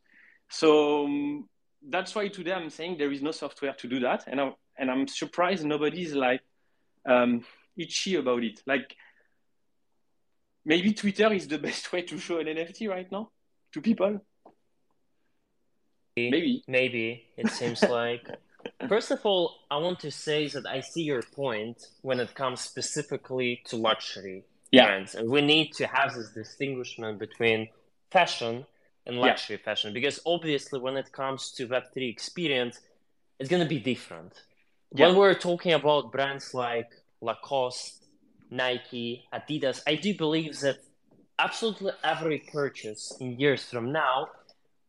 So 0.49 1.05
um, 1.05 1.47
that's 1.87 2.13
why 2.15 2.27
today 2.27 2.53
I'm 2.53 2.71
saying 2.71 2.97
there 2.97 3.11
is 3.11 3.21
no 3.21 3.31
software 3.31 3.73
to 3.73 3.87
do 3.87 3.99
that, 4.01 4.25
and 4.27 4.41
I'm 4.41 4.53
and 4.77 4.89
I'm 4.89 5.07
surprised 5.07 5.63
nobody's 5.63 6.13
like 6.13 6.41
um, 7.07 7.45
itchy 7.77 8.15
about 8.15 8.43
it. 8.43 8.61
Like 8.65 8.95
maybe 10.65 10.91
Twitter 10.93 11.31
is 11.31 11.47
the 11.47 11.59
best 11.69 11.93
way 11.93 12.01
to 12.01 12.17
show 12.17 12.39
an 12.39 12.47
NFT 12.47 12.89
right 12.89 13.09
now 13.11 13.29
to 13.73 13.81
people. 13.81 14.21
Maybe. 16.15 16.63
Maybe 16.67 17.23
it 17.37 17.49
seems 17.49 17.81
like. 17.83 18.27
First 18.89 19.11
of 19.11 19.25
all, 19.25 19.55
I 19.71 19.77
want 19.77 19.99
to 20.01 20.11
say 20.11 20.47
that 20.49 20.65
I 20.65 20.81
see 20.81 21.03
your 21.03 21.21
point 21.21 21.81
when 22.01 22.19
it 22.19 22.35
comes 22.35 22.59
specifically 22.59 23.61
to 23.65 23.77
luxury 23.77 24.43
yeah. 24.71 24.85
brands, 24.85 25.15
and 25.15 25.29
we 25.29 25.41
need 25.41 25.73
to 25.75 25.87
have 25.87 26.13
this 26.13 26.31
distinguishment 26.31 27.19
between 27.19 27.69
fashion 28.11 28.65
and 29.05 29.17
luxury 29.17 29.57
yeah. 29.57 29.65
fashion 29.65 29.93
because 29.93 30.19
obviously 30.25 30.79
when 30.79 30.95
it 30.97 31.11
comes 31.11 31.51
to 31.51 31.67
web3 31.67 32.09
experience 32.09 32.79
it's 33.39 33.49
going 33.49 33.61
to 33.61 33.67
be 33.67 33.79
different 33.79 34.33
yeah. 34.93 35.07
when 35.07 35.15
we're 35.15 35.33
talking 35.33 35.73
about 35.73 36.11
brands 36.11 36.53
like 36.53 36.89
lacoste 37.21 38.05
nike 38.49 39.25
adidas 39.33 39.81
i 39.87 39.95
do 39.95 40.13
believe 40.15 40.59
that 40.59 40.77
absolutely 41.39 41.91
every 42.03 42.39
purchase 42.51 43.15
in 43.19 43.39
years 43.39 43.63
from 43.63 43.91
now 43.91 44.27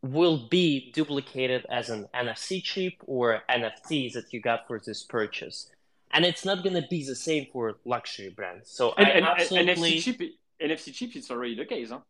will 0.03 0.49
be 0.49 0.91
duplicated 0.93 1.65
as 1.71 1.91
an 1.91 2.07
nfc 2.15 2.63
chip 2.63 2.95
or 3.07 3.43
nft 3.51 4.13
that 4.13 4.33
you 4.33 4.41
got 4.41 4.67
for 4.67 4.81
this 4.87 5.03
purchase 5.05 5.71
and 6.13 6.25
it's 6.25 6.45
not 6.45 6.63
going 6.65 6.75
to 6.75 6.87
be 6.91 7.05
the 7.05 7.15
same 7.15 7.47
for 7.53 7.77
luxury 7.85 8.31
brands 8.31 8.71
so 8.71 8.93
and, 8.99 9.07
I 9.07 9.11
and, 9.11 9.27
absolutely... 9.27 9.93
nfc 9.93 10.03
chip 10.03 10.21
nfc 10.63 10.95
chip 10.95 11.17
is 11.17 11.31
already 11.31 11.55
the 11.55 11.67
case 11.67 11.91
huh? 11.91 12.01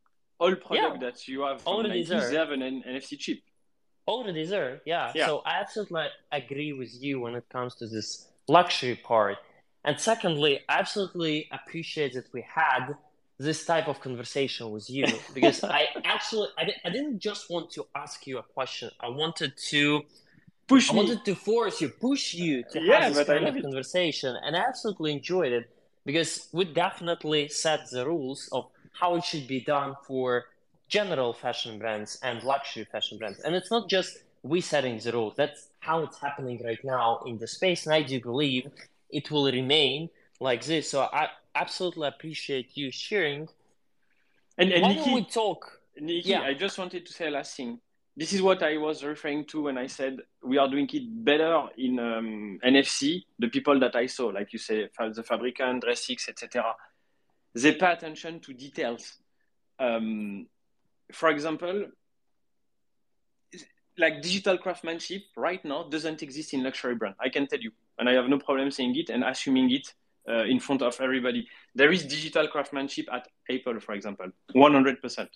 all 0.41 0.55
product 0.57 1.03
yeah. 1.03 1.11
that 1.11 1.28
you 1.28 1.43
have 1.43 1.61
from 1.62 1.82
Nike, 1.82 2.03
they 2.05 2.34
have 2.34 2.51
an 2.51 2.82
NFC 2.82 3.18
chip. 3.18 3.38
Already 4.09 4.47
there, 4.47 4.80
yeah. 4.86 5.12
yeah. 5.14 5.26
So 5.26 5.43
I 5.45 5.61
absolutely 5.61 6.07
agree 6.32 6.72
with 6.72 6.91
you 7.01 7.20
when 7.20 7.34
it 7.34 7.45
comes 7.53 7.74
to 7.76 7.86
this 7.86 8.26
luxury 8.49 8.97
part. 8.97 9.36
And 9.84 10.01
secondly, 10.01 10.61
I 10.68 10.78
absolutely 10.78 11.49
appreciate 11.53 12.14
that 12.14 12.32
we 12.32 12.45
had 12.53 12.95
this 13.41 13.64
type 13.64 13.88
of 13.88 14.01
conversation 14.01 14.70
with 14.70 14.91
you 14.91 15.07
because 15.34 15.64
I 15.78 15.86
actually 16.05 16.49
I, 16.59 16.64
di- 16.66 16.80
I 16.84 16.91
didn't 16.91 17.18
just 17.20 17.51
want 17.51 17.70
to 17.72 17.86
ask 17.95 18.26
you 18.26 18.38
a 18.38 18.43
question. 18.43 18.91
I 19.01 19.09
wanted 19.09 19.57
to 19.70 20.03
push 20.68 20.91
I 20.91 20.95
me. 20.95 20.99
wanted 20.99 21.24
to 21.24 21.34
force 21.34 21.80
you, 21.80 21.88
push 21.88 22.34
you 22.34 22.64
to 22.72 22.80
yeah, 22.80 23.01
have 23.01 23.14
this 23.14 23.26
kind 23.26 23.49
of 23.49 23.61
conversation, 23.61 24.36
and 24.45 24.55
I 24.57 24.61
absolutely 24.61 25.12
enjoyed 25.12 25.53
it 25.53 25.70
because 26.05 26.49
we 26.53 26.64
definitely 26.66 27.49
set 27.49 27.91
the 27.91 28.07
rules 28.07 28.49
of 28.53 28.66
how 28.93 29.16
it 29.16 29.24
should 29.24 29.47
be 29.49 29.61
done 29.61 29.95
for 30.07 30.45
general 30.88 31.32
fashion 31.32 31.78
brands 31.78 32.18
and 32.22 32.43
luxury 32.43 32.86
fashion 32.93 33.16
brands. 33.18 33.41
And 33.41 33.55
it's 33.55 33.70
not 33.70 33.88
just 33.88 34.18
we 34.43 34.61
setting 34.61 34.99
the 34.99 35.12
rules. 35.12 35.34
That's 35.36 35.68
how 35.78 36.01
it's 36.03 36.18
happening 36.18 36.61
right 36.62 36.82
now 36.84 37.20
in 37.26 37.38
the 37.38 37.47
space. 37.47 37.86
And 37.86 37.95
I 37.95 38.03
do 38.03 38.20
believe 38.20 38.68
it 39.11 39.30
will 39.30 39.47
remain 39.51 40.11
like 40.41 40.64
this. 40.64 40.91
So 40.91 41.09
I 41.12 41.28
absolutely 41.55 42.09
appreciate 42.09 42.76
you 42.76 42.90
sharing. 42.90 43.48
And, 44.59 44.72
and 44.72 44.82
why 44.82 44.88
Nikki, 44.90 45.05
don't 45.05 45.14
we 45.14 45.24
talk? 45.24 45.80
Nikki, 45.98 46.30
yeah. 46.30 46.42
I 46.42 46.55
just 46.55 46.78
wanted 46.78 47.07
to 47.07 47.12
say 47.12 47.30
last 47.30 47.57
thing. 47.57 47.80
This 48.16 48.32
is 48.32 48.42
what 48.42 48.62
I 48.62 48.76
was 48.76 49.05
referring 49.05 49.46
to 49.46 49.62
when 49.62 49.78
I 49.78 49.86
said 49.86 50.18
we 50.42 50.59
are 50.59 50.68
doing 50.68 50.88
it 50.92 51.24
better 51.24 51.68
in 51.78 51.98
um, 51.98 52.59
NFC. 52.64 53.22
The 53.38 53.48
people 53.48 53.78
that 53.80 53.96
I 53.96 54.07
saw, 54.07 54.26
like 54.26 54.53
you 54.53 54.59
say, 54.59 54.88
the 54.98 55.22
Fabricant, 55.22 55.84
DRESSX, 55.84 56.28
etc 56.28 56.74
they 57.55 57.72
pay 57.74 57.92
attention 57.92 58.40
to 58.40 58.53
details. 58.53 59.18
Um, 59.78 60.46
for 61.12 61.30
example, 61.30 61.86
like 63.98 64.22
digital 64.22 64.57
craftsmanship 64.59 65.22
right 65.36 65.64
now 65.64 65.88
doesn't 65.88 66.22
exist 66.22 66.55
in 66.55 66.62
luxury 66.62 66.94
brand. 66.94 67.16
I 67.20 67.28
can 67.28 67.46
tell 67.46 67.61
you, 67.61 67.72
and 67.98 68.09
I 68.09 68.12
have 68.12 68.28
no 68.28 68.38
problem 68.38 68.70
saying 68.70 68.96
it 68.96 69.11
and 69.11 69.24
assuming 69.24 69.70
it 69.70 69.92
uh, 70.28 70.44
in 70.44 70.60
front 70.60 70.82
of 70.82 71.00
everybody. 71.00 71.46
There 71.74 71.92
is 71.92 72.04
digital 72.04 72.48
craftsmanship 72.48 73.06
at 73.12 73.28
Apple, 73.50 73.80
for 73.80 73.94
example, 73.94 74.26
100%. 74.54 75.28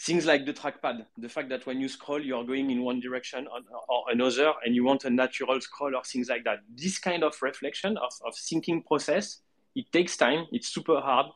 Things 0.00 0.26
like 0.26 0.46
the 0.46 0.52
trackpad, 0.52 1.06
the 1.16 1.28
fact 1.28 1.48
that 1.50 1.64
when 1.64 1.80
you 1.80 1.88
scroll, 1.88 2.20
you're 2.20 2.44
going 2.44 2.70
in 2.70 2.82
one 2.82 2.98
direction 2.98 3.46
or, 3.46 3.60
or 3.88 4.04
another, 4.10 4.52
and 4.64 4.74
you 4.74 4.82
want 4.82 5.04
a 5.04 5.10
natural 5.10 5.60
scroll 5.60 5.94
or 5.94 6.02
things 6.02 6.28
like 6.28 6.44
that. 6.44 6.58
This 6.74 6.98
kind 6.98 7.22
of 7.22 7.40
reflection 7.40 7.96
of, 7.96 8.12
of 8.26 8.34
thinking 8.36 8.82
process 8.82 9.42
it 9.74 9.90
takes 9.92 10.16
time. 10.16 10.46
It's 10.52 10.68
super 10.68 11.00
hard, 11.00 11.26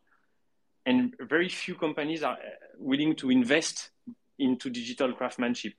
and 0.85 1.15
very 1.21 1.49
few 1.49 1.75
companies 1.75 2.23
are 2.23 2.35
uh, 2.35 2.67
willing 2.79 3.17
to 3.17 3.31
invest 3.31 3.91
into 4.39 4.69
digital 4.71 5.13
craftsmanship. 5.13 5.73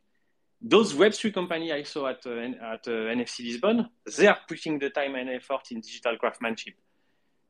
Those 0.59 0.93
Web3 0.93 1.33
companies 1.33 1.71
I 1.71 1.83
saw 1.83 2.07
at, 2.07 2.25
uh, 2.25 2.31
at 2.31 2.87
uh, 2.87 3.13
NFC 3.13 3.45
Lisbon, 3.45 3.89
they 4.17 4.27
are 4.27 4.39
putting 4.47 4.79
the 4.79 4.89
time 4.89 5.15
and 5.15 5.29
effort 5.29 5.71
in 5.71 5.81
digital 5.81 6.17
craftsmanship. 6.17 6.73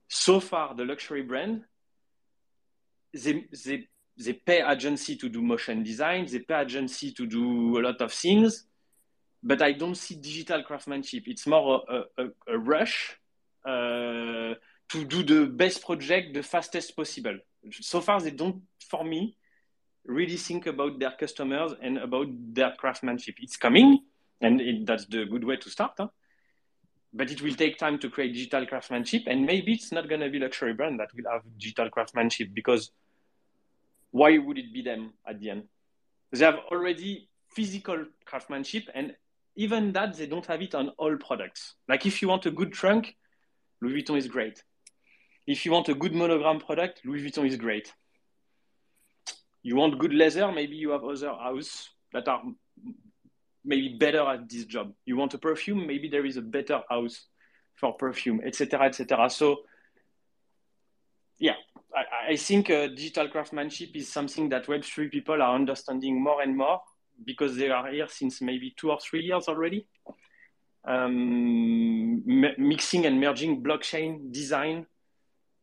So 0.08 0.40
far, 0.40 0.76
the 0.76 0.84
luxury 0.84 1.22
brand, 1.22 1.64
they, 3.14 3.46
they, 3.66 3.88
they 4.18 4.34
pay 4.34 4.62
agency 4.62 5.16
to 5.18 5.30
do 5.30 5.42
motion 5.42 5.84
design, 5.84 6.28
they 6.30 6.40
pay 6.40 6.62
agency 6.62 7.14
to 7.14 7.26
do 7.26 7.80
a 7.80 7.82
lot 7.82 8.02
of 8.02 8.12
things, 8.12 8.66
but 9.42 9.62
I 9.62 9.72
don't 9.72 9.96
see 9.96 10.16
digital 10.16 10.64
craftsmanship. 10.64 11.24
It's 11.28 11.48
more 11.48 11.84
a, 11.90 12.24
a, 12.24 12.28
a 12.48 12.58
rush 12.58 13.18
uh, 13.66 14.54
to 14.90 15.06
do 15.06 15.24
the 15.24 15.46
best 15.48 15.84
project 15.84 16.34
the 16.34 16.44
fastest 16.44 16.96
possible. 16.96 17.38
So 17.72 18.02
far, 18.02 18.22
they 18.22 18.32
don't, 18.32 18.64
for 18.90 19.04
me, 19.04 19.38
really 20.08 20.38
think 20.38 20.66
about 20.66 21.00
their 21.00 21.12
customers 21.12 21.74
and 21.82 21.98
about 21.98 22.28
their 22.32 22.74
craftsmanship. 22.78 23.36
It's 23.40 23.58
coming, 23.58 24.00
and 24.42 24.62
it, 24.62 24.86
that's 24.86 25.06
the 25.06 25.26
good 25.26 25.44
way 25.44 25.58
to 25.58 25.70
start. 25.70 25.94
Huh? 25.98 26.08
But 27.14 27.32
it 27.32 27.42
will 27.42 27.54
take 27.54 27.78
time 27.78 28.00
to 28.00 28.10
create 28.10 28.34
digital 28.34 28.66
craftsmanship, 28.66 29.24
and 29.28 29.46
maybe 29.46 29.74
it's 29.74 29.92
not 29.92 30.10
going 30.10 30.22
to 30.22 30.30
be 30.30 30.40
luxury 30.40 30.74
brand 30.74 31.00
that 31.00 31.10
will 31.14 31.30
have 31.32 31.42
digital 31.58 31.90
craftsmanship 31.90 32.50
because 32.54 32.92
why 34.12 34.38
would 34.38 34.58
it 34.58 34.74
be 34.74 34.82
them 34.82 35.14
at 35.28 35.40
the 35.40 35.50
end? 35.50 35.64
They 36.32 36.46
have 36.46 36.60
already 36.72 37.30
physical 37.50 38.06
craftsmanship, 38.26 38.84
and 38.94 39.16
even 39.56 39.92
that 39.94 40.16
they 40.16 40.28
don't 40.28 40.46
have 40.46 40.62
it 40.62 40.76
on 40.76 40.90
all 40.98 41.18
products. 41.18 41.76
Like 41.88 42.06
if 42.06 42.22
you 42.22 42.28
want 42.28 42.46
a 42.46 42.52
good 42.52 42.72
trunk, 42.72 43.16
Louis 43.82 44.02
Vuitton 44.02 44.18
is 44.18 44.28
great. 44.28 44.64
If 45.46 45.66
you 45.66 45.72
want 45.72 45.90
a 45.90 45.94
good 45.94 46.14
monogram 46.14 46.60
product, 46.60 47.02
Louis 47.06 47.24
Vuitton 47.24 47.48
is 47.48 47.56
great. 47.56 47.94
You 49.64 49.76
want 49.76 50.00
good 50.00 50.14
leather, 50.14 50.52
maybe 50.52 50.76
you 50.76 50.92
have 50.92 51.04
other 51.04 51.34
houses 51.34 51.90
that 52.14 52.28
are 52.28 52.42
maybe 53.66 53.98
better 54.00 54.22
at 54.22 54.50
this 54.50 54.66
job. 54.66 54.94
You 55.06 55.18
want 55.18 55.34
a 55.34 55.38
perfume, 55.38 55.86
maybe 55.86 56.10
there 56.10 56.26
is 56.26 56.38
a 56.38 56.42
better 56.42 56.82
house 56.90 57.26
for 57.76 57.94
perfume, 57.94 58.42
etc., 58.46 58.86
etc. 58.86 59.30
So, 59.30 59.58
yeah, 61.38 61.56
I, 61.94 62.32
I 62.32 62.36
think 62.36 62.70
uh, 62.70 62.88
digital 62.88 63.30
craftsmanship 63.30 63.90
is 63.94 64.12
something 64.12 64.50
that 64.50 64.68
Web3 64.68 65.12
people 65.12 65.42
are 65.42 65.54
understanding 65.54 66.22
more 66.22 66.42
and 66.42 66.58
more 66.58 66.82
because 67.26 67.56
they 67.58 67.70
are 67.70 67.92
here 67.92 68.08
since 68.08 68.42
maybe 68.42 68.74
two 68.78 68.92
or 68.92 69.00
three 69.00 69.24
years 69.24 69.48
already. 69.48 69.86
Um, 70.86 72.24
mixing 72.58 73.06
and 73.06 73.20
merging 73.20 73.62
blockchain 73.62 74.32
design 74.32 74.86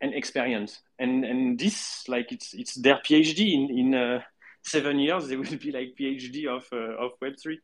and 0.05 0.15
experience. 0.15 0.81
And 0.99 1.25
and 1.25 1.59
this 1.59 2.09
like 2.09 2.31
it's 2.37 2.55
it's 2.55 2.75
their 2.75 2.99
PhD 3.07 3.41
in 3.59 3.63
in 3.81 3.95
uh, 3.95 4.21
seven 4.63 4.99
years. 4.99 5.23
They 5.29 5.37
will 5.37 5.59
be 5.67 5.73
like 5.79 5.97
PhD 5.99 6.47
of 6.57 6.65
uh, 6.73 7.05
of 7.05 7.11
Web 7.21 7.35
three. 7.43 7.59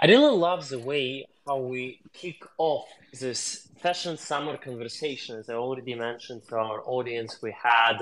I 0.00 0.06
really 0.06 0.36
love 0.48 0.68
the 0.68 0.78
way 0.78 1.26
how 1.46 1.58
we 1.58 2.00
kick 2.12 2.40
off 2.56 2.86
this 3.22 3.68
fashion 3.82 4.16
summer 4.16 4.56
conversation. 4.56 5.36
As 5.40 5.48
I 5.50 5.54
already 5.54 5.94
mentioned 5.94 6.42
to 6.48 6.56
our 6.56 6.80
audience, 6.96 7.42
we 7.42 7.52
had 7.52 7.96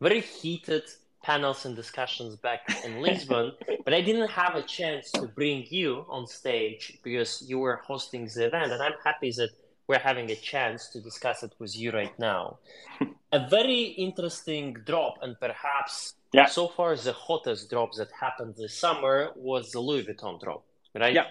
very 0.00 0.20
heated 0.20 0.84
panels 1.22 1.64
and 1.66 1.74
discussions 1.76 2.36
back 2.36 2.60
in 2.84 3.02
Lisbon, 3.06 3.52
but 3.84 3.92
I 3.94 4.00
didn't 4.00 4.30
have 4.30 4.54
a 4.56 4.62
chance 4.62 5.10
to 5.12 5.22
bring 5.40 5.66
you 5.68 6.04
on 6.08 6.26
stage 6.26 6.98
because 7.02 7.30
you 7.48 7.58
were 7.58 7.80
hosting 7.86 8.26
the 8.26 8.46
event, 8.46 8.72
and 8.72 8.82
I'm 8.82 8.98
happy 9.04 9.30
that 9.36 9.50
we're 9.88 9.98
having 9.98 10.30
a 10.30 10.36
chance 10.36 10.88
to 10.88 11.00
discuss 11.00 11.42
it 11.42 11.52
with 11.58 11.76
you 11.76 11.90
right 11.90 12.16
now. 12.18 12.58
a 13.32 13.48
very 13.48 13.82
interesting 13.82 14.74
drop, 14.86 15.14
and 15.22 15.38
perhaps 15.40 16.14
yeah. 16.32 16.46
so 16.46 16.68
far 16.68 16.94
the 16.96 17.12
hottest 17.12 17.70
drop 17.70 17.94
that 17.94 18.10
happened 18.12 18.54
this 18.56 18.74
summer 18.74 19.32
was 19.34 19.72
the 19.72 19.80
Louis 19.80 20.04
Vuitton 20.04 20.40
drop 20.40 20.62
right? 20.94 21.14
Yeah. 21.14 21.26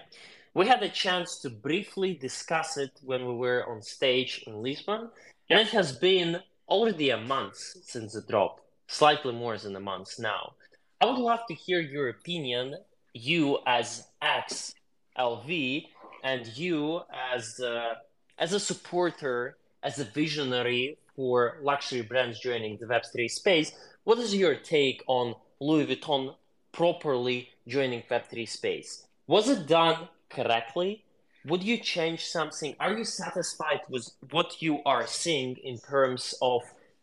We 0.54 0.66
had 0.66 0.82
a 0.82 0.88
chance 0.88 1.38
to 1.40 1.50
briefly 1.50 2.14
discuss 2.14 2.76
it 2.76 2.92
when 3.02 3.26
we 3.26 3.34
were 3.34 3.68
on 3.68 3.82
stage 3.82 4.44
in 4.46 4.62
Lisbon, 4.62 5.10
yeah. 5.48 5.58
and 5.58 5.68
it 5.68 5.72
has 5.72 5.92
been 5.92 6.40
already 6.68 7.10
a 7.10 7.18
month 7.18 7.56
since 7.56 8.14
the 8.14 8.22
drop, 8.22 8.60
slightly 8.86 9.32
more 9.32 9.56
than 9.58 9.76
a 9.76 9.80
month 9.80 10.18
now. 10.18 10.54
I 11.00 11.06
would 11.06 11.18
love 11.18 11.40
to 11.48 11.54
hear 11.54 11.80
your 11.80 12.08
opinion, 12.08 12.76
you 13.14 13.58
as 13.66 14.06
ex 14.20 14.74
LV, 15.16 15.84
and 16.24 16.46
you 16.58 17.02
as 17.32 17.60
uh, 17.60 17.94
as 18.38 18.52
a 18.52 18.60
supporter, 18.60 19.56
as 19.82 19.98
a 19.98 20.04
visionary 20.04 20.98
for 21.16 21.58
luxury 21.62 22.02
brands 22.02 22.38
joining 22.40 22.76
the 22.78 22.86
Web3 22.86 23.30
space. 23.30 23.72
What 24.04 24.18
is 24.18 24.34
your 24.34 24.54
take 24.54 25.02
on 25.06 25.34
Louis 25.60 25.86
Vuitton 25.86 26.34
properly 26.72 27.50
joining 27.66 28.02
Web3 28.02 28.48
space? 28.48 29.06
Was 29.26 29.48
it 29.48 29.66
done 29.66 30.08
correctly? 30.30 31.04
Would 31.46 31.62
you 31.62 31.78
change 31.78 32.26
something? 32.26 32.76
Are 32.78 32.96
you 32.96 33.04
satisfied 33.04 33.80
with 33.88 34.10
what 34.30 34.62
you 34.62 34.80
are 34.84 35.06
seeing 35.06 35.56
in 35.56 35.78
terms 35.78 36.34
of 36.40 36.62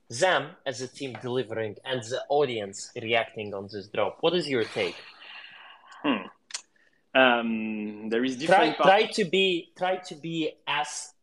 them 0.09 0.51
as 0.65 0.81
a 0.81 0.88
team 0.88 1.17
delivering 1.21 1.75
and 1.83 2.01
the 2.03 2.21
audience 2.29 2.91
reacting 3.01 3.53
on 3.53 3.67
this 3.71 3.88
drop? 3.88 4.17
What 4.21 4.33
is 4.33 4.47
your 4.47 4.63
take? 4.63 4.95
Hmm. 6.03 6.27
Um, 7.15 8.09
there 8.09 8.23
is 8.23 8.36
different. 8.36 8.75
Try, 8.77 8.83
try, 8.83 9.11
to 9.13 9.25
be 9.25 9.71
try 9.77 9.95
to 9.97 10.15
be 10.15 10.51
as 10.67 11.13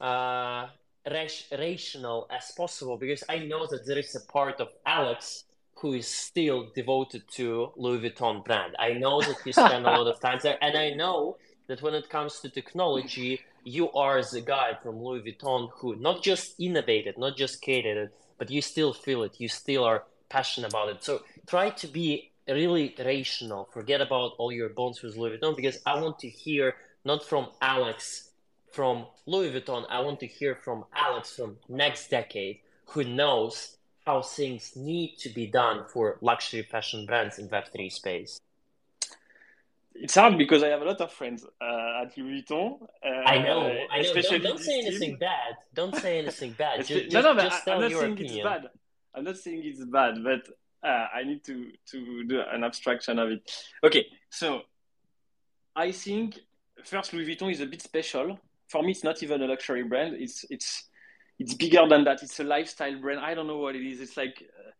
uh, 0.00 0.68
rational 1.10 2.26
as 2.30 2.52
possible 2.56 2.96
because 2.96 3.22
I 3.28 3.38
know 3.38 3.66
that 3.66 3.86
there 3.86 3.98
is 3.98 4.14
a 4.14 4.32
part 4.32 4.60
of 4.60 4.68
Alex 4.86 5.44
who 5.76 5.92
is 5.94 6.08
still 6.08 6.70
devoted 6.74 7.22
to 7.32 7.72
Louis 7.76 8.08
Vuitton 8.08 8.44
brand. 8.44 8.74
I 8.78 8.92
know 8.92 9.20
that 9.20 9.36
you 9.44 9.52
spend 9.52 9.86
a 9.86 9.90
lot 9.90 10.06
of 10.06 10.20
time 10.20 10.38
there, 10.42 10.56
and 10.62 10.76
I 10.76 10.90
know 10.90 11.36
that 11.66 11.82
when 11.82 11.94
it 11.94 12.08
comes 12.08 12.40
to 12.40 12.48
technology, 12.48 13.40
you 13.64 13.90
are 13.92 14.22
the 14.22 14.40
guy 14.40 14.76
from 14.82 15.02
Louis 15.02 15.22
Vuitton 15.22 15.70
who 15.74 15.96
not 15.96 16.22
just 16.22 16.58
innovated, 16.60 17.18
not 17.18 17.36
just 17.36 17.62
created 17.62 17.96
it, 17.96 18.14
but 18.38 18.50
you 18.50 18.62
still 18.62 18.92
feel 18.92 19.22
it. 19.22 19.40
You 19.40 19.48
still 19.48 19.84
are 19.84 20.04
passionate 20.28 20.68
about 20.68 20.88
it. 20.90 21.04
So 21.04 21.22
try 21.46 21.70
to 21.70 21.86
be 21.86 22.30
really 22.48 22.94
rational. 22.98 23.68
Forget 23.72 24.00
about 24.00 24.32
all 24.38 24.52
your 24.52 24.68
bonds 24.68 25.02
with 25.02 25.16
Louis 25.16 25.38
Vuitton 25.38 25.56
because 25.56 25.78
I 25.86 26.00
want 26.00 26.18
to 26.20 26.28
hear 26.28 26.76
not 27.04 27.24
from 27.24 27.48
Alex 27.60 28.30
from 28.74 29.06
Louis 29.26 29.50
Vuitton. 29.50 29.84
I 29.88 30.00
want 30.00 30.20
to 30.20 30.26
hear 30.26 30.54
from 30.56 30.84
Alex 30.94 31.36
from 31.36 31.56
next 31.68 32.08
decade 32.10 32.58
who 32.86 33.04
knows 33.04 33.76
how 34.06 34.20
things 34.22 34.72
need 34.76 35.16
to 35.18 35.28
be 35.30 35.46
done 35.46 35.84
for 35.88 36.18
luxury 36.20 36.62
fashion 36.62 37.06
brands 37.06 37.38
in 37.38 37.48
Web3 37.48 37.90
space? 37.90 38.40
It's 39.94 40.16
hard 40.16 40.36
because 40.36 40.62
I 40.62 40.68
have 40.68 40.82
a 40.82 40.84
lot 40.84 41.00
of 41.00 41.12
friends 41.12 41.46
uh, 41.60 42.02
at 42.02 42.18
Louis 42.18 42.42
Vuitton. 42.42 42.82
Uh, 42.82 43.08
I 43.08 43.38
know, 43.38 43.72
I 43.92 44.02
know. 44.02 44.12
Don't, 44.12 44.42
don't 44.42 44.58
say 44.58 44.80
anything 44.80 45.10
team. 45.10 45.18
bad. 45.18 45.54
Don't 45.72 45.94
say 45.96 46.18
anything 46.18 46.52
bad. 46.58 46.84
just, 46.84 47.12
no, 47.12 47.20
no, 47.20 47.40
just 47.40 47.66
I'm 47.68 47.80
not 47.80 47.92
saying 47.92 48.12
opinion. 48.12 48.36
it's 48.38 48.44
bad. 48.44 48.62
I'm 49.14 49.24
not 49.24 49.36
saying 49.36 49.62
it's 49.64 49.84
bad, 49.84 50.16
but 50.24 50.48
uh, 50.86 51.06
I 51.14 51.22
need 51.22 51.44
to 51.44 51.70
to 51.92 52.24
do 52.24 52.40
an 52.40 52.64
abstraction 52.64 53.20
of 53.20 53.30
it. 53.30 53.48
Okay, 53.84 54.06
so 54.30 54.62
I 55.76 55.92
think 55.92 56.40
first 56.82 57.12
Louis 57.12 57.36
Vuitton 57.36 57.52
is 57.52 57.60
a 57.60 57.66
bit 57.66 57.80
special. 57.80 58.40
For 58.68 58.82
me, 58.82 58.92
it's 58.92 59.04
not 59.04 59.22
even 59.22 59.42
a 59.42 59.46
luxury 59.46 59.84
brand. 59.84 60.16
It's 60.18 60.44
it's 60.50 60.84
it's 61.38 61.54
bigger 61.54 61.86
than 61.88 62.04
that. 62.04 62.22
It's 62.22 62.38
a 62.40 62.44
lifestyle 62.44 62.98
brand. 63.00 63.20
I 63.20 63.34
don't 63.34 63.46
know 63.46 63.58
what 63.58 63.74
it 63.76 63.86
is. 63.86 64.00
It's 64.00 64.16
like 64.16 64.42
uh, 64.42 64.70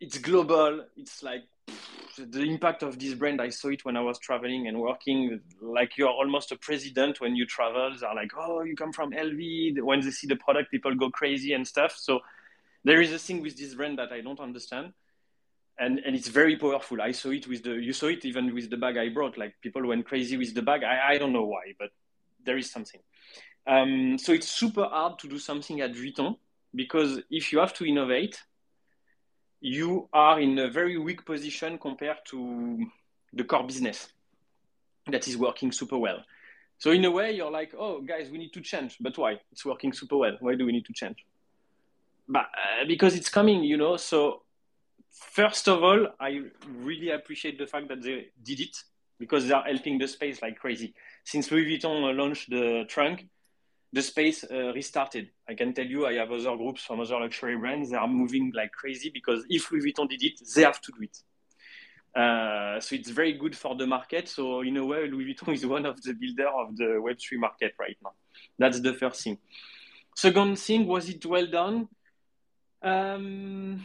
it's 0.00 0.18
global. 0.18 0.84
It's 0.96 1.22
like 1.22 1.44
pff, 1.66 2.30
the 2.30 2.42
impact 2.42 2.82
of 2.82 2.98
this 2.98 3.14
brand. 3.14 3.40
I 3.40 3.48
saw 3.48 3.68
it 3.68 3.84
when 3.84 3.96
I 3.96 4.00
was 4.00 4.18
traveling 4.18 4.68
and 4.68 4.80
working. 4.80 5.40
Like 5.60 5.96
you're 5.96 6.10
almost 6.10 6.52
a 6.52 6.56
president 6.56 7.20
when 7.20 7.34
you 7.36 7.46
travel. 7.46 7.94
They're 7.98 8.14
like, 8.14 8.32
oh, 8.36 8.62
you 8.62 8.76
come 8.76 8.92
from 8.92 9.12
LV. 9.12 9.82
When 9.82 10.00
they 10.00 10.10
see 10.10 10.26
the 10.26 10.36
product, 10.36 10.70
people 10.70 10.94
go 10.94 11.10
crazy 11.10 11.52
and 11.54 11.66
stuff. 11.66 11.94
So 11.96 12.20
there 12.84 13.00
is 13.00 13.12
a 13.12 13.18
thing 13.18 13.42
with 13.42 13.56
this 13.56 13.74
brand 13.74 13.98
that 13.98 14.12
I 14.12 14.20
don't 14.20 14.40
understand. 14.40 14.92
And, 15.76 15.98
and 16.06 16.14
it's 16.14 16.28
very 16.28 16.56
powerful. 16.56 17.02
I 17.02 17.10
saw 17.10 17.30
it 17.30 17.48
with 17.48 17.64
the 17.64 17.72
you 17.72 17.92
saw 17.92 18.06
it 18.06 18.24
even 18.24 18.54
with 18.54 18.70
the 18.70 18.76
bag 18.76 18.96
I 18.96 19.08
brought. 19.08 19.36
Like 19.36 19.54
people 19.60 19.84
went 19.86 20.06
crazy 20.06 20.36
with 20.36 20.54
the 20.54 20.62
bag. 20.62 20.84
I, 20.84 21.14
I 21.14 21.18
don't 21.18 21.32
know 21.32 21.46
why, 21.46 21.72
but 21.78 21.90
there 22.44 22.58
is 22.58 22.70
something. 22.70 23.00
Um, 23.66 24.18
so 24.18 24.32
it's 24.32 24.48
super 24.48 24.84
hard 24.84 25.18
to 25.20 25.28
do 25.28 25.38
something 25.38 25.80
at 25.80 25.92
Vuitton 25.92 26.36
because 26.74 27.20
if 27.30 27.52
you 27.52 27.58
have 27.58 27.72
to 27.74 27.84
innovate, 27.84 28.42
you 29.60 30.08
are 30.12 30.40
in 30.40 30.58
a 30.58 30.70
very 30.70 30.98
weak 30.98 31.24
position 31.24 31.78
compared 31.78 32.18
to 32.26 32.84
the 33.32 33.44
core 33.44 33.66
business 33.66 34.08
that 35.10 35.26
is 35.26 35.36
working 35.36 35.72
super 35.72 35.98
well. 35.98 36.18
So 36.78 36.90
in 36.90 37.04
a 37.04 37.10
way, 37.10 37.32
you're 37.32 37.50
like, 37.50 37.74
oh, 37.78 38.00
guys, 38.00 38.30
we 38.30 38.38
need 38.38 38.52
to 38.52 38.60
change. 38.60 38.96
But 39.00 39.16
why? 39.16 39.40
It's 39.52 39.64
working 39.64 39.92
super 39.92 40.16
well. 40.16 40.36
Why 40.40 40.54
do 40.54 40.66
we 40.66 40.72
need 40.72 40.84
to 40.86 40.92
change? 40.92 41.24
But 42.28 42.42
uh, 42.42 42.84
because 42.86 43.14
it's 43.14 43.28
coming, 43.28 43.62
you 43.62 43.76
know. 43.76 43.96
So 43.96 44.42
first 45.10 45.68
of 45.68 45.82
all, 45.82 46.08
I 46.20 46.42
really 46.68 47.10
appreciate 47.10 47.58
the 47.58 47.66
fact 47.66 47.88
that 47.88 48.02
they 48.02 48.28
did 48.42 48.60
it 48.60 48.76
because 49.18 49.46
they 49.46 49.54
are 49.54 49.64
helping 49.64 49.98
the 49.98 50.08
space 50.08 50.42
like 50.42 50.56
crazy. 50.58 50.94
Since 51.24 51.50
Louis 51.50 51.64
Vuitton 51.64 52.16
launched 52.16 52.50
the 52.50 52.84
trunk, 52.86 53.26
the 53.92 54.02
space 54.02 54.44
uh, 54.44 54.72
restarted. 54.74 55.30
I 55.48 55.54
can 55.54 55.72
tell 55.72 55.86
you, 55.86 56.06
I 56.06 56.14
have 56.14 56.30
other 56.30 56.56
groups 56.56 56.84
from 56.84 57.00
other 57.00 57.18
luxury 57.18 57.56
brands. 57.56 57.90
They 57.90 57.96
are 57.96 58.08
moving 58.08 58.52
like 58.54 58.72
crazy 58.72 59.08
because 59.08 59.44
if 59.48 59.70
Louis 59.70 59.92
Vuitton 59.92 60.08
did 60.08 60.22
it, 60.22 60.40
they 60.54 60.62
have 60.62 60.80
to 60.82 60.92
do 60.92 61.04
it. 61.04 61.16
Uh, 62.14 62.78
so 62.80 62.94
it's 62.94 63.10
very 63.10 63.32
good 63.32 63.56
for 63.56 63.74
the 63.74 63.86
market. 63.86 64.28
So 64.28 64.60
in 64.60 64.76
a 64.76 64.84
way, 64.84 65.08
Louis 65.08 65.34
Vuitton 65.34 65.54
is 65.54 65.64
one 65.64 65.86
of 65.86 66.02
the 66.02 66.12
builder 66.12 66.48
of 66.48 66.76
the 66.76 67.00
Web3 67.00 67.38
market 67.38 67.74
right 67.78 67.96
now. 68.02 68.12
That's 68.58 68.80
the 68.80 68.92
first 68.92 69.22
thing. 69.22 69.38
Second 70.14 70.58
thing, 70.58 70.86
was 70.86 71.08
it 71.08 71.24
well 71.24 71.46
done? 71.46 71.88
Um, 72.82 73.82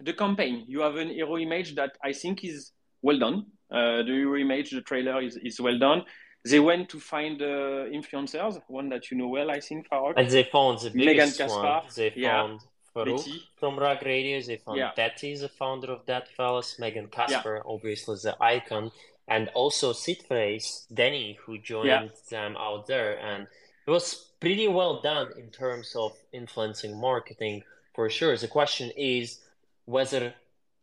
the 0.00 0.14
campaign. 0.14 0.64
You 0.66 0.80
have 0.80 0.96
an 0.96 1.10
hero 1.10 1.38
image 1.38 1.74
that 1.76 1.96
I 2.02 2.12
think 2.12 2.42
is 2.42 2.72
well 3.02 3.18
done. 3.18 3.46
Uh, 3.70 4.02
the 4.02 4.12
hero 4.12 4.36
image, 4.36 4.70
the 4.70 4.80
trailer 4.80 5.20
is, 5.20 5.36
is 5.36 5.60
well 5.60 5.78
done 5.78 6.04
they 6.44 6.60
went 6.60 6.88
to 6.90 6.98
find 6.98 7.40
uh, 7.42 7.86
influencers, 7.92 8.60
one 8.68 8.88
that 8.88 9.10
you 9.10 9.16
know 9.16 9.28
well, 9.28 9.50
I 9.50 9.60
think, 9.60 9.88
Farokh. 9.88 10.14
And 10.16 10.30
they 10.30 10.44
found 10.44 10.80
the 10.80 10.90
biggest 10.90 11.38
Megan 11.38 11.54
one. 11.54 11.82
They 11.94 12.10
found 12.10 12.60
yeah. 12.60 13.02
Farokh 13.02 13.40
from 13.58 13.78
Rug 13.78 14.02
Radio. 14.04 14.40
They 14.40 14.56
found 14.56 14.78
yeah. 14.78 14.92
Betty, 14.96 15.36
the 15.36 15.48
founder 15.48 15.92
of 15.92 16.06
Deadfellaz. 16.06 16.78
Megan 16.78 17.08
Kaspar, 17.08 17.56
yeah. 17.56 17.62
obviously 17.66 18.16
the 18.22 18.36
icon. 18.42 18.90
And 19.28 19.48
also 19.54 19.92
Phrase, 19.92 20.86
Danny, 20.92 21.38
who 21.44 21.58
joined 21.58 21.86
yeah. 21.86 22.08
them 22.30 22.56
out 22.56 22.86
there. 22.86 23.18
And 23.20 23.46
it 23.86 23.90
was 23.90 24.30
pretty 24.40 24.66
well 24.66 25.00
done 25.02 25.28
in 25.38 25.50
terms 25.50 25.94
of 25.94 26.16
influencing 26.32 26.98
marketing 26.98 27.62
for 27.94 28.08
sure. 28.08 28.36
The 28.36 28.48
question 28.48 28.90
is 28.96 29.40
whether 29.84 30.34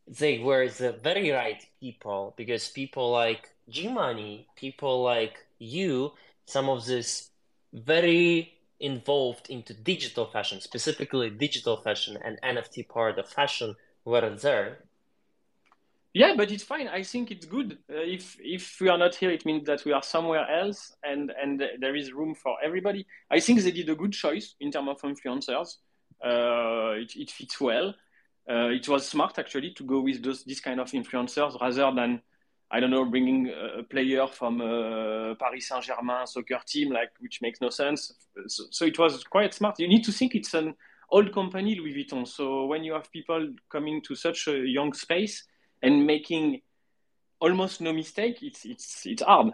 they 0.08 0.40
were 0.40 0.70
the 0.70 0.94
very 0.94 1.32
right 1.32 1.62
people 1.80 2.34
because 2.38 2.70
people 2.70 3.12
like 3.12 3.50
G-Money, 3.70 4.48
people 4.56 5.04
like 5.04 5.46
you 5.60 6.14
some 6.46 6.70
of 6.70 6.86
this 6.86 7.30
very 7.74 8.54
involved 8.80 9.50
into 9.50 9.74
digital 9.74 10.26
fashion, 10.26 10.62
specifically 10.62 11.30
digital 11.30 11.78
fashion 11.78 12.18
and 12.24 12.40
NFT 12.42 12.88
part 12.88 13.20
of 13.20 13.30
fashion 13.30 13.76
were 14.06 14.30
there. 14.30 14.80
Yeah, 16.14 16.34
but 16.36 16.52
it's 16.52 16.64
fine. 16.64 16.88
I 16.88 17.04
think 17.04 17.30
it's 17.30 17.46
good. 17.46 17.78
Uh, 17.90 17.98
if 17.98 18.38
if 18.40 18.80
we 18.82 18.90
are 18.90 18.98
not 18.98 19.14
here, 19.14 19.30
it 19.30 19.46
means 19.46 19.66
that 19.68 19.86
we 19.86 19.92
are 19.92 20.02
somewhere 20.02 20.50
else, 20.50 20.96
and 21.04 21.32
and 21.40 21.62
there 21.80 21.96
is 21.96 22.12
room 22.12 22.34
for 22.34 22.58
everybody. 22.64 23.06
I 23.30 23.40
think 23.40 23.62
they 23.62 23.72
did 23.72 23.90
a 23.90 23.96
good 23.96 24.14
choice 24.14 24.56
in 24.60 24.72
terms 24.72 24.90
of 24.90 25.02
influencers. 25.02 25.78
Uh, 26.24 26.98
it, 27.02 27.16
it 27.16 27.30
fits 27.30 27.62
well. 27.62 27.94
Uh, 28.50 28.70
it 28.70 28.88
was 28.88 29.08
smart 29.08 29.38
actually 29.38 29.72
to 29.76 29.84
go 29.84 30.00
with 30.00 30.24
those 30.24 30.44
this 30.44 30.60
kind 30.60 30.80
of 30.80 30.90
influencers 30.92 31.60
rather 31.62 31.92
than 31.94 32.22
I 32.70 32.80
don't 32.82 32.92
know, 32.92 33.06
bringing 33.06 33.50
a 33.50 33.84
player 33.84 34.28
from 34.28 34.60
uh, 34.62 35.36
Paris 35.36 35.70
Saint 35.70 35.84
Germain 35.84 36.28
soccer 36.28 36.60
team, 36.66 36.92
like 36.92 37.12
which 37.20 37.42
makes 37.42 37.62
no 37.62 37.70
sense. 37.70 38.14
So, 38.48 38.66
so, 38.70 38.86
it 38.86 39.00
was 39.00 39.24
quite 39.24 39.54
smart. 39.54 39.80
You 39.80 39.88
need 39.88 40.04
to 40.04 40.12
think 40.12 40.36
it's 40.36 40.54
an 40.54 40.76
old 41.10 41.34
company, 41.34 41.76
Louis 41.76 41.94
Vuitton. 41.94 42.28
So 42.28 42.66
when 42.66 42.84
you 42.84 42.94
have 42.94 43.12
people 43.12 43.54
coming 43.70 44.02
to 44.04 44.16
such 44.16 44.48
a 44.48 44.58
young 44.58 44.94
space 44.94 45.46
and 45.82 46.06
making 46.06 46.62
almost 47.40 47.82
no 47.82 47.94
mistake, 47.94 48.44
it's 48.44 48.66
it's 48.66 49.06
it's 49.06 49.24
hard. 49.24 49.54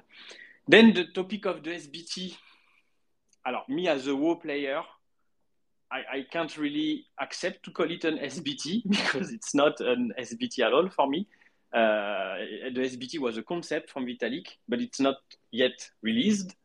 Then 0.68 0.94
the 0.94 1.06
topic 1.06 1.46
of 1.46 1.64
the 1.64 1.72
SBT. 1.72 2.36
Alors, 3.46 3.66
me 3.68 3.90
as 3.90 4.08
a 4.08 4.16
WoW 4.16 4.36
player, 4.36 4.82
I, 5.92 6.18
I 6.18 6.26
can't 6.32 6.58
really 6.58 7.06
accept 7.20 7.64
to 7.66 7.72
call 7.72 7.92
it 7.92 8.06
an 8.06 8.18
SBT 8.18 8.84
because 8.90 9.32
it's 9.32 9.54
not 9.54 9.80
an 9.82 10.14
SBT 10.18 10.66
at 10.66 10.74
all 10.74 10.90
for 10.90 11.08
me. 11.08 11.28
Uh, 11.74 12.38
the 12.72 12.82
SBT 12.82 13.20
was 13.20 13.38
a 13.38 13.44
concept 13.44 13.90
from 13.90 14.06
Vitalik, 14.06 14.48
but 14.68 14.80
it's 14.80 15.00
not 15.00 15.18
yet 15.52 15.90
released. 16.02 16.56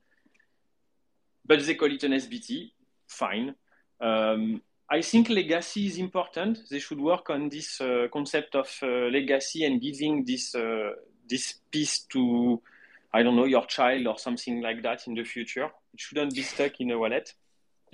But 1.47 1.65
they 1.65 1.75
call 1.75 1.91
it 1.91 2.05
an 2.05 2.13
SBT, 2.13 2.73
fine. 3.07 3.55
Um, 4.01 4.61
I 4.91 5.01
think 5.03 5.31
legacy 5.31 5.87
is 5.87 5.99
important. 5.99 6.69
They 6.71 6.79
should 6.79 7.01
work 7.01 7.31
on 7.31 7.49
this 7.49 7.81
uh, 7.81 8.09
concept 8.13 8.55
of 8.55 8.69
uh, 8.83 8.87
legacy 8.87 9.65
and 9.65 9.81
giving 9.81 10.25
this 10.25 10.55
uh, 10.55 10.93
this 11.29 11.55
piece 11.71 12.01
to, 12.13 12.61
I 13.13 13.23
don't 13.23 13.37
know, 13.37 13.45
your 13.45 13.67
child 13.67 14.07
or 14.07 14.19
something 14.19 14.63
like 14.63 14.83
that 14.83 15.07
in 15.07 15.15
the 15.15 15.25
future. 15.25 15.71
It 15.93 16.01
shouldn't 16.01 16.35
be 16.35 16.43
stuck 16.43 16.81
in 16.81 16.91
a 16.91 16.99
wallet. 16.99 17.35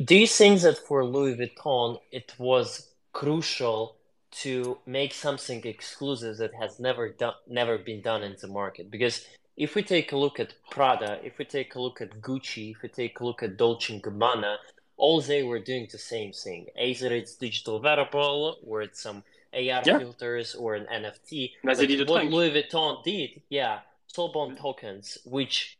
Do 0.05 0.17
you 0.17 0.27
think 0.27 0.61
that 0.63 0.79
for 0.79 1.05
Louis 1.05 1.37
Vuitton 1.37 2.01
it 2.11 2.35
was 2.39 2.93
crucial 3.13 3.97
to 4.43 4.79
make 4.87 5.13
something 5.15 5.65
exclusive 5.65 6.39
that 6.39 6.55
has 6.55 6.81
never 6.81 7.09
done, 7.09 7.35
never 7.49 7.79
been 7.79 8.01
done 8.01 8.23
in 8.23 8.37
the 8.41 8.49
market? 8.49 8.91
Because 8.91 9.27
if 9.57 9.75
we 9.75 9.83
take 9.83 10.13
a 10.13 10.17
look 10.17 10.41
at 10.41 10.55
Prada, 10.71 11.21
if 11.23 11.39
we 11.39 11.45
take 11.45 11.75
a 11.75 11.81
look 11.81 12.01
at 12.01 12.21
Gucci, 12.21 12.73
if 12.73 12.83
we 12.83 12.89
take 12.89 13.21
a 13.21 13.25
look 13.25 13.43
at 13.43 13.57
Dolce 13.57 14.01
& 14.01 14.01
Gabbana, 14.01 14.57
all 14.97 15.21
they 15.21 15.43
were 15.43 15.59
doing 15.59 15.89
the 15.91 15.99
same 15.99 16.33
thing. 16.33 16.67
Either 16.79 17.15
it's 17.15 17.35
digital 17.37 17.81
wearable, 17.81 18.59
or 18.67 18.83
it's 18.83 19.01
some 19.01 19.23
AR 19.53 19.61
yeah. 19.61 19.99
filters, 19.99 20.55
or 20.55 20.75
an 20.75 20.87
NFT. 20.93 21.53
But 21.63 21.79
what 22.09 22.27
Louis 22.27 22.51
Vuitton 22.51 23.03
did, 23.05 23.43
yeah, 23.49 23.81
soulbound 24.13 24.59
tokens, 24.59 25.19
which 25.25 25.79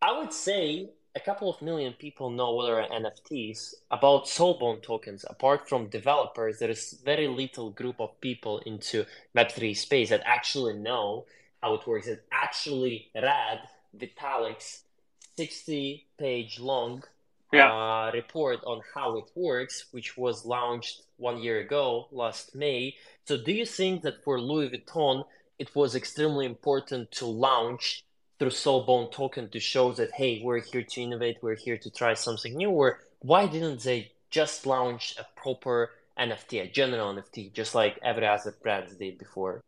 I 0.00 0.18
would 0.18 0.32
say 0.32 0.90
a 1.18 1.24
couple 1.24 1.50
of 1.50 1.60
million 1.60 1.92
people 1.94 2.30
know 2.30 2.52
what 2.52 2.70
are 2.70 2.86
NFTs. 2.88 3.74
About 3.90 4.26
soulbound 4.26 4.82
tokens, 4.82 5.24
apart 5.28 5.68
from 5.68 5.88
developers, 5.88 6.60
there 6.60 6.70
is 6.70 6.96
very 7.04 7.26
little 7.26 7.70
group 7.70 8.00
of 8.00 8.20
people 8.20 8.60
into 8.60 9.04
Web3 9.36 9.76
space 9.76 10.10
that 10.10 10.22
actually 10.24 10.74
know 10.74 11.26
how 11.60 11.74
it 11.74 11.84
works. 11.88 12.06
It 12.06 12.24
actually 12.30 13.10
read 13.16 13.60
Vitalik's 13.96 14.84
60 15.36 16.06
page 16.18 16.60
long 16.60 17.02
yeah. 17.52 17.72
uh, 17.72 18.10
report 18.14 18.60
on 18.64 18.80
how 18.94 19.18
it 19.18 19.28
works, 19.34 19.86
which 19.90 20.16
was 20.16 20.46
launched 20.46 21.02
one 21.16 21.42
year 21.42 21.58
ago, 21.58 22.06
last 22.12 22.54
May. 22.54 22.94
So, 23.24 23.36
do 23.36 23.52
you 23.52 23.66
think 23.66 24.02
that 24.02 24.22
for 24.22 24.40
Louis 24.40 24.70
Vuitton, 24.70 25.24
it 25.58 25.74
was 25.74 25.96
extremely 25.96 26.46
important 26.46 27.10
to 27.12 27.26
launch 27.26 28.04
through 28.38 28.50
Soulbound 28.50 29.12
token 29.12 29.48
to 29.50 29.60
show 29.60 29.92
that 29.92 30.12
hey, 30.12 30.40
we're 30.42 30.60
here 30.60 30.82
to 30.82 31.00
innovate, 31.00 31.38
we're 31.42 31.56
here 31.56 31.78
to 31.78 31.90
try 31.90 32.14
something 32.14 32.54
new? 32.54 32.70
Or 32.70 33.00
why 33.20 33.46
didn't 33.46 33.82
they 33.82 34.12
just 34.30 34.66
launch 34.66 35.14
a 35.18 35.26
proper 35.40 35.90
NFT, 36.18 36.62
a 36.62 36.68
general 36.68 37.14
NFT, 37.14 37.52
just 37.52 37.74
like 37.74 37.98
every 38.02 38.26
other 38.26 38.54
brand 38.62 38.96
did 38.98 39.18
before? 39.18 39.60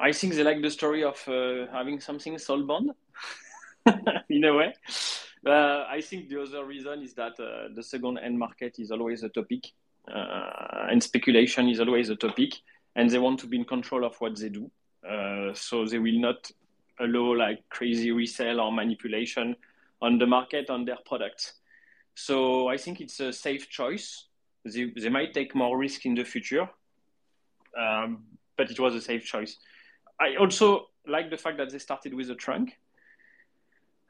I 0.00 0.12
think 0.12 0.34
they 0.34 0.42
like 0.42 0.62
the 0.62 0.70
story 0.70 1.04
of 1.04 1.22
uh, 1.28 1.70
having 1.72 2.00
something 2.00 2.34
soulbound. 2.34 2.90
in 4.28 4.44
a 4.44 4.54
way. 4.54 4.74
Uh, 5.46 5.84
I 5.88 6.00
think 6.00 6.28
the 6.28 6.42
other 6.42 6.64
reason 6.64 7.02
is 7.02 7.14
that 7.14 7.38
uh, 7.40 7.68
the 7.74 7.82
second 7.82 8.18
end 8.18 8.38
market 8.38 8.76
is 8.78 8.90
always 8.90 9.22
a 9.22 9.28
topic, 9.28 9.66
uh, 10.12 10.86
and 10.90 11.02
speculation 11.02 11.68
is 11.68 11.80
always 11.80 12.08
a 12.08 12.16
topic, 12.16 12.54
and 12.94 13.10
they 13.10 13.18
want 13.18 13.40
to 13.40 13.46
be 13.46 13.58
in 13.58 13.64
control 13.64 14.04
of 14.04 14.14
what 14.20 14.38
they 14.38 14.48
do. 14.48 14.70
Uh, 15.08 15.52
so 15.54 15.84
they 15.84 15.98
will 15.98 16.20
not 16.20 16.50
allow 17.00 17.34
like 17.34 17.68
crazy 17.68 18.12
resale 18.12 18.60
or 18.60 18.72
manipulation 18.72 19.56
on 20.00 20.18
the 20.18 20.26
market 20.26 20.70
on 20.70 20.84
their 20.84 20.98
products. 21.04 21.54
So 22.14 22.68
I 22.68 22.76
think 22.76 23.00
it's 23.00 23.20
a 23.20 23.32
safe 23.32 23.68
choice. 23.68 24.26
They, 24.64 24.92
they 24.96 25.08
might 25.08 25.34
take 25.34 25.54
more 25.54 25.76
risk 25.76 26.06
in 26.06 26.14
the 26.14 26.24
future, 26.24 26.68
um, 27.76 28.24
but 28.56 28.70
it 28.70 28.78
was 28.78 28.94
a 28.94 29.00
safe 29.00 29.24
choice. 29.24 29.56
I 30.20 30.36
also 30.36 30.88
like 31.06 31.30
the 31.30 31.36
fact 31.36 31.58
that 31.58 31.70
they 31.70 31.78
started 31.78 32.14
with 32.14 32.30
a 32.30 32.34
trunk 32.36 32.78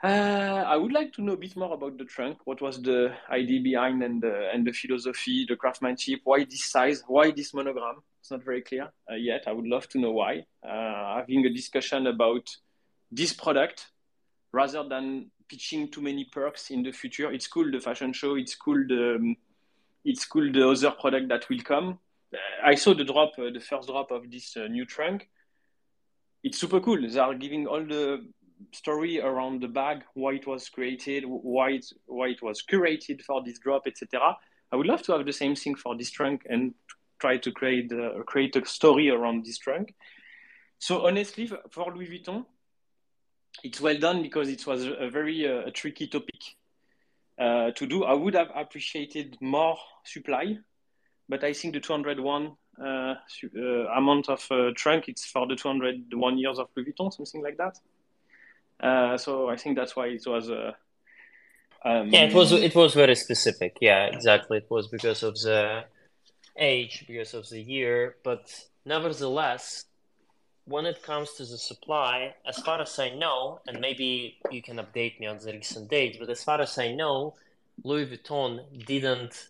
uh, 0.03 0.65
I 0.67 0.77
would 0.77 0.93
like 0.93 1.13
to 1.13 1.23
know 1.23 1.35
a 1.35 1.37
bit 1.37 1.57
more 1.57 1.73
about 1.73 1.97
the 1.97 2.05
trunk. 2.05 2.39
What 2.45 2.61
was 2.61 2.83
the 2.83 3.15
idea 3.31 3.61
behind 3.61 4.03
and 4.03 4.21
the, 4.21 4.51
and 4.53 4.67
the 4.67 4.73
philosophy, 4.73 5.47
the 5.49 5.55
craftsmanship? 5.55 6.21
Why 6.25 6.45
this 6.45 6.65
size? 6.65 7.05
Why 7.07 7.31
this 7.31 7.55
monogram? 7.55 8.03
It's 8.23 8.31
not 8.31 8.45
very 8.45 8.63
clear 8.63 8.89
uh, 9.11 9.17
yet. 9.17 9.43
I 9.49 9.53
would 9.53 9.67
love 9.67 9.89
to 9.89 9.99
know 9.99 10.13
why. 10.13 10.45
Uh, 10.63 11.17
having 11.17 11.45
a 11.45 11.51
discussion 11.51 12.07
about 12.07 12.57
this 13.11 13.33
product 13.33 13.89
rather 14.53 14.89
than 14.89 15.33
pitching 15.49 15.91
too 15.91 16.03
many 16.03 16.27
perks 16.27 16.71
in 16.71 16.85
the 16.85 16.93
future. 16.93 17.33
It's 17.33 17.49
cool 17.49 17.69
the 17.73 17.81
fashion 17.81 18.13
show. 18.13 18.37
It's 18.37 18.55
cool 18.55 18.85
the 18.87 19.17
um, 19.17 19.37
it's 20.05 20.25
cool 20.25 20.53
the 20.53 20.69
other 20.69 20.93
product 20.93 21.31
that 21.31 21.49
will 21.49 21.63
come. 21.65 21.99
Uh, 22.33 22.39
I 22.65 22.77
saw 22.77 22.95
the 22.95 23.03
drop, 23.03 23.33
uh, 23.39 23.51
the 23.53 23.59
first 23.59 23.89
drop 23.89 24.13
of 24.13 24.31
this 24.31 24.57
uh, 24.57 24.69
new 24.69 24.85
trunk. 24.85 25.29
It's 26.45 26.59
super 26.59 26.79
cool. 26.79 27.01
They 27.05 27.19
are 27.19 27.35
giving 27.35 27.67
all 27.67 27.85
the 27.85 28.25
story 28.71 29.21
around 29.21 29.63
the 29.63 29.69
bag, 29.69 30.05
why 30.15 30.35
it 30.35 30.47
was 30.47 30.69
created, 30.69 31.25
why 31.27 31.71
it, 31.71 31.87
why 32.07 32.29
it 32.29 32.41
was 32.41 32.63
curated 32.63 33.21
for 33.23 33.43
this 33.43 33.59
drop, 33.59 33.89
etc. 33.89 34.37
I 34.71 34.77
would 34.77 34.87
love 34.87 35.03
to 35.03 35.13
have 35.13 35.27
the 35.27 35.33
same 35.33 35.57
thing 35.57 35.75
for 35.75 35.97
this 35.99 36.13
trunk 36.13 36.47
and 36.49 36.73
try 37.23 37.39
to 37.39 37.51
create 37.53 37.93
uh, 37.93 38.23
create 38.33 38.55
a 38.57 38.65
story 38.67 39.07
around 39.17 39.47
this 39.47 39.59
trunk. 39.59 39.95
So 40.79 41.07
honestly, 41.07 41.45
for 41.47 41.87
Louis 41.95 42.11
Vuitton, 42.13 42.45
it's 43.63 43.81
well 43.81 43.99
done 43.99 44.23
because 44.23 44.49
it 44.49 44.67
was 44.67 44.85
a 44.85 45.09
very 45.19 45.39
uh, 45.47 45.69
a 45.69 45.71
tricky 45.71 46.09
topic 46.09 46.43
uh, 47.39 47.71
to 47.79 47.87
do. 47.87 48.05
I 48.05 48.15
would 48.15 48.35
have 48.35 48.51
appreciated 48.55 49.39
more 49.41 49.77
supply, 50.05 50.59
but 51.29 51.45
I 51.45 51.53
think 51.53 51.75
the 51.75 51.81
201 51.81 52.57
uh, 52.81 52.85
uh, 52.85 53.17
amount 54.01 54.29
of 54.29 54.45
uh, 54.51 54.71
trunk 54.75 55.05
it's 55.09 55.25
for 55.25 55.47
the 55.47 55.55
201 55.55 56.39
years 56.39 56.59
of 56.59 56.67
Louis 56.75 56.87
Vuitton, 56.87 57.13
something 57.13 57.43
like 57.43 57.59
that. 57.59 57.79
Uh, 58.81 59.17
so 59.17 59.49
I 59.49 59.57
think 59.57 59.77
that's 59.77 59.95
why 59.95 60.07
it 60.09 60.27
was. 60.27 60.51
Um, 61.85 62.09
yeah, 62.11 62.25
it 62.29 62.35
was 62.35 62.51
it 62.53 62.75
was 62.75 62.95
very 62.95 63.15
specific. 63.15 63.79
Yeah, 63.81 64.07
exactly. 64.07 64.59
It 64.59 64.69
was 64.69 64.89
because 64.89 65.23
of 65.23 65.35
the 65.35 65.85
age, 66.57 67.05
because 67.07 67.35
of 67.35 67.49
the 67.49 67.61
year, 67.61 68.17
but 68.23 68.53
nevertheless, 68.85 69.85
when 70.65 70.87
it 70.87 71.03
comes 71.03 71.33
to 71.33 71.45
the 71.45 71.59
supply, 71.59 72.35
as 72.47 72.59
far 72.59 72.81
as 72.81 72.99
I 72.99 73.11
know, 73.11 73.61
and 73.67 73.81
maybe 73.81 74.39
you 74.51 74.63
can 74.63 74.77
update 74.77 75.19
me 75.19 75.27
on 75.27 75.39
the 75.39 75.53
recent 75.53 75.91
dates, 75.91 76.19
but 76.19 76.31
as 76.31 76.45
far 76.45 76.61
as 76.61 76.79
I 76.79 76.93
know, 76.93 77.35
Louis 77.83 78.07
Vuitton 78.07 78.61
didn't 78.87 79.49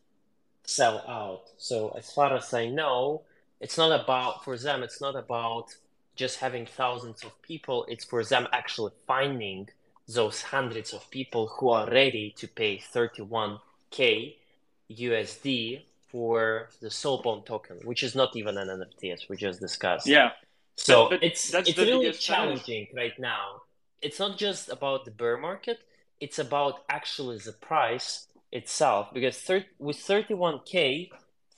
sell 0.65 1.05
out. 1.07 1.51
So 1.59 1.91
as 1.99 2.11
far 2.13 2.35
as 2.35 2.55
I 2.55 2.69
know, 2.69 3.23
it's 3.61 3.77
not 3.77 3.93
about 4.01 4.45
for 4.45 4.57
them. 4.57 4.83
It's 4.83 5.01
not 5.01 5.17
about 5.17 5.77
just 6.17 6.39
having 6.39 6.67
thousands 6.67 7.25
of 7.25 7.41
people, 7.43 7.87
it's 7.89 8.05
for 8.05 8.23
them 8.25 8.47
actually 8.53 8.93
finding 9.07 9.69
those 10.09 10.43
hundreds 10.43 10.93
of 10.93 11.11
people 11.11 11.47
who 11.47 11.71
are 11.71 11.89
ready 11.89 12.35
to 12.37 12.47
pay 12.47 12.77
31k 12.77 14.35
USD 14.91 15.83
for 16.13 16.69
the 16.81 16.89
Soulbound 16.89 17.47
token, 17.47 17.79
which 17.85 18.03
is 18.03 18.15
not 18.15 18.37
even 18.37 18.59
an 18.59 18.69
NFT 18.69 19.13
as 19.13 19.29
we 19.29 19.37
just 19.37 19.61
discussed. 19.61 20.07
Yeah. 20.07 20.33
So 20.77 21.09
but, 21.09 21.21
but 21.21 21.25
it's 21.25 21.53
it's 21.55 21.77
really 21.79 22.13
challenging 22.13 22.87
challenge. 22.87 22.89
right 22.95 23.19
now. 23.19 23.63
It's 24.03 24.19
not 24.19 24.37
just 24.37 24.69
about 24.69 25.05
the 25.07 25.11
bear 25.11 25.39
market; 25.39 25.79
it's 26.21 26.39
about 26.39 26.85
actually 26.89 27.39
the 27.39 27.53
price 27.53 28.29
itself. 28.53 29.09
Because 29.15 29.39
thir- 29.39 29.67
with 29.79 29.97
31k 29.97 31.11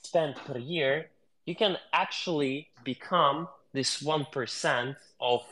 spent 0.03 0.37
per 0.37 0.57
year, 0.57 1.09
you 1.45 1.55
can 1.55 1.77
actually 1.91 2.69
become 2.83 3.47
this 3.73 4.01
1% 4.01 4.95
of 5.19 5.43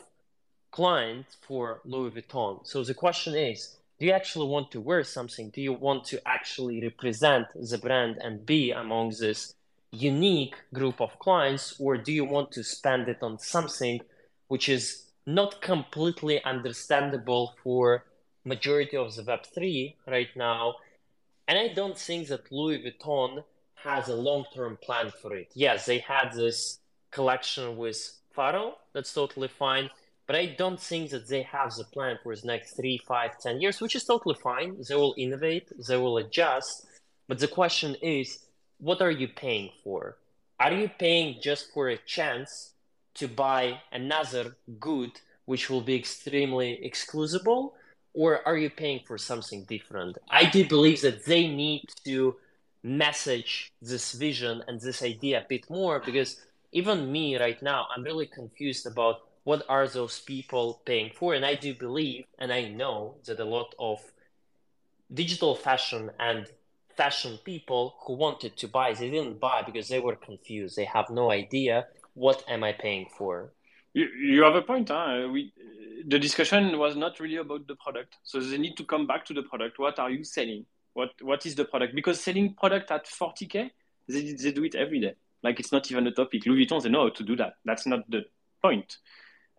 clients 0.72 1.38
for 1.46 1.82
Louis 1.84 2.12
Vuitton. 2.12 2.66
So 2.66 2.84
the 2.84 2.94
question 2.94 3.36
is, 3.36 3.76
do 4.04 4.08
you 4.08 4.14
actually 4.16 4.50
want 4.50 4.70
to 4.70 4.82
wear 4.82 5.02
something? 5.02 5.50
Do 5.50 5.62
you 5.62 5.72
want 5.72 6.04
to 6.08 6.20
actually 6.28 6.82
represent 6.82 7.48
the 7.56 7.78
brand 7.78 8.18
and 8.22 8.46
be 8.46 8.72
among 8.72 9.14
this 9.18 9.56
unique 9.94 10.56
group 10.74 11.00
of 11.00 11.18
clients, 11.20 11.76
or 11.80 11.96
do 11.96 12.12
you 12.12 12.26
want 12.26 12.52
to 12.52 12.66
spend 12.66 13.08
it 13.08 13.20
on 13.22 13.40
something 13.40 14.02
which 14.50 14.68
is 14.68 15.04
not 15.26 15.62
completely 15.62 16.44
understandable 16.44 17.56
for 17.64 18.04
majority 18.44 18.98
of 18.98 19.16
the 19.16 19.24
Web3 19.24 19.96
right 20.06 20.36
now? 20.36 20.76
And 21.48 21.58
I 21.58 21.70
don't 21.70 21.98
think 21.98 22.28
that 22.28 22.52
Louis 22.52 22.80
Vuitton 22.84 23.46
has 23.86 24.10
a 24.10 24.16
long-term 24.18 24.80
plan 24.84 25.14
for 25.22 25.34
it. 25.34 25.50
Yes, 25.54 25.86
they 25.86 26.00
had 26.00 26.34
this 26.34 26.80
collection 27.10 27.78
with 27.78 28.20
Pharrell. 28.36 28.74
That's 28.92 29.14
totally 29.14 29.48
fine. 29.48 29.90
But 30.26 30.36
I 30.38 30.56
don't 30.58 30.80
think 30.80 31.10
that 31.12 31.28
they 31.28 31.42
have 31.44 31.74
the 31.76 31.84
plan 31.84 32.18
for 32.24 32.36
the 32.36 32.48
next 32.48 32.76
three, 32.76 33.00
five, 33.06 33.40
ten 33.40 33.60
years, 33.60 33.82
which 33.82 33.96
is 33.96 34.06
totally 34.06 34.36
fine. 34.36 34.78
They 34.88 34.96
will 34.96 35.16
innovate, 35.18 35.72
they 35.88 35.98
will 35.98 36.18
adjust. 36.18 36.86
But 37.28 37.40
the 37.40 37.48
question 37.48 37.96
is, 38.02 38.40
what 38.80 39.02
are 39.02 39.12
you 39.12 39.28
paying 39.28 39.70
for? 39.84 40.18
Are 40.60 40.72
you 40.72 40.90
paying 40.98 41.42
just 41.42 41.74
for 41.74 41.90
a 41.90 41.98
chance 41.98 42.74
to 43.16 43.28
buy 43.28 43.80
another 43.92 44.56
good 44.80 45.12
which 45.46 45.70
will 45.70 45.82
be 45.82 45.96
extremely 45.96 46.80
exclusable 46.84 47.74
or 48.14 48.46
are 48.48 48.58
you 48.58 48.70
paying 48.70 49.02
for 49.06 49.18
something 49.18 49.64
different 49.66 50.18
i 50.30 50.46
do 50.46 50.68
believe 50.68 51.02
that 51.02 51.26
they 51.26 51.48
need 51.48 51.84
to 52.04 52.36
message 52.84 53.72
this 53.82 54.14
vision 54.14 54.62
and 54.68 54.80
this 54.82 55.04
idea 55.04 55.40
a 55.40 55.46
bit 55.48 55.70
more 55.70 56.02
because 56.06 56.42
even 56.72 57.12
me 57.12 57.38
right 57.38 57.62
now 57.62 57.88
i'm 57.96 58.04
really 58.04 58.28
confused 58.28 58.86
about 58.86 59.22
what 59.44 59.64
are 59.68 59.88
those 59.88 60.20
people 60.20 60.82
paying 60.86 61.12
for? 61.14 61.34
And 61.34 61.46
i 61.46 61.56
do 61.56 61.74
believe 61.74 62.26
and 62.40 62.52
i 62.52 62.68
know 62.68 63.16
that 63.26 63.40
a 63.40 63.46
lot 63.46 63.76
of 63.80 64.00
digital 65.14 65.56
fashion 65.56 66.12
and 66.20 66.48
fashion 66.96 67.40
people 67.44 67.96
who 68.06 68.14
wanted 68.14 68.56
to 68.58 68.68
buy 68.68 68.94
they 68.94 69.10
didn't 69.10 69.40
buy 69.40 69.62
because 69.66 69.88
they 69.88 70.00
were 70.00 70.16
confused. 70.16 70.76
They 70.76 70.86
have 70.86 71.10
no 71.10 71.32
idea 71.32 71.88
what 72.14 72.44
am 72.48 72.64
i 72.64 72.72
paying 72.72 73.08
for. 73.18 73.54
You, 73.94 74.08
you 74.08 74.44
have 74.44 74.56
a 74.56 74.62
point 74.62 74.90
huh? 74.90 75.28
we 75.32 75.52
the 76.08 76.20
discussion 76.20 76.78
was 76.78 76.96
not 76.96 77.20
really 77.20 77.38
about 77.38 77.66
the 77.68 77.76
product. 77.76 78.18
So 78.24 78.40
they 78.40 78.58
need 78.58 78.76
to 78.78 78.84
come 78.84 79.08
back 79.08 79.26
to 79.26 79.34
the 79.34 79.44
product. 79.44 79.80
What 79.80 80.00
are 80.00 80.12
you 80.12 80.24
selling? 80.24 80.66
What 80.94 81.12
what 81.22 81.46
is 81.46 81.56
the 81.56 81.66
product? 81.66 81.96
Because 81.96 82.20
selling 82.20 82.54
product 82.54 82.92
at 82.92 83.06
40k 83.06 83.70
they, 84.10 84.34
they 84.34 84.52
do 84.52 84.64
it 84.64 84.76
every 84.76 85.00
day. 85.00 85.16
Like 85.44 85.60
it's 85.60 85.72
not 85.72 85.90
even 85.92 86.06
a 86.08 86.12
topic. 86.12 86.46
Louis 86.46 86.66
vuitton 86.66 86.82
they 86.84 86.90
know 86.90 87.04
how 87.04 87.10
to 87.10 87.24
do 87.24 87.36
that. 87.38 87.54
That's 87.66 87.86
not 87.86 88.10
the 88.10 88.26
point 88.62 88.98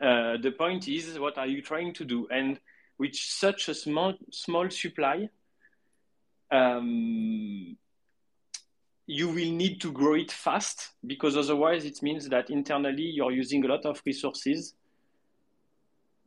uh, 0.01 0.37
the 0.39 0.51
point 0.51 0.89
is 0.89 1.19
what 1.19 1.39
are 1.39 1.47
you 1.47 1.63
trying 1.63 1.93
to 1.95 2.05
do? 2.05 2.27
And 2.31 2.59
with 2.99 3.15
such 3.15 3.69
a 3.69 3.75
small 3.75 4.15
small 4.31 4.71
supply 4.71 5.29
um, 6.51 7.77
you 9.07 9.29
will 9.29 9.51
need 9.51 9.81
to 9.81 9.93
grow 9.93 10.15
it 10.15 10.31
fast 10.31 10.91
because 11.07 11.37
otherwise 11.37 11.85
it 11.85 12.03
means 12.03 12.29
that 12.29 12.51
internally 12.51 13.03
you're 13.03 13.33
using 13.33 13.65
a 13.65 13.69
lot 13.69 13.85
of 13.85 14.01
resources 14.07 14.75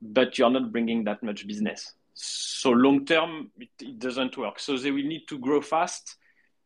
but 0.02 0.38
you're 0.38 0.50
not 0.50 0.72
bringing 0.72 1.04
that 1.06 1.24
much 1.24 1.48
business. 1.48 1.94
So 2.14 2.72
long 2.72 3.06
term 3.06 3.52
it, 3.60 3.70
it 3.82 4.00
doesn't 4.00 4.38
work. 4.38 4.60
So 4.60 4.78
they 4.78 4.92
will 4.92 5.06
need 5.06 5.28
to 5.28 5.40
grow 5.40 5.62
fast 5.62 6.16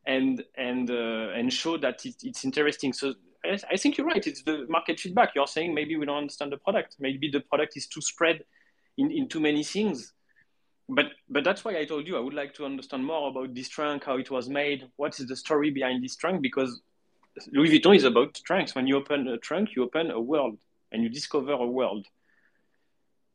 and 0.05 0.43
and 0.57 0.89
uh, 0.89 1.29
and 1.35 1.51
show 1.51 1.77
that 1.77 2.05
it, 2.05 2.15
it's 2.23 2.43
interesting. 2.43 2.93
So 2.93 3.13
I, 3.45 3.59
I 3.71 3.77
think 3.77 3.97
you're 3.97 4.07
right 4.07 4.25
it's 4.25 4.43
the 4.43 4.65
market 4.69 4.99
feedback 4.99 5.31
you're 5.35 5.47
saying 5.47 5.73
maybe 5.73 5.95
we 5.95 6.05
don't 6.05 6.17
understand 6.17 6.51
the 6.51 6.57
product 6.57 6.95
maybe 6.99 7.29
the 7.29 7.39
product 7.41 7.77
is 7.77 7.87
too 7.87 8.01
spread 8.01 8.43
in, 8.97 9.11
in 9.11 9.27
too 9.27 9.39
many 9.39 9.63
things 9.63 10.13
but 10.91 11.05
but 11.29 11.43
that's 11.43 11.63
why 11.63 11.77
I 11.77 11.85
told 11.85 12.05
you 12.05 12.17
I 12.17 12.19
would 12.19 12.33
like 12.33 12.53
to 12.55 12.65
understand 12.65 13.05
more 13.05 13.29
about 13.29 13.55
this 13.55 13.69
trunk, 13.69 14.03
how 14.03 14.17
it 14.17 14.29
was 14.29 14.49
made, 14.49 14.87
what 14.97 15.19
is 15.19 15.27
the 15.27 15.35
story 15.35 15.71
behind 15.71 16.03
this 16.03 16.15
trunk, 16.15 16.41
because 16.41 16.81
Louis 17.51 17.69
Vuitton 17.69 17.95
is 17.95 18.03
about 18.03 18.35
trunks. 18.43 18.75
When 18.75 18.87
you 18.87 18.97
open 18.97 19.27
a 19.29 19.37
trunk, 19.37 19.69
you 19.75 19.83
open 19.83 20.11
a 20.11 20.19
world 20.19 20.57
and 20.91 21.01
you 21.01 21.09
discover 21.09 21.53
a 21.53 21.65
world. 21.65 22.05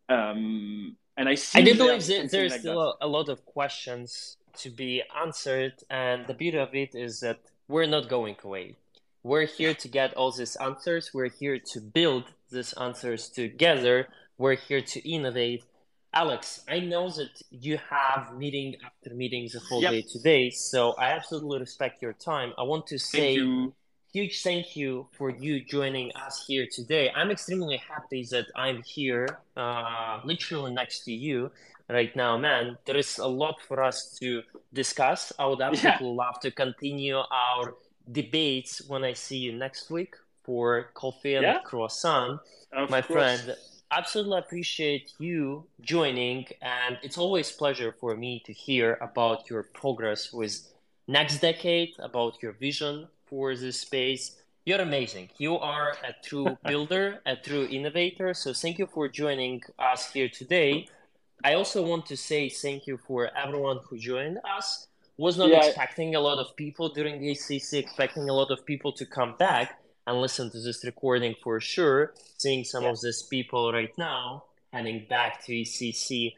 Um, 0.09 0.97
and 1.17 1.29
I 1.29 1.37
I 1.55 1.63
do 1.63 1.75
believe 1.75 2.07
that 2.07 2.31
there's 2.31 2.53
like 2.53 2.61
still 2.61 2.97
that. 2.99 3.07
a 3.07 3.09
lot 3.09 3.29
of 3.31 3.45
questions 3.47 4.37
to 4.59 4.71
be 4.71 5.03
answered, 5.19 5.75
and 5.89 6.27
the 6.27 6.35
beauty 6.35 6.59
of 6.59 6.75
it 6.75 6.95
is 6.95 7.21
that 7.21 7.41
we're 7.69 7.87
not 7.87 8.09
going 8.09 8.37
away. 8.45 8.77
We're 9.27 9.47
here 9.47 9.75
to 9.75 9.89
get 9.89 10.15
all 10.15 10.31
these 10.31 10.55
answers. 10.57 11.11
We're 11.13 11.35
here 11.43 11.59
to 11.73 11.81
build 11.81 12.25
these 12.53 12.73
answers 12.75 13.29
together. 13.29 14.07
We're 14.39 14.55
here 14.69 14.81
to 14.81 14.99
innovate 15.09 15.65
Alex, 16.17 16.65
I 16.67 16.81
know 16.81 17.11
that 17.11 17.43
you 17.51 17.79
have 17.91 18.39
meeting 18.39 18.77
after 18.83 19.15
meetings 19.15 19.55
a 19.55 19.59
whole 19.59 19.83
yep. 19.83 19.91
day 19.91 20.01
today, 20.01 20.49
so 20.49 20.93
I 20.93 21.11
absolutely 21.11 21.59
respect 21.59 22.01
your 22.01 22.15
time. 22.15 22.55
I 22.57 22.63
want 22.63 22.87
to 22.87 22.99
say 22.99 23.35
huge 24.15 24.43
thank 24.43 24.77
you 24.77 25.09
for 25.13 25.29
you 25.29 25.63
joining 25.63 26.11
us 26.17 26.47
here 26.49 26.67
today. 26.73 27.13
I'm 27.15 27.31
extremely 27.31 27.77
happy 27.77 28.27
that 28.31 28.47
I'm 28.57 28.83
here, 28.83 29.41
uh, 29.59 30.21
literally 30.25 30.73
next 30.73 31.05
to 31.05 31.13
you 31.13 31.51
right 31.91 32.17
now, 32.17 32.39
man. 32.39 32.79
There 32.87 32.97
is 32.97 33.19
a 33.19 33.29
lot 33.29 33.61
for 33.61 33.83
us 33.83 34.17
to 34.21 34.43
discuss. 34.73 35.35
I 35.39 35.45
would 35.45 35.61
absolutely 35.61 36.09
yeah. 36.09 36.23
love 36.25 36.41
to 36.41 36.51
continue 36.51 37.19
our 37.19 37.75
debates 38.11 38.83
when 38.89 39.05
I 39.05 39.13
see 39.13 39.39
you 39.39 39.53
next 39.53 39.91
week 39.91 40.15
for 40.45 40.91
coffee 40.95 41.35
and 41.35 41.45
yeah. 41.45 41.59
croissant, 41.65 42.41
of 42.73 42.91
my 42.91 43.03
course. 43.03 43.43
friend 43.43 43.57
absolutely 43.91 44.39
appreciate 44.39 45.13
you 45.19 45.65
joining 45.81 46.47
and 46.61 46.99
it's 47.03 47.19
always 47.19 47.53
pleasure 47.53 47.95
for 48.01 48.17
me 48.17 48.43
to 48.45 48.53
hear 48.53 48.99
about 49.01 49.49
your 49.49 49.63
progress 49.63 50.33
with 50.33 50.73
next 51.07 51.41
decade 51.41 51.95
about 52.01 52.43
your 52.43 52.53
vision 52.53 53.07
for 53.27 53.55
this 53.55 53.81
space. 53.81 54.37
You're 54.65 54.81
amazing. 54.81 55.31
You 55.39 55.59
are 55.59 55.97
a 56.03 56.13
true 56.25 56.59
builder 56.67 57.21
a 57.27 57.37
true 57.37 57.67
innovator 57.71 58.35
so 58.35 58.53
thank 58.53 58.79
you 58.79 58.87
for 58.87 59.09
joining 59.09 59.63
us 59.79 60.13
here 60.13 60.29
today. 60.29 60.89
I 61.45 61.55
also 61.55 61.87
want 61.87 62.07
to 62.07 62.17
say 62.17 62.49
thank 62.49 62.87
you 62.87 62.97
for 62.97 63.31
everyone 63.37 63.81
who 63.89 63.99
joined 63.99 64.39
us 64.45 64.89
was 65.17 65.39
not 65.39 65.49
yeah. 65.49 65.65
expecting 65.65 66.15
a 66.15 66.21
lot 66.21 66.39
of 66.39 66.55
people 66.57 66.89
during 66.91 67.21
the 67.21 67.31
EthCC, 67.33 67.79
expecting 67.79 68.29
a 68.29 68.33
lot 68.33 68.51
of 68.51 68.65
people 68.67 68.93
to 68.93 69.07
come 69.07 69.35
back 69.39 69.81
and 70.07 70.21
listen 70.21 70.51
to 70.51 70.61
this 70.61 70.85
recording 70.85 71.35
for 71.43 71.61
sure, 71.61 72.13
seeing 72.37 72.65
some 72.65 72.85
yeah. 72.85 72.91
of 72.91 73.01
these 73.01 73.23
people 73.23 73.73
right 73.73 73.97
now 73.99 74.45
heading 74.73 75.07
back 75.09 75.45
to 75.45 75.53
EthCC. 75.53 76.35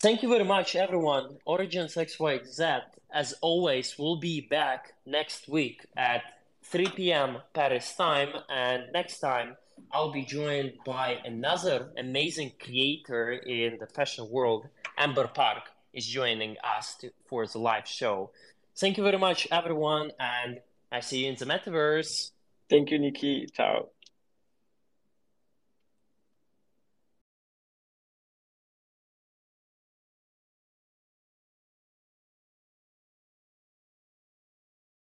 Thank 0.00 0.22
you 0.22 0.28
very 0.28 0.44
much, 0.44 0.76
everyone. 0.76 1.38
OriGensXYZ, 1.46 2.82
as 3.12 3.34
always, 3.40 3.98
will 3.98 4.16
be 4.16 4.40
back 4.40 4.94
next 5.06 5.48
week 5.48 5.86
at 5.96 6.22
3 6.64 6.88
p.m. 6.88 7.38
Paris 7.54 7.94
time. 7.94 8.30
And 8.48 8.84
next 8.92 9.20
time, 9.20 9.56
I'll 9.92 10.12
be 10.12 10.24
joined 10.24 10.74
by 10.84 11.18
another 11.24 11.90
amazing 11.98 12.52
creator 12.60 13.32
in 13.32 13.78
the 13.78 13.86
fashion 13.86 14.30
world. 14.30 14.68
Amber 14.96 15.28
Park 15.28 15.64
is 15.92 16.06
joining 16.06 16.56
us 16.62 16.94
to, 16.96 17.10
for 17.26 17.46
the 17.46 17.58
live 17.58 17.86
show. 17.86 18.30
Thank 18.76 18.96
you 18.96 19.04
very 19.04 19.18
much, 19.18 19.48
everyone. 19.50 20.12
And 20.18 20.60
I 20.90 21.00
see 21.00 21.24
you 21.24 21.30
in 21.30 21.36
the 21.36 21.46
metaverse. 21.46 22.30
Thank 22.68 22.90
you, 22.90 22.98
Nikki. 22.98 23.46
Ciao. 23.52 23.88